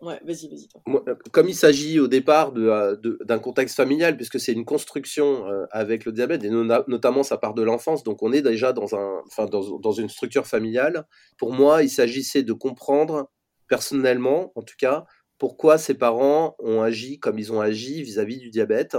Ouais, 0.00 0.18
vas-y, 0.24 0.48
vas-y. 0.48 0.68
Euh, 0.88 1.14
comme 1.30 1.50
il 1.50 1.54
s'agit 1.54 2.00
au 2.00 2.08
départ 2.08 2.52
d'un 2.52 2.94
de, 2.96 3.36
contexte 3.36 3.76
familial, 3.76 4.16
puisque 4.16 4.40
c'est 4.40 4.54
une 4.54 4.64
construction 4.64 5.44
avec 5.70 6.06
le 6.06 6.12
diabète, 6.12 6.42
et 6.42 6.48
notamment 6.48 7.22
ça 7.22 7.36
part 7.36 7.52
de 7.52 7.62
l'enfance, 7.62 8.02
donc 8.02 8.22
on 8.22 8.32
est 8.32 8.40
déjà 8.40 8.72
dans, 8.72 8.94
un, 8.94 9.20
enfin, 9.26 9.44
dans, 9.44 9.78
dans, 9.78 9.92
une 9.92 10.08
structure 10.08 10.46
familiale. 10.46 11.06
Pour 11.36 11.52
moi, 11.52 11.82
il 11.82 11.90
s'agissait 11.90 12.42
de 12.42 12.54
comprendre, 12.54 13.30
personnellement 13.68 14.52
en 14.54 14.62
tout 14.62 14.76
cas, 14.78 15.04
pourquoi 15.36 15.76
ses 15.76 15.92
parents 15.92 16.56
ont 16.60 16.80
agi 16.80 17.18
comme 17.18 17.38
ils 17.38 17.52
ont 17.52 17.60
agi 17.60 18.02
vis-à-vis 18.02 18.38
du 18.38 18.48
diabète. 18.48 18.96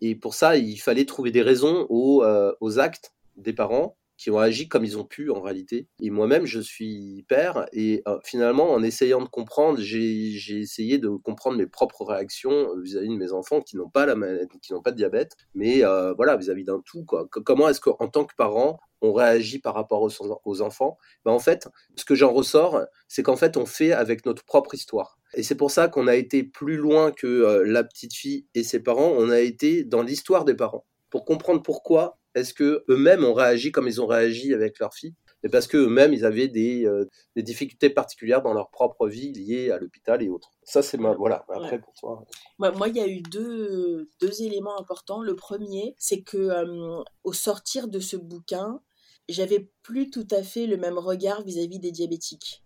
Et 0.00 0.14
pour 0.14 0.32
ça, 0.32 0.56
il 0.56 0.78
fallait 0.78 1.04
trouver 1.04 1.30
des 1.30 1.42
raisons 1.42 1.86
aux, 1.90 2.24
aux 2.60 2.78
actes 2.78 3.12
des 3.36 3.52
parents 3.52 3.98
qui 4.22 4.30
ont 4.30 4.38
agi 4.38 4.68
comme 4.68 4.84
ils 4.84 4.96
ont 4.96 5.04
pu 5.04 5.30
en 5.30 5.40
réalité. 5.40 5.88
Et 6.00 6.10
moi-même, 6.10 6.46
je 6.46 6.60
suis 6.60 7.24
père, 7.28 7.66
et 7.72 8.04
euh, 8.06 8.20
finalement, 8.22 8.70
en 8.70 8.80
essayant 8.80 9.20
de 9.20 9.28
comprendre, 9.28 9.80
j'ai 9.80 10.60
essayé 10.60 10.98
de 10.98 11.08
comprendre 11.08 11.56
mes 11.56 11.66
propres 11.66 12.04
réactions 12.04 12.52
euh, 12.52 12.80
vis-à-vis 12.80 13.08
de 13.08 13.16
mes 13.16 13.32
enfants 13.32 13.60
qui 13.60 13.76
n'ont 13.76 13.90
pas 13.90 14.06
la 14.06 14.14
qui 14.62 14.72
n'ont 14.72 14.80
pas 14.80 14.92
de 14.92 14.96
diabète, 14.96 15.32
mais 15.56 15.84
euh, 15.84 16.12
voilà, 16.12 16.36
vis-à-vis 16.36 16.62
d'un 16.62 16.80
tout. 16.84 17.04
Quoi. 17.04 17.26
Comment 17.30 17.68
est-ce 17.68 17.80
qu'en 17.80 18.06
tant 18.06 18.24
que 18.24 18.36
parent, 18.36 18.78
on 19.00 19.12
réagit 19.12 19.58
par 19.58 19.74
rapport 19.74 20.08
aux, 20.44 20.62
enfants? 20.62 20.98
Ben, 21.24 21.32
En 21.32 21.40
fait, 21.40 21.68
ce 21.96 22.04
que 22.04 22.14
j'en 22.14 22.32
ressors, 22.32 22.80
c'est 23.08 23.24
qu'en 23.24 23.34
fait, 23.34 23.56
on 23.56 23.66
fait 23.66 23.90
avec 23.90 24.24
notre 24.24 24.44
propre 24.44 24.76
histoire. 24.76 25.18
Et 25.34 25.42
c'est 25.42 25.56
pour 25.56 25.72
ça 25.72 25.88
qu'on 25.88 26.06
a 26.06 26.14
été 26.14 26.44
plus 26.44 26.76
loin 26.76 27.10
que 27.10 27.64
la 27.66 27.82
petite 27.82 28.14
fille 28.14 28.46
et 28.54 28.62
ses 28.62 28.80
parents, 28.80 29.12
on 29.18 29.30
a 29.30 29.40
été 29.40 29.82
dans 29.82 30.02
l'histoire 30.02 30.44
des 30.44 30.54
parents, 30.54 30.86
pour 31.10 31.24
comprendre 31.24 31.60
pourquoi 31.60 32.20
est-ce 32.34 32.54
que 32.54 32.84
eux-mêmes 32.88 33.24
ont 33.24 33.34
réagi 33.34 33.72
comme 33.72 33.88
ils 33.88 34.00
ont 34.00 34.06
réagi 34.06 34.54
avec 34.54 34.78
leur 34.78 34.94
fille? 34.94 35.14
Mais 35.42 35.50
parce 35.50 35.66
que 35.66 35.76
eux-mêmes 35.76 36.12
ils 36.12 36.24
avaient 36.24 36.48
des, 36.48 36.86
euh, 36.86 37.08
des, 37.34 37.42
difficultés 37.42 37.90
particulières 37.90 38.42
dans 38.42 38.54
leur 38.54 38.70
propre 38.70 39.08
vie 39.08 39.32
liées 39.32 39.70
à 39.70 39.78
l'hôpital 39.78 40.22
et 40.22 40.28
autres. 40.28 40.50
Ça 40.62 40.82
c'est 40.82 40.98
ma 40.98 41.14
voilà. 41.14 41.44
Après 41.48 41.80
pour 41.80 41.94
toi. 41.94 42.24
Moi, 42.58 42.88
il 42.88 42.96
y 42.96 43.00
a 43.00 43.08
eu 43.08 43.22
deux, 43.22 44.08
deux 44.20 44.42
éléments 44.42 44.78
importants. 44.78 45.20
Le 45.20 45.34
premier, 45.34 45.96
c'est 45.98 46.22
que 46.22 46.36
euh, 46.36 47.02
au 47.24 47.32
sortir 47.32 47.88
de 47.88 47.98
ce 47.98 48.16
bouquin, 48.16 48.80
j'avais 49.28 49.68
plus 49.82 50.10
tout 50.10 50.28
à 50.30 50.42
fait 50.42 50.66
le 50.66 50.76
même 50.76 50.98
regard 50.98 51.42
vis-à-vis 51.42 51.80
des 51.80 51.90
diabétiques. 51.90 52.62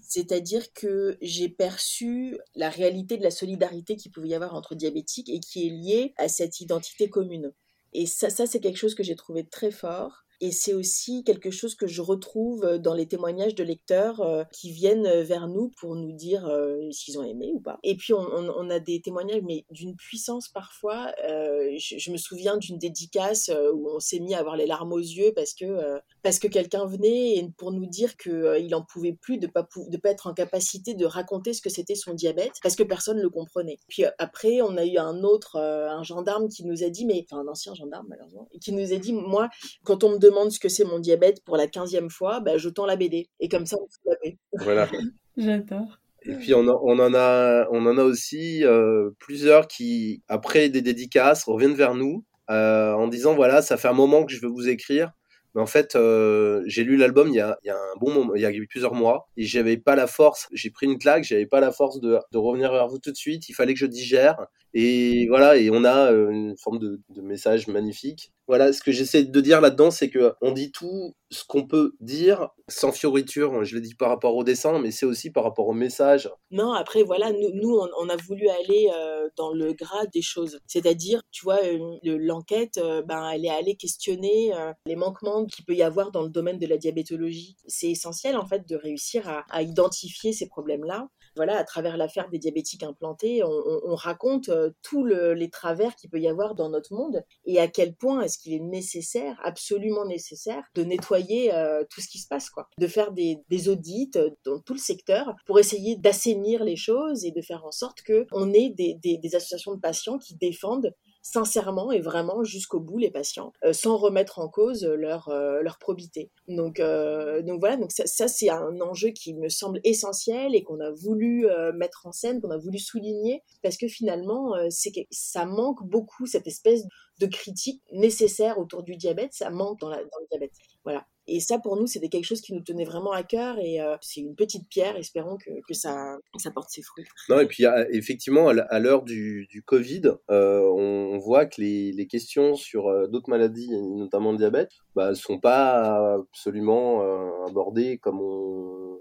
C'est-à-dire 0.00 0.72
que 0.74 1.16
j'ai 1.22 1.48
perçu 1.48 2.38
la 2.54 2.68
réalité 2.68 3.16
de 3.16 3.22
la 3.22 3.30
solidarité 3.30 3.96
qu'il 3.96 4.12
pouvait 4.12 4.28
y 4.28 4.34
avoir 4.34 4.54
entre 4.54 4.74
diabétiques 4.74 5.30
et 5.30 5.40
qui 5.40 5.66
est 5.66 5.70
liée 5.70 6.14
à 6.18 6.28
cette 6.28 6.60
identité 6.60 7.08
commune. 7.08 7.52
Et 7.92 8.06
ça, 8.06 8.30
ça 8.30 8.46
c'est 8.46 8.60
quelque 8.60 8.78
chose 8.78 8.94
que 8.94 9.02
j'ai 9.02 9.16
trouvé 9.16 9.44
très 9.46 9.70
fort. 9.72 10.25
Et 10.40 10.52
c'est 10.52 10.74
aussi 10.74 11.24
quelque 11.24 11.50
chose 11.50 11.74
que 11.74 11.86
je 11.86 12.02
retrouve 12.02 12.78
dans 12.78 12.94
les 12.94 13.06
témoignages 13.06 13.54
de 13.54 13.64
lecteurs 13.64 14.46
qui 14.52 14.70
viennent 14.70 15.22
vers 15.22 15.48
nous 15.48 15.70
pour 15.78 15.94
nous 15.96 16.12
dire 16.12 16.50
s'ils 16.90 17.18
ont 17.18 17.22
aimé 17.22 17.52
ou 17.54 17.60
pas. 17.60 17.78
Et 17.82 17.96
puis 17.96 18.12
on, 18.12 18.70
a 18.70 18.78
des 18.78 19.00
témoignages, 19.00 19.42
mais 19.42 19.64
d'une 19.70 19.96
puissance 19.96 20.48
parfois. 20.48 21.12
Je, 21.22 22.10
me 22.10 22.16
souviens 22.16 22.56
d'une 22.56 22.78
dédicace 22.78 23.50
où 23.74 23.88
on 23.88 24.00
s'est 24.00 24.20
mis 24.20 24.34
à 24.34 24.40
avoir 24.40 24.56
les 24.56 24.66
larmes 24.66 24.92
aux 24.92 24.98
yeux 24.98 25.32
parce 25.34 25.54
que 25.54 26.00
parce 26.22 26.38
que 26.38 26.48
quelqu'un 26.48 26.86
venait 26.86 27.48
pour 27.56 27.72
nous 27.72 27.86
dire 27.86 28.16
qu'il 28.16 28.74
en 28.74 28.82
pouvait 28.82 29.14
plus 29.14 29.38
de 29.38 29.46
pas 29.46 29.66
de 29.88 29.96
pas 29.96 30.10
être 30.10 30.26
en 30.26 30.34
capacité 30.34 30.94
de 30.94 31.06
raconter 31.06 31.52
ce 31.52 31.62
que 31.62 31.70
c'était 31.70 31.94
son 31.94 32.14
diabète 32.14 32.52
parce 32.62 32.76
que 32.76 32.82
personne 32.82 33.18
ne 33.18 33.22
le 33.22 33.30
comprenait. 33.30 33.78
Puis 33.88 34.04
après 34.18 34.60
on 34.60 34.76
a 34.76 34.84
eu 34.84 34.98
un 34.98 35.22
autre 35.22 35.58
un 35.58 36.02
gendarme 36.02 36.48
qui 36.48 36.64
nous 36.64 36.82
a 36.82 36.88
dit 36.88 37.06
mais 37.06 37.24
enfin 37.24 37.42
un 37.42 37.48
ancien 37.48 37.74
gendarme 37.74 38.06
malheureusement 38.08 38.48
qui 38.60 38.72
nous 38.72 38.92
a 38.92 38.96
dit 38.96 39.12
moi 39.12 39.48
quand 39.84 40.04
on 40.04 40.10
me 40.10 40.18
demande 40.26 40.50
ce 40.50 40.60
que 40.60 40.68
c'est 40.68 40.84
mon 40.84 40.98
diabète 40.98 41.44
pour 41.44 41.56
la 41.56 41.66
quinzième 41.66 42.10
fois, 42.10 42.40
bah, 42.40 42.58
je 42.58 42.68
tends 42.68 42.86
la 42.86 42.96
BD. 42.96 43.28
Et 43.40 43.48
comme 43.48 43.66
ça, 43.66 43.76
on 43.80 43.88
se 43.88 43.98
la 44.04 44.64
Voilà. 44.64 44.88
J'adore. 45.36 45.98
Et 46.22 46.34
puis 46.34 46.54
on, 46.54 46.66
on, 46.66 46.98
en 46.98 47.14
a, 47.14 47.68
on 47.70 47.86
en 47.86 47.98
a 47.98 48.02
aussi 48.02 48.64
euh, 48.64 49.10
plusieurs 49.20 49.68
qui, 49.68 50.22
après 50.28 50.68
des 50.68 50.82
dédicaces, 50.82 51.44
reviennent 51.44 51.74
vers 51.74 51.94
nous 51.94 52.24
euh, 52.50 52.92
en 52.92 53.06
disant 53.06 53.34
voilà, 53.34 53.62
ça 53.62 53.76
fait 53.76 53.88
un 53.88 53.92
moment 53.92 54.24
que 54.24 54.32
je 54.32 54.40
veux 54.40 54.48
vous 54.48 54.68
écrire. 54.68 55.12
Mais 55.54 55.62
en 55.62 55.66
fait, 55.66 55.96
euh, 55.96 56.62
j'ai 56.66 56.84
lu 56.84 56.96
l'album 56.96 57.28
il, 57.28 57.36
y 57.36 57.40
a, 57.40 57.56
il 57.64 57.68
y 57.68 57.70
a 57.70 57.76
un 57.76 57.98
bon 57.98 58.12
moment, 58.12 58.34
il 58.34 58.42
y 58.42 58.44
a 58.44 58.50
eu 58.52 58.66
plusieurs 58.66 58.92
mois, 58.92 59.28
et 59.38 59.44
j'avais 59.44 59.78
pas 59.78 59.96
la 59.96 60.06
force. 60.06 60.48
J'ai 60.52 60.68
pris 60.70 60.84
une 60.84 60.98
claque, 60.98 61.24
j'avais 61.24 61.46
pas 61.46 61.60
la 61.60 61.72
force 61.72 61.98
de, 62.00 62.18
de, 62.30 62.38
revenir 62.38 62.72
vers 62.72 62.88
vous 62.88 62.98
tout 62.98 63.10
de 63.10 63.16
suite. 63.16 63.48
Il 63.48 63.54
fallait 63.54 63.72
que 63.72 63.80
je 63.80 63.86
digère. 63.86 64.36
Et 64.78 65.26
voilà, 65.28 65.56
et 65.56 65.70
on 65.70 65.84
a 65.84 66.10
une 66.10 66.54
forme 66.58 66.78
de, 66.78 67.00
message 67.22 67.66
magnifique 67.66 68.30
voilà, 68.48 68.72
ce 68.72 68.80
que 68.80 68.92
j'essaie 68.92 69.24
de 69.24 69.40
dire 69.40 69.60
là-dedans, 69.60 69.90
c'est 69.90 70.08
que 70.08 70.34
on 70.40 70.52
dit 70.52 70.70
tout 70.70 71.14
ce 71.32 71.42
qu'on 71.44 71.66
peut 71.66 71.94
dire 71.98 72.50
sans 72.68 72.92
fioriture. 72.92 73.64
Je 73.64 73.74
le 73.74 73.80
dis 73.80 73.94
par 73.94 74.08
rapport 74.08 74.36
au 74.36 74.44
dessin, 74.44 74.78
mais 74.78 74.92
c'est 74.92 75.06
aussi 75.06 75.30
par 75.30 75.42
rapport 75.42 75.66
au 75.66 75.72
message. 75.72 76.30
Non, 76.52 76.72
après 76.72 77.02
voilà, 77.02 77.32
nous, 77.32 77.76
on, 77.98 78.08
a 78.08 78.16
voulu 78.16 78.48
aller 78.48 78.88
euh, 78.94 79.28
dans 79.36 79.52
le 79.52 79.72
gras 79.72 80.06
des 80.06 80.22
choses. 80.22 80.60
C'est-à-dire, 80.68 81.22
tu 81.32 81.42
vois, 81.42 81.58
euh, 81.64 81.98
l'enquête, 82.04 82.78
euh, 82.78 83.02
ben, 83.02 83.28
elle 83.30 83.44
est 83.44 83.50
allée 83.50 83.74
questionner 83.74 84.52
les 84.86 84.96
manquements 84.96 85.44
qu'il 85.46 85.64
peut 85.64 85.74
y 85.74 85.82
avoir 85.82 86.12
dans 86.12 86.22
le 86.22 86.30
domaine 86.30 86.58
de 86.58 86.66
la 86.66 86.76
diabétologie. 86.76 87.56
C'est 87.66 87.90
essentiel 87.90 88.36
en 88.36 88.46
fait 88.46 88.68
de 88.68 88.76
réussir 88.76 89.44
à 89.50 89.62
identifier 89.62 90.32
ces 90.32 90.46
problèmes-là 90.46 91.08
voilà, 91.36 91.58
à 91.58 91.64
travers 91.64 91.96
l'affaire 91.96 92.28
des 92.28 92.38
diabétiques 92.38 92.82
implantés, 92.82 93.42
on, 93.44 93.94
raconte 93.94 94.48
euh, 94.48 94.70
tous 94.82 95.04
les 95.04 95.50
travers 95.50 95.94
qu'il 95.96 96.10
peut 96.10 96.20
y 96.20 96.28
avoir 96.28 96.54
dans 96.54 96.68
notre 96.68 96.94
monde 96.94 97.22
et 97.44 97.60
à 97.60 97.68
quel 97.68 97.94
point 97.94 98.22
est-ce 98.22 98.38
qu'il 98.38 98.52
est 98.52 98.60
nécessaire, 98.60 99.38
absolument 99.42 100.04
nécessaire, 100.04 100.62
de 100.74 100.82
nettoyer 100.82 101.54
euh, 101.54 101.84
tout 101.90 102.00
ce 102.00 102.08
qui 102.08 102.18
se 102.18 102.28
passe, 102.28 102.50
quoi. 102.50 102.68
De 102.78 102.86
faire 102.86 103.12
des, 103.12 103.38
audits 103.68 104.10
euh, 104.16 104.30
dans 104.44 104.60
tout 104.60 104.74
le 104.74 104.78
secteur 104.78 105.34
pour 105.46 105.58
essayer 105.58 105.96
d'assainir 105.96 106.64
les 106.64 106.76
choses 106.76 107.24
et 107.24 107.30
de 107.30 107.40
faire 107.40 107.64
en 107.64 107.72
sorte 107.72 108.02
qu'on 108.02 108.52
ait 108.52 108.70
des, 108.70 108.98
des 109.02 109.34
associations 109.34 109.74
de 109.74 109.80
patients 109.80 110.18
qui 110.18 110.34
défendent 110.34 110.92
sincèrement 111.32 111.92
et 111.92 112.00
vraiment 112.00 112.44
jusqu'au 112.44 112.80
bout 112.80 112.98
les 112.98 113.10
patients, 113.10 113.52
sans 113.72 113.96
remettre 113.96 114.38
en 114.38 114.48
cause 114.48 114.84
leur, 114.84 115.30
leur 115.30 115.78
probité. 115.78 116.30
Donc, 116.48 116.80
donc 116.80 117.60
voilà, 117.60 117.76
donc 117.76 117.92
ça, 117.92 118.06
ça 118.06 118.28
c'est 118.28 118.48
un 118.48 118.80
enjeu 118.80 119.08
qui 119.08 119.34
me 119.34 119.48
semble 119.48 119.80
essentiel 119.84 120.54
et 120.54 120.62
qu'on 120.62 120.80
a 120.80 120.90
voulu 120.90 121.46
mettre 121.74 122.06
en 122.06 122.12
scène, 122.12 122.40
qu'on 122.40 122.50
a 122.50 122.58
voulu 122.58 122.78
souligner, 122.78 123.42
parce 123.62 123.76
que 123.76 123.88
finalement, 123.88 124.54
c'est 124.70 124.92
ça 125.10 125.44
manque 125.44 125.84
beaucoup 125.84 126.26
cette 126.26 126.46
espèce 126.46 126.84
de 127.18 127.26
critique 127.26 127.82
nécessaire 127.92 128.58
autour 128.58 128.82
du 128.82 128.96
diabète, 128.96 129.32
ça 129.32 129.50
manque 129.50 129.80
dans, 129.80 129.90
dans 129.90 129.96
le 129.96 130.26
diabète. 130.30 130.52
Voilà. 130.84 131.06
Et 131.28 131.40
ça, 131.40 131.58
pour 131.58 131.76
nous, 131.76 131.86
c'était 131.86 132.08
quelque 132.08 132.24
chose 132.24 132.40
qui 132.40 132.54
nous 132.54 132.60
tenait 132.60 132.84
vraiment 132.84 133.12
à 133.12 133.22
cœur 133.22 133.58
et 133.58 133.80
euh, 133.80 133.96
c'est 134.00 134.20
une 134.20 134.36
petite 134.36 134.68
pierre. 134.68 134.96
Espérons 134.96 135.36
que, 135.36 135.74
ça, 135.74 136.18
porte 136.54 136.70
ses 136.70 136.82
fruits. 136.82 137.04
Non, 137.28 137.40
et 137.40 137.46
puis 137.46 137.64
effectivement, 137.90 138.48
à 138.48 138.78
l'heure 138.78 139.02
du, 139.02 139.62
Covid, 139.66 140.02
euh, 140.30 140.60
on, 140.60 141.18
voit 141.18 141.46
que 141.46 141.60
les, 141.60 142.06
questions 142.06 142.54
sur 142.54 142.86
euh, 142.86 143.08
d'autres 143.08 143.30
maladies, 143.30 143.70
notamment 143.70 144.30
le 144.30 144.38
diabète, 144.38 144.70
bah, 144.94 145.10
ne 145.10 145.14
sont 145.14 145.40
pas 145.40 146.14
absolument 146.14 147.02
abordées 147.46 147.98
comme 147.98 148.20
on 148.20 148.98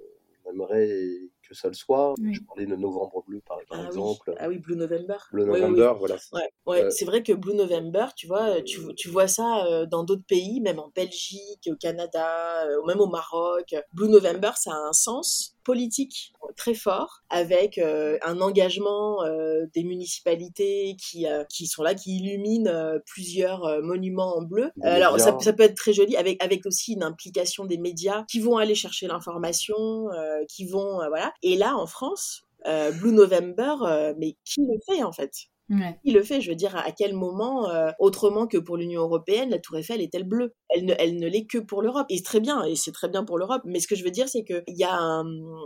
aimerait 0.49 0.89
que 1.47 1.55
ça 1.55 1.67
le 1.67 1.73
soit. 1.73 2.15
Je 2.21 2.39
parlais 2.41 2.65
de 2.65 2.75
Novembre 2.75 3.23
Bleu, 3.27 3.41
par, 3.45 3.57
ah 3.71 3.85
exemple. 3.87 4.35
Ah 4.39 4.47
oui, 4.47 4.57
Blue 4.59 4.75
November. 4.75 5.17
Blue 5.31 5.45
November, 5.45 5.93
voilà. 5.97 6.15
Ouais, 6.65 6.83
euh, 6.83 6.89
c'est 6.89 7.05
vrai 7.05 7.23
que 7.23 7.33
Blue 7.33 7.55
November, 7.55 8.07
tu 8.15 8.27
vois, 8.27 8.61
tu, 8.61 8.79
tu 8.95 9.09
vois 9.09 9.27
ça 9.27 9.65
euh, 9.65 9.85
dans 9.85 10.03
d'autres 10.03 10.25
pays, 10.27 10.61
même 10.61 10.79
en 10.79 10.91
Belgique, 10.95 11.69
au 11.71 11.75
Canada, 11.75 12.65
euh, 12.65 12.83
même 12.85 12.99
au 12.99 13.07
Maroc. 13.07 13.75
Blue 13.93 14.09
November, 14.09 14.51
ça 14.55 14.71
a 14.71 14.89
un 14.89 14.93
sens 14.93 15.54
politique 15.65 16.33
très 16.55 16.73
fort 16.73 17.23
avec 17.29 17.77
un 17.77 18.39
engagement 18.39 19.23
des 19.73 19.83
municipalités 19.83 20.95
qui 20.97 21.25
qui 21.49 21.67
sont 21.67 21.83
là 21.83 21.93
qui 21.93 22.17
illuminent 22.17 22.99
plusieurs 23.05 23.81
monuments 23.81 24.37
en 24.37 24.41
bleu. 24.43 24.71
Alors 24.81 25.19
ça, 25.19 25.37
ça, 25.39 25.51
peut 25.51 25.63
être 25.63 25.75
très 25.75 25.91
joli 25.91 26.15
avec 26.15 26.41
avec 26.41 26.65
aussi 26.65 26.93
une 26.93 27.03
implication 27.03 27.65
des 27.65 27.77
médias 27.77 28.23
qui 28.29 28.39
vont 28.39 28.57
aller 28.57 28.75
chercher 28.75 29.07
l'information, 29.07 30.07
qui 30.47 30.65
vont 30.65 30.97
voilà. 31.09 31.33
Et 31.43 31.57
là 31.57 31.75
en 31.75 31.87
France, 31.87 32.43
Blue 32.99 33.11
November, 33.11 34.13
mais 34.17 34.37
qui 34.45 34.61
le 34.61 34.79
fait 34.85 35.03
en 35.03 35.11
fait? 35.11 35.49
Il 35.69 36.13
le 36.13 36.23
fait, 36.23 36.41
je 36.41 36.49
veux 36.49 36.55
dire, 36.55 36.75
à 36.75 36.91
quel 36.91 37.13
moment, 37.13 37.69
euh, 37.69 37.91
autrement 37.99 38.47
que 38.47 38.57
pour 38.57 38.77
l'Union 38.77 39.01
européenne, 39.01 39.49
la 39.49 39.59
Tour 39.59 39.77
Eiffel 39.77 40.01
est-elle 40.01 40.23
bleue? 40.23 40.53
Elle 40.69 40.85
ne, 40.85 40.93
elle 40.99 41.17
ne 41.17 41.27
l'est 41.27 41.45
que 41.45 41.57
pour 41.57 41.81
l'Europe. 41.81 42.05
Et 42.09 42.17
c'est 42.17 42.23
très 42.23 42.39
bien, 42.39 42.63
et 42.63 42.75
c'est 42.75 42.91
très 42.91 43.09
bien 43.09 43.23
pour 43.23 43.37
l'Europe. 43.37 43.61
Mais 43.65 43.79
ce 43.79 43.87
que 43.87 43.95
je 43.95 44.03
veux 44.03 44.11
dire, 44.11 44.29
c'est 44.29 44.43
qu'il 44.43 44.63
y 44.67 44.83
a 44.83 44.95
un, 44.95 45.25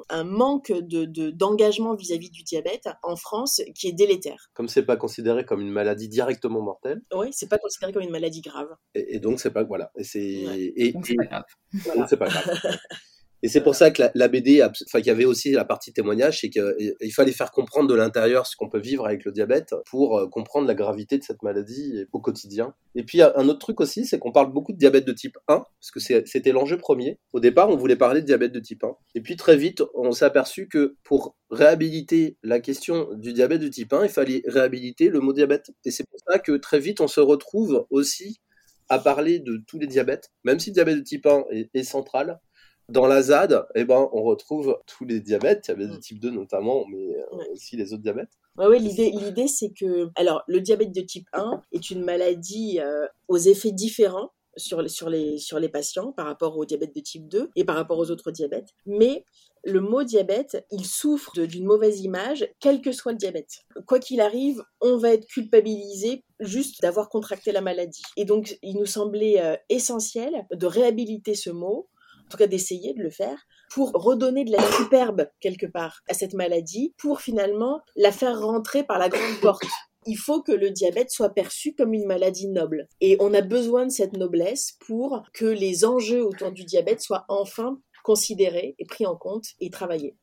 un 0.10 0.24
manque 0.24 0.72
de, 0.72 1.06
d'engagement 1.32 1.96
vis-à-vis 1.96 2.30
du 2.30 2.44
diabète 2.44 2.88
en 3.04 3.16
France 3.16 3.62
qui 3.76 3.88
est 3.88 3.94
délétère. 3.94 4.50
Comme 4.54 4.68
c'est 4.68 4.86
pas 4.86 4.98
considéré 4.98 5.46
comme 5.46 5.62
une 5.62 5.72
maladie 5.72 6.08
directement 6.08 6.62
mortelle. 6.62 7.02
Oui, 7.14 7.28
c'est 7.32 7.50
pas 7.50 7.58
considéré 7.58 7.92
comme 7.92 8.04
une 8.04 8.12
maladie 8.12 8.42
grave. 8.42 8.70
Et, 8.96 9.20
donc 9.20 9.40
c'est 9.40 9.52
pas 9.52 9.64
voilà. 9.64 9.92
Et 9.98 10.04
c'est 10.04 10.22
et, 10.22 10.94
pas 10.94 11.26
grave. 11.26 11.44
Donc 11.96 12.06
c'est 12.10 12.18
pas 12.18 12.28
grave. 12.28 12.46
Et 13.42 13.48
c'est 13.48 13.62
pour 13.62 13.76
ça 13.76 13.92
que 13.92 14.04
la, 14.14 14.28
BD, 14.28 14.62
enfin, 14.62 15.00
qu'il 15.00 15.08
y 15.08 15.12
avait 15.12 15.26
aussi 15.26 15.52
la 15.52 15.64
partie 15.64 15.94
témoignage, 15.94 16.42
c'est 16.42 16.50
qu'il 16.50 17.14
fallait 17.14 17.32
faire 17.32 17.52
comprendre 17.52 17.88
de 17.88 17.96
l'intérieur 17.96 18.46
ce 18.46 18.56
qu'on 18.56 18.70
peut 18.70 18.80
vivre 18.80 19.06
avec 19.06 19.24
le 19.24 19.32
diabète 19.32 19.74
pour 19.90 20.18
euh, 20.18 20.28
comprendre 20.28 20.68
la 20.68 20.76
gravité 20.76 21.18
de 21.18 21.24
cette 21.24 21.42
maladie 21.42 22.06
au 22.12 22.20
quotidien. 22.20 22.74
Et 22.96 23.04
puis, 23.04 23.22
un 23.22 23.48
autre 23.48 23.60
truc 23.60 23.80
aussi, 23.80 24.06
c'est 24.06 24.20
qu'on 24.20 24.32
parle 24.32 24.52
beaucoup 24.52 24.74
de 24.74 24.78
diabète 24.78 25.06
de 25.06 25.14
type 25.14 25.38
1, 25.48 25.64
parce 25.80 25.92
que 25.92 26.00
c'était 26.00 26.52
l'enjeu 26.52 26.78
premier. 26.78 27.20
Au 27.32 27.40
départ, 27.40 27.70
on 27.70 27.78
voulait 27.78 27.96
parler 27.96 28.22
de 28.22 28.26
diabète 28.26 28.52
de 28.52 28.60
type 28.60 28.84
1. 28.84 28.96
Et 29.16 29.22
puis, 29.22 29.38
très 29.38 29.56
vite, 29.56 29.84
on 29.94 30.12
s'est 30.12 30.26
aperçu 30.26 30.68
que 30.68 30.96
pour 31.04 31.36
réhabiliter 31.50 32.38
la 32.44 32.60
question 32.60 33.08
du 33.14 33.32
diabète 33.32 33.62
de 33.62 33.68
type 33.70 33.94
1, 33.94 34.04
il 34.04 34.10
fallait 34.10 34.44
réhabiliter 34.48 35.10
le 35.10 35.22
mot 35.22 35.34
diabète. 35.34 35.72
Et 35.86 35.92
c'est 35.92 36.06
pour 36.10 36.20
ça 36.28 36.40
que 36.40 36.54
très 36.54 36.80
vite, 36.80 37.00
on 37.00 37.08
se 37.08 37.22
retrouve 37.22 37.86
aussi 37.90 38.42
à 38.90 38.98
parler 38.98 39.40
de 39.40 39.62
tous 39.68 39.80
les 39.80 39.88
diabètes, 39.88 40.32
même 40.44 40.60
si 40.60 40.72
le 40.72 40.74
diabète 40.74 40.98
de 40.98 41.04
type 41.04 41.26
1 41.28 41.46
est, 41.52 41.70
est 41.74 41.84
central, 41.84 42.40
dans 42.90 43.08
la 43.08 43.22
ZAD, 43.22 43.68
eh 43.76 43.86
ben, 43.86 44.10
on 44.12 44.24
retrouve 44.24 44.78
tous 44.86 45.06
les 45.06 45.20
diabètes, 45.20 45.66
diabète 45.66 45.90
de 45.90 45.98
mm. 45.98 46.00
type 46.00 46.20
2 46.20 46.32
notamment, 46.32 46.86
mais 46.90 47.16
euh, 47.16 47.54
aussi 47.54 47.78
les 47.78 47.94
autres 47.94 48.04
diabètes. 48.04 48.38
Oui, 48.58 48.66
ouais, 48.66 48.80
l'idée, 48.80 49.12
l'idée 49.12 49.48
c'est 49.48 49.72
que, 49.72 50.10
alors, 50.16 50.44
le 50.48 50.60
diabète 50.60 50.92
de 50.92 51.02
type 51.02 51.28
1 51.34 51.62
est 51.72 51.92
une 51.92 52.04
maladie 52.04 52.80
euh, 52.80 53.08
aux 53.28 53.38
effets 53.38 53.72
différents 53.72 54.32
sur 54.58 54.82
les, 54.82 54.90
sur, 54.90 55.10
les, 55.10 55.38
sur 55.38 55.60
les 55.60 55.70
patients 55.70 56.12
par 56.12 56.26
rapport 56.26 56.58
au 56.58 56.66
diabète 56.66 56.94
de 56.96 57.00
type 57.00 57.28
2 57.28 57.52
et 57.56 57.64
par 57.64 57.76
rapport 57.76 57.98
aux 57.98 58.12
autres 58.12 58.32
diabètes. 58.32 58.70
Mais 58.86 59.24
le 59.64 59.82
mot 59.82 60.04
diabète, 60.04 60.66
il 60.72 60.86
souffre 60.86 61.42
d'une 61.42 61.66
mauvaise 61.66 62.02
image, 62.02 62.48
quel 62.60 62.82
que 62.82 62.92
soit 62.92 63.12
le 63.12 63.18
diabète. 63.18 63.66
Quoi 63.86 64.00
qu'il 64.00 64.22
arrive, 64.22 64.64
on 64.82 64.98
va 64.98 65.14
être 65.14 65.28
culpabilisé 65.28 66.24
juste 66.40 66.82
d'avoir 66.82 67.10
contracté 67.10 67.52
la 67.52 67.62
maladie. 67.62 68.04
Et 68.18 68.26
donc, 68.26 68.58
il 68.62 68.78
nous 68.78 68.86
semblait 68.86 69.42
euh, 69.42 69.56
essentiel 69.70 70.46
de 70.52 70.66
réhabiliter 70.66 71.36
ce 71.36 71.50
mot 71.50 71.90
en 72.30 72.32
tout 72.32 72.38
cas 72.38 72.46
d'essayer 72.46 72.94
de 72.94 73.02
le 73.02 73.10
faire, 73.10 73.48
pour 73.72 73.92
redonner 73.92 74.46
de 74.46 74.52
la 74.52 74.62
superbe 74.78 75.28
quelque 75.40 75.66
part 75.66 76.02
à 76.08 76.14
cette 76.14 76.36
maladie, 76.36 76.94
pour 77.00 77.22
finalement 77.22 77.82
la 77.96 78.12
faire 78.12 78.40
rentrer 78.40 78.84
par 78.84 79.00
la 79.00 79.10
grande 79.10 79.40
porte. 79.42 79.66
Il 80.06 80.16
faut 80.16 80.44
que 80.44 80.52
le 80.52 80.70
diabète 80.70 81.10
soit 81.10 81.34
perçu 81.34 81.74
comme 81.74 81.96
une 81.96 82.06
maladie 82.06 82.48
noble. 82.48 82.88
Et 83.02 83.18
on 83.20 83.34
a 83.34 83.42
besoin 83.42 83.88
de 83.88 83.92
cette 83.92 84.16
noblesse 84.16 84.78
pour 84.86 85.24
que 85.34 85.46
les 85.46 85.86
enjeux 85.86 86.24
autour 86.24 86.52
du 86.52 86.66
diabète 86.66 87.02
soient 87.02 87.26
enfin 87.30 87.82
considérés 88.04 88.76
et 88.78 88.86
pris 88.86 89.08
en 89.08 89.16
compte 89.16 89.46
et 89.60 89.72
travaillés. 89.72 90.16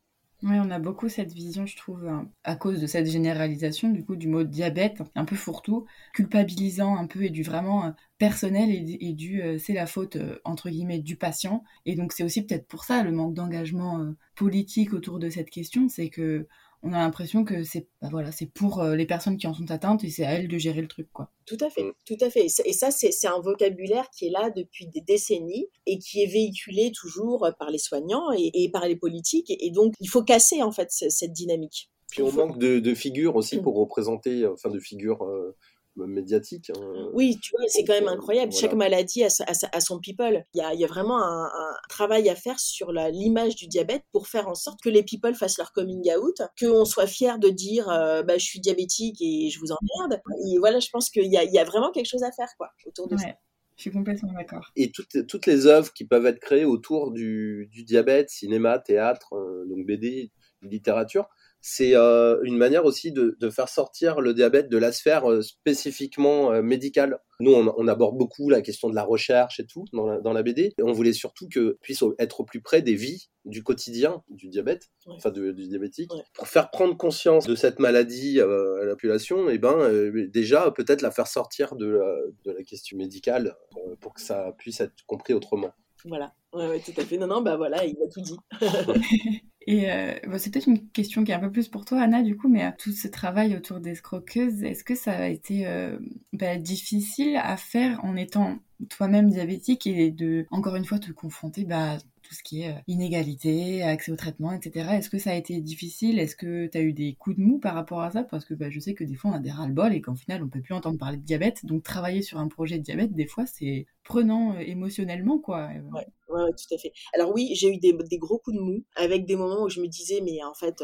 Oui, 0.48 0.58
on 0.60 0.70
a 0.70 0.78
beaucoup 0.78 1.08
cette 1.08 1.32
vision, 1.32 1.66
je 1.66 1.76
trouve, 1.76 2.06
hein, 2.06 2.30
à 2.44 2.54
cause 2.54 2.80
de 2.80 2.86
cette 2.86 3.10
généralisation 3.10 3.90
du 3.90 4.04
coup 4.04 4.14
du 4.14 4.28
mot 4.28 4.44
diabète, 4.44 5.02
un 5.16 5.24
peu 5.24 5.34
fourre-tout, 5.34 5.86
culpabilisant 6.14 6.96
un 6.96 7.08
peu 7.08 7.24
et 7.24 7.30
du 7.30 7.42
vraiment 7.42 7.86
euh, 7.86 7.90
personnel 8.18 8.70
et, 8.70 9.12
du 9.12 9.42
euh, 9.42 9.58
c'est 9.58 9.72
la 9.72 9.86
faute 9.88 10.14
euh, 10.14 10.38
entre 10.44 10.70
guillemets 10.70 11.00
du 11.00 11.16
patient. 11.16 11.64
Et 11.84 11.96
donc 11.96 12.12
c'est 12.12 12.22
aussi 12.22 12.46
peut-être 12.46 12.68
pour 12.68 12.84
ça 12.84 13.02
le 13.02 13.10
manque 13.10 13.34
d'engagement 13.34 14.14
politique 14.36 14.92
autour 14.92 15.18
de 15.18 15.30
cette 15.30 15.50
question, 15.50 15.88
c'est 15.88 16.10
que 16.10 16.46
on 16.86 16.92
a 16.92 16.98
l'impression 16.98 17.44
que 17.44 17.64
c'est 17.64 17.88
bah 18.00 18.08
voilà, 18.10 18.30
c'est 18.30 18.46
pour 18.46 18.80
euh, 18.80 18.94
les 18.94 19.06
personnes 19.06 19.36
qui 19.36 19.46
en 19.46 19.54
sont 19.54 19.70
atteintes 19.70 20.04
et 20.04 20.10
c'est 20.10 20.24
à 20.24 20.34
elles 20.34 20.46
de 20.46 20.56
gérer 20.56 20.80
le 20.80 20.88
truc 20.88 21.08
quoi. 21.12 21.32
Tout 21.44 21.58
à 21.60 21.68
fait, 21.68 21.84
tout 22.06 22.16
à 22.20 22.30
fait. 22.30 22.46
Et 22.64 22.72
ça 22.72 22.90
c'est 22.90 23.26
un 23.26 23.40
vocabulaire 23.40 24.08
qui 24.10 24.26
est 24.26 24.30
là 24.30 24.50
depuis 24.50 24.86
des 24.86 25.00
décennies 25.00 25.66
et 25.86 25.98
qui 25.98 26.22
est 26.22 26.26
véhiculé 26.26 26.92
toujours 26.92 27.48
par 27.58 27.70
les 27.70 27.78
soignants 27.78 28.30
et, 28.36 28.70
par 28.72 28.86
les 28.86 28.96
politiques 28.96 29.50
et, 29.50 29.70
donc 29.70 29.94
il 30.00 30.08
faut 30.08 30.22
casser 30.22 30.62
en 30.62 30.70
fait 30.70 30.88
cette 30.90 31.32
dynamique. 31.32 31.90
Puis 32.08 32.22
on 32.22 32.30
manque 32.30 32.58
de, 32.58 32.94
figures 32.94 33.34
aussi 33.34 33.58
mm. 33.58 33.62
pour 33.62 33.76
représenter, 33.76 34.46
enfin 34.46 34.70
de 34.70 34.78
figures 34.78 35.24
euh, 35.24 35.56
médiatique. 35.96 36.70
Hein. 36.70 37.10
Oui, 37.12 37.38
tu 37.42 37.52
vois, 37.56 37.64
c'est 37.68 37.84
quand 37.84 37.94
même 37.94 38.08
incroyable. 38.08 38.52
Chaque 38.52 38.74
maladie 38.74 39.24
a, 39.24 39.80
son 39.80 39.98
people. 39.98 40.44
Il 40.54 40.78
y 40.78 40.84
a, 40.84 40.86
vraiment 40.86 41.22
un, 41.22 41.50
travail 41.88 42.28
à 42.28 42.34
faire 42.34 42.58
sur 42.58 42.92
l'image 42.92 43.56
du 43.56 43.66
diabète 43.66 44.02
pour 44.12 44.28
faire 44.28 44.48
en 44.48 44.54
sorte 44.54 44.80
que 44.82 44.90
les 44.90 45.02
people 45.02 45.34
fassent 45.34 45.58
leur 45.58 45.72
coming 45.72 46.10
out, 46.16 46.42
qu'on 46.60 46.84
soit 46.84 47.06
fier 47.06 47.38
de 47.38 47.48
dire 47.48 47.88
euh, 47.88 48.22
bah, 48.22 48.38
je 48.38 48.44
suis 48.44 48.60
diabétique 48.60 49.16
et 49.20 49.48
je 49.50 49.58
vous 49.58 49.72
emmerde. 49.72 50.20
Et 50.46 50.58
voilà, 50.58 50.80
je 50.80 50.88
pense 50.90 51.10
qu'il 51.10 51.24
y, 51.24 51.36
y 51.36 51.58
a, 51.58 51.64
vraiment 51.64 51.90
quelque 51.92 52.08
chose 52.08 52.22
à 52.22 52.32
faire 52.32 52.48
quoi, 52.58 52.70
autour 52.86 53.08
de 53.08 53.16
ça. 53.16 53.28
Je 53.76 53.82
suis 53.82 53.90
complètement 53.90 54.32
d'accord. 54.32 54.70
Et 54.74 54.90
toutes, 54.90 55.26
toutes 55.26 55.46
les 55.46 55.66
œuvres 55.66 55.92
qui 55.92 56.06
peuvent 56.06 56.24
être 56.26 56.40
créées 56.40 56.64
autour 56.64 57.12
du, 57.12 57.68
diabète, 57.86 58.30
cinéma, 58.30 58.78
théâtre, 58.78 59.34
euh, 59.34 59.66
donc 59.66 59.86
BD, 59.86 60.32
littérature, 60.62 61.28
c'est 61.68 61.96
euh, 61.96 62.38
une 62.44 62.56
manière 62.56 62.84
aussi 62.84 63.10
de, 63.10 63.50
faire 63.50 63.68
sortir 63.68 64.20
le 64.20 64.34
diabète 64.34 64.68
de 64.68 64.78
la 64.78 64.92
sphère 64.92 65.28
euh, 65.28 65.42
spécifiquement 65.42 66.52
euh, 66.52 66.62
médicale. 66.62 67.18
Nous, 67.40 67.52
on, 67.52 67.88
aborde 67.88 68.16
beaucoup 68.16 68.48
la 68.48 68.62
question 68.62 68.88
de 68.88 68.94
la 68.94 69.02
recherche 69.02 69.58
et 69.58 69.66
tout 69.66 69.84
dans 69.92 70.32
la, 70.32 70.42
BD. 70.44 70.74
Et 70.78 70.82
on 70.84 70.92
voulait 70.92 71.12
surtout 71.12 71.48
que 71.48 71.76
puisse 71.82 72.04
être 72.20 72.40
au 72.40 72.44
plus 72.44 72.60
près 72.60 72.82
des 72.82 72.94
vies, 72.94 73.30
du 73.44 73.64
quotidien 73.64 74.22
du 74.28 74.48
diabète, 74.48 74.90
enfin 75.08 75.32
du 75.32 75.52
diabétique, 75.52 76.12
pour 76.34 76.46
faire 76.46 76.70
prendre 76.70 76.96
conscience 76.96 77.46
de 77.46 77.56
cette 77.56 77.80
maladie 77.80 78.40
à 78.40 78.46
la 78.84 78.92
population. 78.92 79.50
Et 79.50 79.58
ben 79.58 79.90
déjà 80.28 80.70
peut-être 80.70 81.02
la 81.02 81.10
faire 81.10 81.26
sortir 81.26 81.74
de 81.74 82.00
la, 82.44 82.62
question 82.62 82.96
médicale 82.96 83.56
pour 84.00 84.14
que 84.14 84.20
ça 84.20 84.54
puisse 84.56 84.80
être 84.80 84.94
compris 85.06 85.34
autrement. 85.34 85.72
Voilà, 86.04 86.32
ouais, 86.56 86.80
tout 86.80 86.98
à 87.00 87.04
fait. 87.04 87.18
Non, 87.18 87.26
non, 87.26 87.42
bah 87.42 87.56
voilà, 87.56 87.84
il 87.84 87.96
a 88.02 88.08
tout 88.08 88.20
dit. 88.20 88.36
Et 89.68 89.90
euh, 89.90 90.14
c'est 90.38 90.52
peut-être 90.52 90.68
une 90.68 90.88
question 90.90 91.24
qui 91.24 91.32
est 91.32 91.34
un 91.34 91.40
peu 91.40 91.50
plus 91.50 91.68
pour 91.68 91.84
toi, 91.84 92.00
Anna, 92.00 92.22
du 92.22 92.36
coup, 92.36 92.48
mais 92.48 92.64
euh, 92.64 92.70
tout 92.78 92.92
ce 92.92 93.08
travail 93.08 93.56
autour 93.56 93.80
des 93.80 93.96
scroqueuses, 93.96 94.62
est-ce 94.62 94.84
que 94.84 94.94
ça 94.94 95.12
a 95.12 95.26
été 95.26 95.66
euh, 95.66 95.98
bah, 96.32 96.56
difficile 96.56 97.36
à 97.36 97.56
faire 97.56 98.04
en 98.04 98.14
étant 98.14 98.58
toi-même 98.90 99.28
diabétique 99.28 99.86
et 99.88 100.12
de, 100.12 100.46
encore 100.52 100.76
une 100.76 100.84
fois, 100.84 101.00
te 101.00 101.10
confronter 101.10 101.64
bah, 101.64 101.98
tout 102.22 102.34
ce 102.34 102.44
qui 102.44 102.62
est 102.62 102.76
inégalité, 102.86 103.82
accès 103.82 104.12
au 104.12 104.16
traitement, 104.16 104.52
etc. 104.52 104.90
Est-ce 104.92 105.10
que 105.10 105.18
ça 105.18 105.30
a 105.30 105.34
été 105.34 105.60
difficile? 105.60 106.20
Est-ce 106.20 106.36
que 106.36 106.66
tu 106.68 106.78
as 106.78 106.82
eu 106.82 106.92
des 106.92 107.14
coups 107.14 107.36
de 107.36 107.42
mou 107.42 107.58
par 107.58 107.74
rapport 107.74 108.02
à 108.02 108.10
ça? 108.12 108.22
Parce 108.22 108.44
que 108.44 108.54
bah, 108.54 108.70
je 108.70 108.78
sais 108.78 108.94
que 108.94 109.04
des 109.04 109.14
fois 109.14 109.32
on 109.32 109.34
a 109.34 109.40
des 109.40 109.50
ras-le-bol 109.50 109.92
et 109.94 110.00
qu'en 110.00 110.14
final 110.14 110.42
on 110.44 110.48
peut 110.48 110.60
plus 110.60 110.74
entendre 110.74 110.98
parler 110.98 111.16
de 111.16 111.22
diabète. 111.24 111.66
Donc 111.66 111.82
travailler 111.82 112.22
sur 112.22 112.38
un 112.38 112.48
projet 112.48 112.78
de 112.78 112.82
diabète, 112.82 113.12
des 113.12 113.26
fois 113.26 113.46
c'est 113.46 113.86
prenant 114.06 114.54
euh, 114.54 114.60
émotionnellement, 114.60 115.38
quoi. 115.38 115.68
Ouais, 115.92 116.06
ouais, 116.28 116.50
tout 116.50 116.74
à 116.74 116.78
fait. 116.78 116.92
Alors 117.14 117.32
oui, 117.34 117.50
j'ai 117.54 117.68
eu 117.68 117.78
des, 117.78 117.94
gros 118.18 118.38
coups 118.38 118.56
de 118.56 118.62
mou, 118.62 118.84
avec 118.94 119.26
des 119.26 119.36
moments 119.36 119.62
où 119.62 119.68
je 119.68 119.80
me 119.80 119.86
disais, 119.86 120.20
mais 120.22 120.42
en 120.42 120.54
fait, 120.54 120.82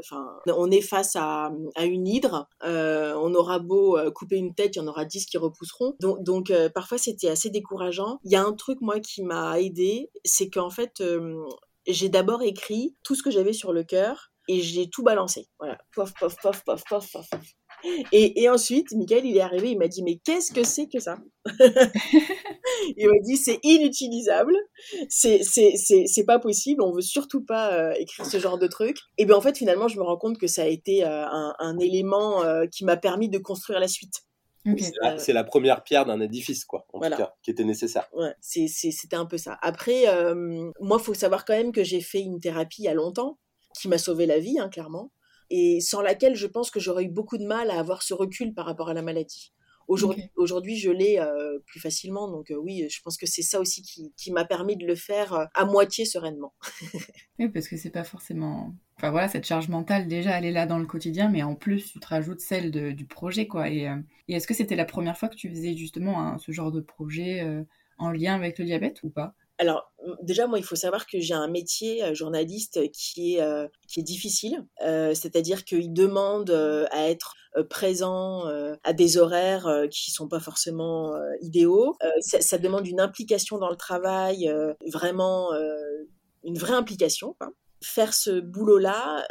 enfin, 0.00 0.38
on 0.46 0.70
est 0.70 0.80
face 0.80 1.16
à, 1.16 1.52
à 1.74 1.84
une 1.84 2.06
hydre, 2.06 2.48
on 2.62 3.34
aura 3.34 3.58
beau 3.58 3.98
couper 4.14 4.36
une 4.36 4.54
tête, 4.54 4.76
il 4.76 4.80
y 4.80 4.82
en 4.82 4.86
aura 4.86 5.04
dix 5.04 5.26
qui 5.26 5.38
repousseront. 5.38 5.94
Donc, 6.00 6.22
donc 6.22 6.52
parfois, 6.74 6.98
c'était 6.98 7.28
assez 7.28 7.50
décourageant. 7.50 8.18
Il 8.24 8.32
y 8.32 8.36
a 8.36 8.44
un 8.44 8.52
truc, 8.52 8.80
moi, 8.80 9.00
qui 9.00 9.22
m'a 9.22 9.60
aidé, 9.60 10.10
c'est 10.24 10.50
qu'en 10.50 10.70
fait, 10.70 11.02
j'ai 11.86 12.08
d'abord 12.08 12.42
écrit 12.42 12.96
tout 13.02 13.14
ce 13.14 13.22
que 13.22 13.30
j'avais 13.30 13.52
sur 13.52 13.72
le 13.72 13.84
cœur 13.84 14.32
et 14.48 14.60
j'ai 14.60 14.90
tout 14.90 15.02
balancé. 15.02 15.48
Voilà, 15.58 15.78
pof, 15.94 16.12
pof, 16.18 16.36
pof, 16.42 16.64
pof, 16.64 16.82
pof, 16.88 17.12
pof. 17.12 17.28
Et, 18.12 18.42
et 18.42 18.48
ensuite, 18.48 18.92
Michael, 18.92 19.26
il 19.26 19.36
est 19.36 19.40
arrivé, 19.40 19.70
il 19.70 19.78
m'a 19.78 19.88
dit, 19.88 20.02
mais 20.02 20.18
qu'est-ce 20.24 20.52
que 20.52 20.64
c'est 20.64 20.88
que 20.88 21.00
ça? 21.00 21.18
Il 22.96 23.08
m'a 23.08 23.18
dit, 23.22 23.36
c'est 23.36 23.58
inutilisable, 23.62 24.54
c'est, 25.08 25.42
c'est, 25.42 25.76
c'est, 25.76 26.06
c'est 26.06 26.24
pas 26.24 26.38
possible, 26.38 26.82
on 26.82 26.92
veut 26.92 27.02
surtout 27.02 27.44
pas 27.44 27.72
euh, 27.72 27.92
écrire 27.98 28.26
ce 28.26 28.38
genre 28.38 28.58
de 28.58 28.66
truc. 28.66 28.98
Et 29.18 29.24
bien 29.24 29.36
en 29.36 29.40
fait, 29.40 29.56
finalement, 29.56 29.88
je 29.88 29.98
me 29.98 30.02
rends 30.02 30.16
compte 30.16 30.38
que 30.38 30.46
ça 30.46 30.62
a 30.62 30.66
été 30.66 31.04
euh, 31.04 31.26
un, 31.26 31.54
un, 31.58 31.78
élément 31.78 32.44
euh, 32.44 32.66
qui 32.66 32.84
m'a 32.84 32.96
permis 32.96 33.28
de 33.28 33.38
construire 33.38 33.80
la 33.80 33.88
suite. 33.88 34.14
C'est 35.18 35.32
la, 35.32 35.42
première 35.42 35.82
pierre 35.82 36.06
d'un 36.06 36.20
édifice, 36.20 36.64
quoi, 36.64 36.86
en 36.92 37.00
tout 37.00 37.16
cas, 37.16 37.34
qui 37.42 37.50
était 37.50 37.64
nécessaire. 37.64 38.08
Ouais, 38.12 38.32
c'était 38.40 39.16
un 39.16 39.26
peu 39.26 39.36
ça. 39.36 39.58
Après, 39.60 40.04
moi, 40.78 40.98
il 41.00 41.04
faut 41.04 41.14
savoir 41.14 41.44
quand 41.44 41.54
même 41.54 41.72
que 41.72 41.82
j'ai 41.82 42.00
fait 42.00 42.20
une 42.20 42.38
thérapie 42.38 42.82
il 42.82 42.84
y 42.84 42.88
a 42.88 42.94
longtemps, 42.94 43.40
qui 43.76 43.88
m'a 43.88 43.98
sauvé 43.98 44.24
la 44.24 44.38
vie, 44.38 44.60
hein, 44.60 44.68
clairement 44.68 45.10
et 45.54 45.80
sans 45.80 46.00
laquelle 46.00 46.34
je 46.34 46.46
pense 46.46 46.70
que 46.70 46.80
j'aurais 46.80 47.04
eu 47.04 47.10
beaucoup 47.10 47.36
de 47.36 47.44
mal 47.44 47.70
à 47.70 47.78
avoir 47.78 48.02
ce 48.02 48.14
recul 48.14 48.54
par 48.54 48.64
rapport 48.64 48.88
à 48.88 48.94
la 48.94 49.02
maladie. 49.02 49.52
Aujourd'hui, 49.86 50.30
aujourd'hui 50.36 50.78
je 50.78 50.90
l'ai 50.90 51.18
euh, 51.18 51.58
plus 51.66 51.78
facilement, 51.78 52.26
donc 52.30 52.50
euh, 52.50 52.56
oui, 52.56 52.86
je 52.88 53.02
pense 53.02 53.18
que 53.18 53.26
c'est 53.26 53.42
ça 53.42 53.60
aussi 53.60 53.82
qui, 53.82 54.14
qui 54.16 54.32
m'a 54.32 54.46
permis 54.46 54.78
de 54.78 54.86
le 54.86 54.94
faire 54.94 55.34
euh, 55.34 55.44
à 55.54 55.66
moitié 55.66 56.06
sereinement. 56.06 56.54
oui, 57.38 57.50
parce 57.50 57.68
que 57.68 57.76
c'est 57.76 57.90
pas 57.90 58.04
forcément. 58.04 58.74
Enfin 58.96 59.10
voilà, 59.10 59.28
cette 59.28 59.44
charge 59.44 59.68
mentale, 59.68 60.08
déjà, 60.08 60.38
elle 60.38 60.46
est 60.46 60.52
là 60.52 60.64
dans 60.64 60.78
le 60.78 60.86
quotidien, 60.86 61.28
mais 61.28 61.42
en 61.42 61.54
plus, 61.54 61.92
tu 61.92 62.00
te 62.00 62.06
rajoutes 62.06 62.40
celle 62.40 62.70
de, 62.70 62.92
du 62.92 63.04
projet, 63.04 63.46
quoi. 63.46 63.68
Et, 63.68 63.90
et 64.28 64.34
est-ce 64.34 64.46
que 64.46 64.54
c'était 64.54 64.76
la 64.76 64.86
première 64.86 65.18
fois 65.18 65.28
que 65.28 65.34
tu 65.36 65.50
faisais 65.50 65.76
justement 65.76 66.38
ce 66.38 66.52
genre 66.52 66.72
de 66.72 66.80
projet 66.80 67.44
en 67.98 68.10
lien 68.10 68.34
avec 68.34 68.58
le 68.58 68.64
diabète 68.64 69.02
ou 69.02 69.10
pas? 69.10 69.34
Alors, 69.58 69.92
déjà, 70.22 70.46
moi, 70.46 70.58
il 70.58 70.64
faut 70.64 70.76
savoir 70.76 71.06
que 71.06 71.20
j'ai 71.20 71.34
un 71.34 71.48
métier 71.48 72.02
euh, 72.02 72.14
journaliste 72.14 72.90
qui 72.92 73.34
est, 73.34 73.42
euh, 73.42 73.68
qui 73.86 74.00
est 74.00 74.02
difficile. 74.02 74.66
Euh, 74.82 75.14
c'est-à-dire 75.14 75.64
qu'il 75.64 75.92
demande 75.92 76.50
à 76.90 77.08
être 77.08 77.34
présent 77.68 78.46
à 78.82 78.92
des 78.94 79.18
horaires 79.18 79.68
qui 79.90 80.10
sont 80.10 80.26
pas 80.26 80.40
forcément 80.40 81.12
idéaux. 81.42 81.94
Ça, 82.20 82.40
ça, 82.40 82.56
demande 82.56 82.86
une 82.86 82.98
implication 82.98 83.58
dans 83.58 83.68
le 83.68 83.76
travail, 83.76 84.50
vraiment 84.90 85.50
une 86.44 86.56
vraie 86.56 86.72
implication. 86.72 87.36
Faire 87.84 88.14
ce 88.14 88.40
boulot-là, 88.40 89.26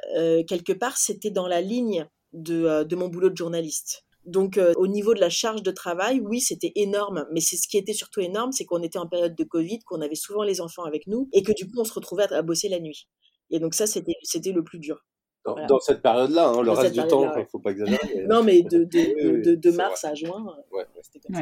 quelque 0.48 0.72
part, 0.72 0.98
c'était 0.98 1.32
dans 1.32 1.48
la 1.48 1.62
ligne 1.62 2.06
de, 2.34 2.84
de 2.84 2.96
mon 2.96 3.08
boulot 3.08 3.32
de 3.32 3.38
journaliste. 3.38 4.06
Donc 4.26 4.58
euh, 4.58 4.74
au 4.78 4.88
niveau 4.88 5.14
de 5.14 5.20
la 5.20 5.30
charge 5.30 5.64
de 5.64 5.72
travail, 5.72 6.20
oui, 6.20 6.42
c'était 6.42 6.72
énorme, 6.76 7.26
mais 7.32 7.40
c'est 7.40 7.58
ce 7.58 7.68
qui 7.68 7.78
était 7.78 7.94
surtout 7.94 8.20
énorme, 8.20 8.52
c'est 8.52 8.66
qu'on 8.66 8.84
était 8.84 9.00
en 9.00 9.08
période 9.08 9.36
de 9.36 9.44
Covid, 9.44 9.80
qu'on 9.80 10.02
avait 10.02 10.16
souvent 10.16 10.44
les 10.44 10.62
enfants 10.62 10.84
avec 10.84 11.08
nous 11.08 11.28
et 11.34 11.42
que 11.42 11.52
du 11.52 11.66
coup 11.66 11.80
on 11.80 11.84
se 11.84 11.94
retrouvait 11.94 12.32
à, 12.32 12.42
bosser 12.42 12.70
la 12.70 12.80
nuit. 12.80 13.08
Et 13.50 13.60
donc 13.60 13.74
ça, 13.74 13.88
c'était 13.88 14.16
c'était 14.24 14.52
le 14.52 14.64
plus 14.64 14.80
dur. 14.80 15.06
Dans, 15.44 15.80
cette 15.80 16.04
période-là, 16.04 16.50
hein, 16.50 16.62
le 16.62 16.70
reste 16.70 16.94
du 16.94 17.08
temps, 17.08 17.34
il 17.36 17.40
ne 17.40 17.46
faut 17.46 17.58
pas 17.58 17.72
exagérer. 17.72 18.28
non, 18.30 18.44
mais 18.44 18.62
de, 18.62 18.84
de, 18.84 19.42
de, 19.42 19.56
de 19.56 19.72
mars 19.72 20.06
à 20.06 20.14
juin, 20.14 20.56
ouais. 20.72 20.86
c'était 21.02 21.20
comme 21.20 21.36
ça. 21.36 21.42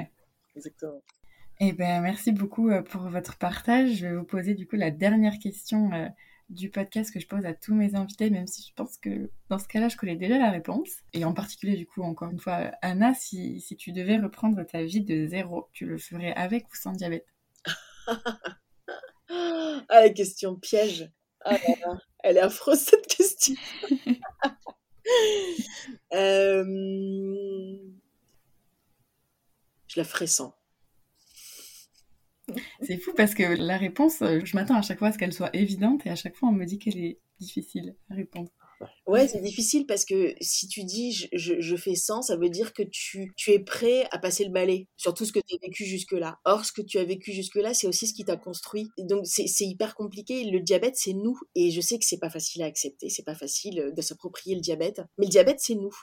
Exactement. 0.55 1.01
Eh 1.61 1.73
ben, 1.73 2.01
merci 2.01 2.31
beaucoup 2.31 2.69
euh, 2.69 2.81
pour 2.81 3.01
votre 3.01 3.37
partage. 3.37 3.95
Je 3.95 4.07
vais 4.07 4.15
vous 4.15 4.23
poser 4.23 4.53
du 4.53 4.65
coup 4.65 4.77
la 4.77 4.91
dernière 4.91 5.37
question 5.39 5.91
euh, 5.91 6.07
du 6.49 6.69
podcast 6.69 7.13
que 7.13 7.19
je 7.19 7.27
pose 7.27 7.45
à 7.45 7.53
tous 7.53 7.73
mes 7.73 7.95
invités, 7.95 8.29
même 8.29 8.47
si 8.47 8.67
je 8.67 8.73
pense 8.73 8.97
que 8.97 9.29
dans 9.49 9.59
ce 9.59 9.67
cas-là, 9.67 9.87
je 9.87 9.97
connais 9.97 10.15
déjà 10.15 10.37
la 10.37 10.51
réponse. 10.51 10.89
Et 11.13 11.23
en 11.25 11.33
particulier, 11.33 11.77
du 11.77 11.85
coup, 11.85 12.01
encore 12.01 12.31
une 12.31 12.39
fois, 12.39 12.71
Anna, 12.81 13.13
si, 13.13 13.61
si 13.61 13.77
tu 13.77 13.91
devais 13.91 14.17
reprendre 14.17 14.63
ta 14.63 14.83
vie 14.83 15.01
de 15.01 15.27
zéro, 15.27 15.69
tu 15.73 15.85
le 15.85 15.97
ferais 15.97 16.33
avec 16.33 16.65
ou 16.71 16.75
sans 16.75 16.93
diabète? 16.93 17.27
Ah, 19.31 20.01
la 20.01 20.09
question 20.09 20.55
piège. 20.55 21.11
Ah 21.45 21.55
elle 22.23 22.37
est 22.37 22.41
affreuse 22.41 22.79
cette 22.79 23.07
question. 23.07 23.55
euh... 26.13 26.63
Je 29.87 29.99
la 29.99 30.03
ferais 30.03 30.27
sans. 30.27 30.58
C'est 32.81 32.97
fou 32.97 33.11
parce 33.15 33.33
que 33.33 33.43
la 33.43 33.77
réponse, 33.77 34.21
euh, 34.21 34.39
je 34.43 34.55
m'attends 34.55 34.75
à 34.75 34.81
chaque 34.81 34.99
fois 34.99 35.09
à 35.09 35.11
ce 35.11 35.17
qu'elle 35.17 35.33
soit 35.33 35.55
évidente 35.55 36.05
et 36.05 36.09
à 36.09 36.15
chaque 36.15 36.35
fois 36.35 36.49
on 36.49 36.53
me 36.53 36.65
dit 36.65 36.79
qu'elle 36.79 36.97
est 36.97 37.19
difficile 37.39 37.95
à 38.09 38.15
répondre. 38.15 38.49
Ouais, 39.07 39.27
c'est 39.27 39.41
difficile 39.41 39.85
parce 39.85 40.05
que 40.05 40.35
si 40.39 40.67
tu 40.67 40.83
dis 40.83 41.11
je, 41.33 41.75
fais 41.75 41.95
100, 41.95 42.21
ça 42.23 42.37
veut 42.37 42.49
dire 42.49 42.73
que 42.73 42.83
tu, 42.83 43.33
es 43.47 43.59
prêt 43.59 44.07
à 44.11 44.19
passer 44.19 44.45
le 44.45 44.51
balai 44.51 44.87
sur 44.95 45.13
tout 45.13 45.25
ce 45.25 45.33
que 45.33 45.39
tu 45.45 45.55
as 45.55 45.67
vécu 45.67 45.83
jusque-là. 45.83 46.39
Or, 46.45 46.63
ce 46.63 46.71
que 46.71 46.81
tu 46.81 46.97
as 46.97 47.03
vécu 47.03 47.33
jusque-là, 47.33 47.73
c'est 47.73 47.87
aussi 47.87 48.07
ce 48.07 48.13
qui 48.13 48.23
t'a 48.23 48.37
construit. 48.37 48.89
Donc, 48.97 49.25
c'est 49.25 49.65
hyper 49.65 49.95
compliqué. 49.95 50.45
Le 50.45 50.61
diabète, 50.61 50.95
c'est 50.95 51.13
nous. 51.13 51.37
Et 51.55 51.71
je 51.71 51.81
sais 51.81 51.99
que 51.99 52.05
c'est 52.05 52.19
pas 52.19 52.29
facile 52.29 52.61
à 52.61 52.65
accepter, 52.67 53.09
c'est 53.09 53.25
pas 53.25 53.35
facile 53.35 53.91
de 53.93 54.01
s'approprier 54.01 54.55
le 54.55 54.61
diabète. 54.61 55.01
Mais 55.17 55.25
le 55.25 55.31
diabète, 55.31 55.59
c'est 55.59 55.75
nous. 55.75 55.95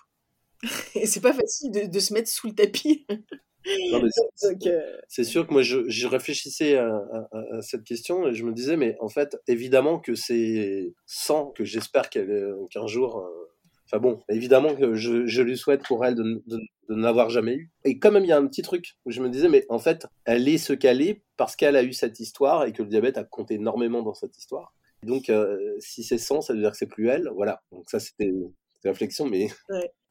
et 0.95 1.07
c'est 1.07 1.21
pas 1.21 1.33
facile 1.33 1.71
de 1.73 1.99
se 1.99 2.13
mettre 2.13 2.29
sous 2.29 2.49
le 2.49 2.55
tapis. 2.55 3.07
Euh, 3.67 4.09
c'est 5.09 5.25
sûr 5.25 5.47
que 5.47 5.53
moi, 5.53 5.63
je, 5.63 6.07
réfléchissais 6.07 6.77
à, 6.77 7.03
cette 7.63 7.85
question 7.85 8.29
et 8.29 8.35
je 8.35 8.45
me 8.45 8.53
disais, 8.53 8.77
mais 8.77 8.97
en 9.01 9.09
fait, 9.09 9.37
évidemment 9.49 9.99
que 9.99 10.15
c'est 10.15 10.95
sans 11.07 11.47
que 11.51 11.65
j'espère 11.65 12.11
qu'un 12.11 12.87
jour. 12.87 13.19
Euh, 13.19 13.51
enfin 13.87 13.99
bon, 13.99 14.21
évidemment 14.29 14.75
que 14.75 14.95
je, 14.95 15.43
lui 15.43 15.57
souhaite 15.57 15.83
pour 15.85 16.05
elle 16.05 16.15
de, 16.15 16.43
de, 16.47 16.61
ne 16.89 17.03
l'avoir 17.03 17.31
jamais 17.31 17.55
eu. 17.55 17.71
Et 17.85 17.99
quand 17.99 18.13
même, 18.13 18.25
il 18.25 18.29
y 18.29 18.33
a 18.33 18.39
un 18.39 18.47
petit 18.47 18.63
truc 18.63 18.97
où 19.05 19.11
je 19.11 19.21
me 19.21 19.29
disais, 19.29 19.49
mais 19.49 19.65
en 19.69 19.79
fait, 19.79 20.07
elle 20.25 20.49
est 20.49 20.59
ce 20.59 20.73
qu'elle 20.73 21.03
est 21.03 21.23
parce 21.37 21.57
qu'elle 21.57 21.77
a 21.77 21.83
eu 21.83 21.93
cette 21.93 22.21
histoire 22.21 22.65
et 22.65 22.73
que 22.73 22.83
le 22.83 22.89
diabète 22.89 23.19
a 23.19 23.25
compté 23.25 23.55
énormément 23.55 24.03
dans 24.03 24.15
cette 24.15 24.37
histoire. 24.37 24.75
Donc, 25.03 25.29
euh, 25.29 25.57
si 25.79 26.03
c'est 26.03 26.19
sans, 26.19 26.41
ça 26.41 26.53
veut 26.53 26.61
dire 26.61 26.71
que 26.71 26.77
c'est 26.77 26.87
plus 26.87 27.09
elle. 27.09 27.29
Voilà. 27.35 27.63
Donc 27.71 27.89
ça, 27.89 28.01
c'était 28.01 28.25
une 28.25 28.53
réflexion, 28.85 29.27
mais... 29.27 29.49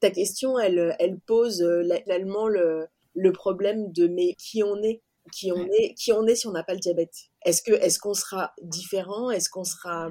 Ta 0.01 0.11
question, 0.11 0.59
elle, 0.59 0.95
elle 0.99 1.17
pose 1.19 1.61
l'allemand 1.61 2.47
le, 2.47 2.85
le 3.15 3.31
problème 3.31 3.91
de 3.91 4.07
mais 4.07 4.35
qui 4.35 4.63
on 4.63 4.81
est 4.83 5.01
qui 5.31 5.51
on 5.51 5.65
est 5.65 5.93
qui 5.95 6.11
on 6.13 6.25
est 6.27 6.35
si 6.35 6.47
on 6.47 6.51
n'a 6.51 6.63
pas 6.63 6.73
le 6.73 6.79
diabète? 6.79 7.13
Est-ce 7.45 7.61
que 7.61 7.71
est-ce 7.71 7.99
qu'on 7.99 8.13
sera 8.13 8.53
différent? 8.61 9.31
Est-ce 9.31 9.49
qu'on 9.49 9.63
sera 9.63 10.09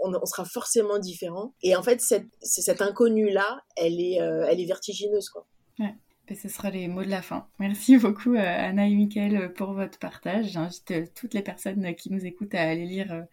on, 0.00 0.26
sera 0.26 0.44
forcément 0.44 0.98
différent? 0.98 1.54
Et 1.62 1.76
en 1.76 1.82
fait 1.82 2.00
cette 2.00 2.26
cette 2.40 2.82
inconnue 2.82 3.30
là 3.30 3.60
elle 3.76 4.00
est 4.00 4.20
euh, 4.20 4.46
elle 4.48 4.60
est 4.60 4.66
vertigineuse 4.66 5.28
quoi 5.28 5.46
ouais. 5.78 5.94
Ben, 6.28 6.36
ce 6.36 6.48
sera 6.48 6.70
les 6.70 6.88
mots 6.88 7.04
de 7.04 7.08
la 7.08 7.22
fin. 7.22 7.46
Merci 7.60 7.98
beaucoup 7.98 8.34
euh, 8.34 8.40
Anna 8.40 8.88
et 8.88 8.94
Mickaël 8.94 9.52
pour 9.52 9.74
votre 9.74 9.96
partage. 10.00 10.46
J'invite 10.46 10.90
euh, 10.90 11.06
toutes 11.14 11.34
les 11.34 11.42
personnes 11.42 11.94
qui 11.94 12.12
nous 12.12 12.26
écoutent 12.26 12.54
à 12.56 12.62
aller 12.62 12.84
lire 12.84 13.26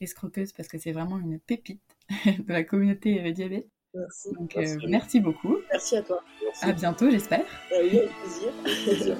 Escroqueuse 0.00 0.52
parce 0.52 0.68
que 0.68 0.78
c'est 0.78 0.90
vraiment 0.90 1.20
une 1.20 1.38
pépite 1.38 1.82
de 2.26 2.52
la 2.52 2.64
communauté 2.64 3.32
diabète. 3.32 3.68
Merci. 3.94 4.28
Donc, 4.32 4.54
merci. 4.56 4.74
Euh, 4.74 4.88
merci. 4.88 5.20
beaucoup. 5.20 5.56
Merci 5.72 5.96
à 5.96 6.02
toi. 6.02 6.22
Merci. 6.44 6.64
À 6.64 6.72
bientôt, 6.72 7.10
j'espère. 7.10 7.44
Oui, 7.72 7.98
avec 7.98 8.10
plaisir. 8.86 9.16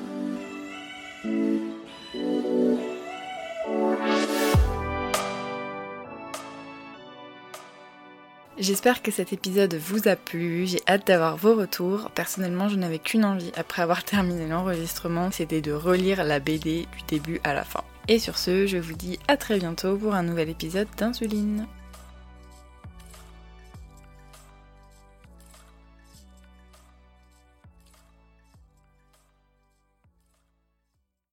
J'espère 8.58 9.00
que 9.00 9.10
cet 9.10 9.32
épisode 9.32 9.74
vous 9.74 10.06
a 10.06 10.16
plu, 10.16 10.66
j'ai 10.66 10.82
hâte 10.86 11.06
d'avoir 11.06 11.38
vos 11.38 11.54
retours. 11.54 12.10
Personnellement, 12.10 12.68
je 12.68 12.76
n'avais 12.76 12.98
qu'une 12.98 13.24
envie 13.24 13.52
après 13.56 13.80
avoir 13.80 14.04
terminé 14.04 14.46
l'enregistrement, 14.46 15.30
c'était 15.30 15.62
de 15.62 15.72
relire 15.72 16.22
la 16.24 16.40
BD 16.40 16.86
du 16.96 17.02
début 17.08 17.40
à 17.42 17.54
la 17.54 17.64
fin. 17.64 17.82
Et 18.06 18.18
sur 18.18 18.36
ce, 18.36 18.66
je 18.66 18.76
vous 18.76 18.94
dis 18.94 19.18
à 19.28 19.36
très 19.36 19.58
bientôt 19.58 19.96
pour 19.96 20.14
un 20.14 20.22
nouvel 20.22 20.50
épisode 20.50 20.88
d'Insuline. 20.98 21.66